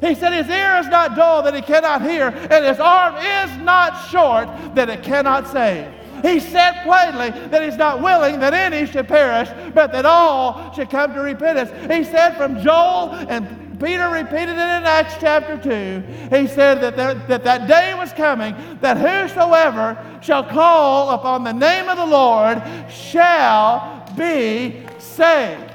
He 0.00 0.14
said 0.14 0.32
his 0.32 0.48
ear 0.48 0.78
is 0.78 0.88
not 0.88 1.14
dull 1.14 1.42
that 1.42 1.54
he 1.54 1.62
cannot 1.62 2.02
hear, 2.02 2.28
and 2.28 2.64
his 2.64 2.80
arm 2.80 3.14
is 3.16 3.56
not 3.58 4.08
short 4.08 4.48
that 4.74 4.90
it 4.90 5.02
cannot 5.02 5.46
save. 5.46 5.86
He 6.22 6.40
said 6.40 6.82
plainly 6.82 7.30
that 7.48 7.62
he's 7.62 7.76
not 7.76 8.00
willing 8.00 8.40
that 8.40 8.54
any 8.54 8.86
should 8.86 9.06
perish, 9.06 9.50
but 9.74 9.92
that 9.92 10.06
all 10.06 10.72
should 10.72 10.88
come 10.88 11.12
to 11.12 11.20
repentance. 11.20 11.70
He 11.92 12.02
said 12.02 12.36
from 12.36 12.62
Joel, 12.62 13.12
and 13.28 13.78
Peter 13.78 14.08
repeated 14.08 14.50
it 14.50 14.52
in 14.52 14.84
Acts 14.84 15.16
chapter 15.20 15.58
2, 15.58 16.34
he 16.34 16.46
said 16.46 16.80
that 16.80 16.96
there, 16.96 17.14
that, 17.14 17.44
that 17.44 17.68
day 17.68 17.94
was 17.94 18.12
coming 18.14 18.54
that 18.80 18.96
whosoever 18.96 19.98
shall 20.22 20.44
call 20.44 21.10
upon 21.10 21.44
the 21.44 21.52
name 21.52 21.88
of 21.88 21.98
the 21.98 22.06
Lord 22.06 22.62
shall 22.88 24.10
be 24.16 24.86
saved. 24.98 25.73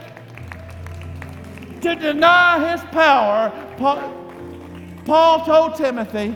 To 1.81 1.95
deny 1.95 2.71
his 2.71 2.81
power, 2.91 3.51
Paul, 5.05 5.45
told 5.45 5.75
Timothy, 5.75 6.35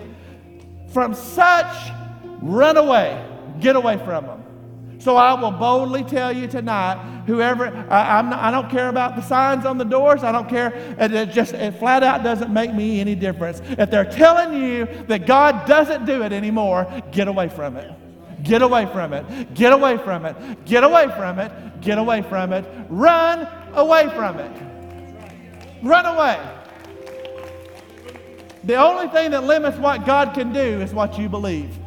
from 0.94 1.14
such 1.14 1.92
run 2.42 2.78
away. 2.78 3.30
Get 3.60 3.76
away 3.76 3.98
from 3.98 4.26
them. 4.26 4.44
So 5.00 5.18
I 5.18 5.34
will 5.34 5.52
boldly 5.52 6.06
tell 6.06 6.32
you 6.32 6.48
tonight, 6.48 7.24
whoever, 7.28 7.68
I, 7.90 8.22
not, 8.22 8.40
I, 8.40 8.52
don't 8.52 8.70
care 8.70 8.88
about 8.88 9.18
the 9.18 9.22
signs 9.22 9.66
on 9.66 9.78
the 9.78 9.84
doors. 9.84 10.24
I 10.24 10.32
don't 10.32 10.48
care. 10.48 10.96
It 10.98 11.32
just 11.32 11.54
it 11.54 11.78
flat 11.78 12.04
out 12.04 12.24
doesn't 12.24 12.54
make 12.54 12.74
me 12.74 13.02
any 13.02 13.14
difference. 13.14 13.62
If 13.72 13.92
they're 13.92 14.10
telling 14.10 14.64
you 14.64 14.86
that 15.08 15.28
God 15.28 15.68
doesn't 15.68 16.06
do 16.06 16.24
it 16.24 16.32
anymore, 16.32 16.88
get 17.12 17.28
away 17.28 17.50
from 17.50 17.76
it. 17.76 17.92
Get 18.44 18.62
away 18.62 18.86
from 18.86 19.12
it. 19.12 19.54
Get 19.54 19.74
away 19.74 19.98
from 19.98 20.26
it. 20.26 20.66
Get 20.66 20.86
away 20.86 21.08
from 21.08 21.40
it. 21.40 21.82
Get 21.82 21.98
away 21.98 22.22
from 22.22 22.54
it. 22.54 22.66
Run 22.90 23.46
away 23.74 24.08
from 24.10 24.40
it. 24.40 24.73
Run 25.84 26.06
away. 26.06 26.40
The 28.64 28.76
only 28.76 29.10
thing 29.10 29.32
that 29.32 29.44
limits 29.44 29.78
what 29.78 30.06
God 30.06 30.34
can 30.34 30.54
do 30.54 30.60
is 30.60 30.94
what 30.94 31.20
you 31.20 31.28
believe. 31.28 31.78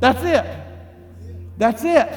That's 0.00 0.22
it. 0.22 0.46
That's 1.58 1.84
it. 1.84 2.08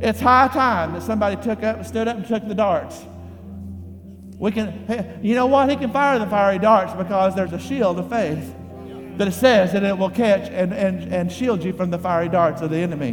It's 0.00 0.20
high 0.20 0.48
time 0.48 0.94
that 0.94 1.02
somebody 1.02 1.40
took 1.40 1.62
up, 1.62 1.84
stood 1.86 2.08
up 2.08 2.16
and 2.16 2.26
took 2.26 2.46
the 2.48 2.54
darts. 2.54 3.04
We 4.36 4.50
can, 4.50 5.20
you 5.22 5.36
know 5.36 5.46
what? 5.46 5.70
He 5.70 5.76
can 5.76 5.92
fire 5.92 6.18
the 6.18 6.26
fiery 6.26 6.58
darts 6.58 6.92
because 6.94 7.36
there's 7.36 7.52
a 7.52 7.60
shield 7.60 8.00
of 8.00 8.10
faith 8.10 8.52
that 9.16 9.28
it 9.28 9.32
says 9.32 9.72
that 9.74 9.84
it 9.84 9.96
will 9.96 10.10
catch 10.10 10.50
and, 10.50 10.74
and, 10.74 11.14
and 11.14 11.30
shield 11.30 11.62
you 11.62 11.72
from 11.72 11.90
the 11.90 11.98
fiery 11.98 12.28
darts 12.28 12.60
of 12.60 12.70
the 12.70 12.78
enemy. 12.78 13.12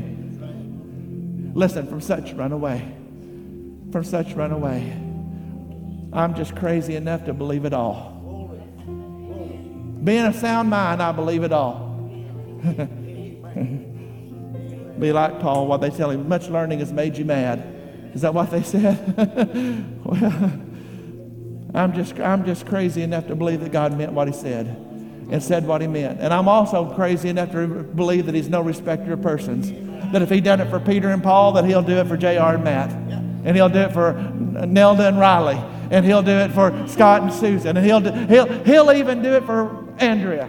Listen, 1.53 1.85
from 1.85 2.01
such 2.01 2.33
run 2.33 2.51
away. 2.51 2.91
From 3.91 4.03
such 4.03 4.33
run 4.33 4.51
away. 4.51 5.10
I'm 6.13 6.35
just 6.35 6.55
crazy 6.55 6.95
enough 6.95 7.25
to 7.25 7.33
believe 7.33 7.65
it 7.65 7.73
all. 7.73 8.19
Being 10.03 10.25
a 10.25 10.33
sound 10.33 10.69
mind, 10.69 11.01
I 11.01 11.11
believe 11.11 11.43
it 11.43 11.51
all. 11.51 11.89
Be 14.99 15.11
like 15.11 15.39
Paul, 15.39 15.67
what 15.67 15.81
they 15.81 15.89
tell 15.89 16.09
him, 16.11 16.27
much 16.27 16.47
learning 16.49 16.79
has 16.79 16.91
made 16.91 17.17
you 17.17 17.25
mad. 17.25 18.11
Is 18.13 18.21
that 18.21 18.33
what 18.33 18.51
they 18.51 18.63
said? 18.63 19.15
well, 20.05 20.51
I'm 21.73 21.93
just, 21.93 22.19
I'm 22.19 22.45
just 22.45 22.65
crazy 22.65 23.01
enough 23.03 23.27
to 23.27 23.35
believe 23.35 23.61
that 23.61 23.71
God 23.71 23.97
meant 23.97 24.11
what 24.11 24.27
he 24.27 24.33
said 24.33 24.67
and 25.31 25.41
said 25.41 25.65
what 25.65 25.81
he 25.81 25.87
meant. 25.87 26.19
And 26.19 26.33
I'm 26.33 26.49
also 26.49 26.93
crazy 26.93 27.29
enough 27.29 27.51
to 27.51 27.67
believe 27.67 28.25
that 28.25 28.35
he's 28.35 28.49
no 28.49 28.61
respecter 28.61 29.13
of 29.13 29.21
persons. 29.21 29.71
That 30.11 30.21
if 30.21 30.29
he 30.29 30.41
done 30.41 30.59
it 30.59 30.69
for 30.69 30.79
Peter 30.79 31.09
and 31.09 31.23
Paul, 31.23 31.53
that 31.53 31.63
he'll 31.63 31.81
do 31.81 31.97
it 31.97 32.07
for 32.07 32.17
J.R. 32.17 32.55
and 32.55 32.63
Matt. 32.63 32.91
And 32.91 33.55
he'll 33.55 33.69
do 33.69 33.79
it 33.79 33.93
for 33.93 34.13
Nelda 34.13 35.07
and 35.07 35.17
Riley. 35.17 35.57
And 35.91 36.05
he'll 36.05 36.23
do 36.23 36.31
it 36.31 36.51
for 36.51 36.87
Scott 36.87 37.21
and 37.21 37.33
Susan. 37.33 37.75
And 37.75 37.85
he'll, 37.85 37.99
do, 37.99 38.11
he'll, 38.11 38.47
he'll 38.63 38.91
even 38.93 39.21
do 39.21 39.33
it 39.33 39.43
for 39.45 39.93
Andrea. 39.99 40.45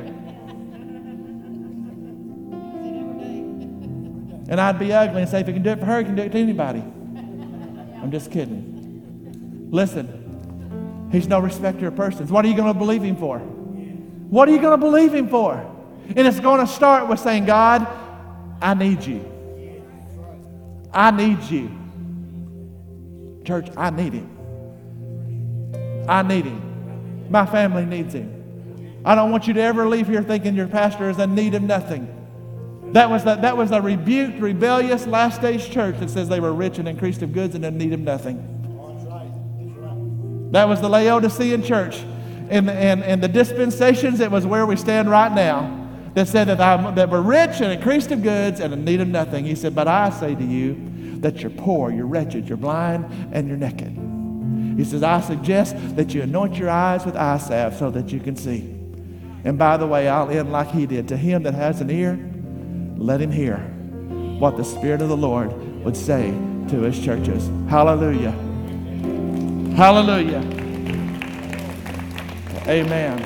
And 4.48 4.60
I'd 4.60 4.78
be 4.78 4.92
ugly 4.92 5.22
and 5.22 5.30
say, 5.30 5.40
if 5.40 5.46
he 5.48 5.52
can 5.52 5.62
do 5.62 5.70
it 5.70 5.80
for 5.80 5.86
her, 5.86 5.98
he 5.98 6.04
can 6.04 6.14
do 6.14 6.22
it 6.22 6.32
to 6.32 6.38
anybody. 6.38 6.78
I'm 6.78 8.10
just 8.10 8.30
kidding. 8.30 9.68
Listen, 9.70 11.08
he's 11.10 11.26
no 11.26 11.40
respecter 11.40 11.88
of 11.88 11.96
persons. 11.96 12.30
What 12.30 12.44
are 12.44 12.48
you 12.48 12.56
going 12.56 12.72
to 12.72 12.78
believe 12.78 13.02
him 13.02 13.16
for? 13.16 13.38
What 13.38 14.48
are 14.48 14.52
you 14.52 14.60
going 14.60 14.78
to 14.78 14.86
believe 14.86 15.12
him 15.12 15.28
for? 15.28 15.54
And 16.14 16.26
it's 16.26 16.40
going 16.40 16.60
to 16.60 16.72
start 16.72 17.08
with 17.08 17.18
saying, 17.18 17.46
God, 17.46 17.86
I 18.60 18.74
need 18.74 19.04
you. 19.04 19.24
I 20.92 21.10
need 21.10 21.42
you. 21.44 21.70
Church, 23.44 23.68
I 23.76 23.90
need 23.90 24.12
him. 24.12 24.31
I 26.08 26.22
need 26.22 26.44
him. 26.44 27.30
My 27.30 27.46
family 27.46 27.84
needs 27.84 28.14
him. 28.14 29.00
I 29.04 29.14
don't 29.14 29.30
want 29.30 29.46
you 29.46 29.54
to 29.54 29.60
ever 29.60 29.88
leave 29.88 30.06
here 30.06 30.22
thinking 30.22 30.54
your 30.54 30.68
pastor 30.68 31.10
is 31.10 31.18
in 31.18 31.34
need 31.34 31.54
of 31.54 31.62
nothing. 31.62 32.18
That 32.92 33.08
was, 33.08 33.24
the, 33.24 33.36
that 33.36 33.56
was 33.56 33.70
a 33.70 33.80
rebuked, 33.80 34.38
rebellious, 34.40 35.06
last 35.06 35.40
days 35.40 35.66
church 35.66 35.98
that 36.00 36.10
says 36.10 36.28
they 36.28 36.40
were 36.40 36.52
rich 36.52 36.78
and 36.78 36.86
increased 36.86 37.22
of 37.22 37.32
goods 37.32 37.54
and 37.54 37.64
in 37.64 37.78
need 37.78 37.92
of 37.94 38.00
nothing. 38.00 38.48
That 40.52 40.68
was 40.68 40.82
the 40.82 40.88
Laodicean 40.88 41.62
church. 41.62 42.02
In, 42.50 42.68
in, 42.68 43.02
in 43.02 43.20
the 43.20 43.28
dispensations, 43.28 44.20
it 44.20 44.30
was 44.30 44.46
where 44.46 44.66
we 44.66 44.76
stand 44.76 45.10
right 45.10 45.32
now 45.32 45.88
that 46.14 46.28
said 46.28 46.48
that, 46.48 46.60
I'm, 46.60 46.94
that 46.94 47.08
we're 47.08 47.22
rich 47.22 47.62
and 47.62 47.72
increased 47.72 48.10
of 48.10 48.22
goods 48.22 48.60
and 48.60 48.74
in 48.74 48.84
need 48.84 49.00
of 49.00 49.08
nothing. 49.08 49.46
He 49.46 49.54
said, 49.54 49.74
But 49.74 49.88
I 49.88 50.10
say 50.10 50.34
to 50.34 50.44
you 50.44 51.18
that 51.20 51.40
you're 51.40 51.50
poor, 51.50 51.90
you're 51.90 52.06
wretched, 52.06 52.46
you're 52.48 52.58
blind, 52.58 53.06
and 53.32 53.48
you're 53.48 53.56
naked. 53.56 53.96
He 54.76 54.84
says, 54.84 55.02
I 55.02 55.20
suggest 55.20 55.76
that 55.96 56.14
you 56.14 56.22
anoint 56.22 56.56
your 56.56 56.70
eyes 56.70 57.04
with 57.04 57.16
eye 57.16 57.38
salve 57.38 57.74
so 57.74 57.90
that 57.90 58.10
you 58.10 58.20
can 58.20 58.36
see. 58.36 58.60
And 59.44 59.58
by 59.58 59.76
the 59.76 59.86
way, 59.86 60.08
I'll 60.08 60.30
end 60.30 60.52
like 60.52 60.70
he 60.70 60.86
did. 60.86 61.08
To 61.08 61.16
him 61.16 61.42
that 61.42 61.54
has 61.54 61.80
an 61.80 61.90
ear, 61.90 62.18
let 62.96 63.20
him 63.20 63.32
hear 63.32 63.58
what 64.38 64.56
the 64.56 64.64
Spirit 64.64 65.02
of 65.02 65.08
the 65.08 65.16
Lord 65.16 65.52
would 65.84 65.96
say 65.96 66.30
to 66.68 66.82
his 66.82 67.02
churches. 67.04 67.48
Hallelujah. 67.68 68.32
Hallelujah. 69.76 70.40
Amen. 72.68 73.20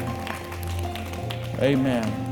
Amen. 1.61 2.26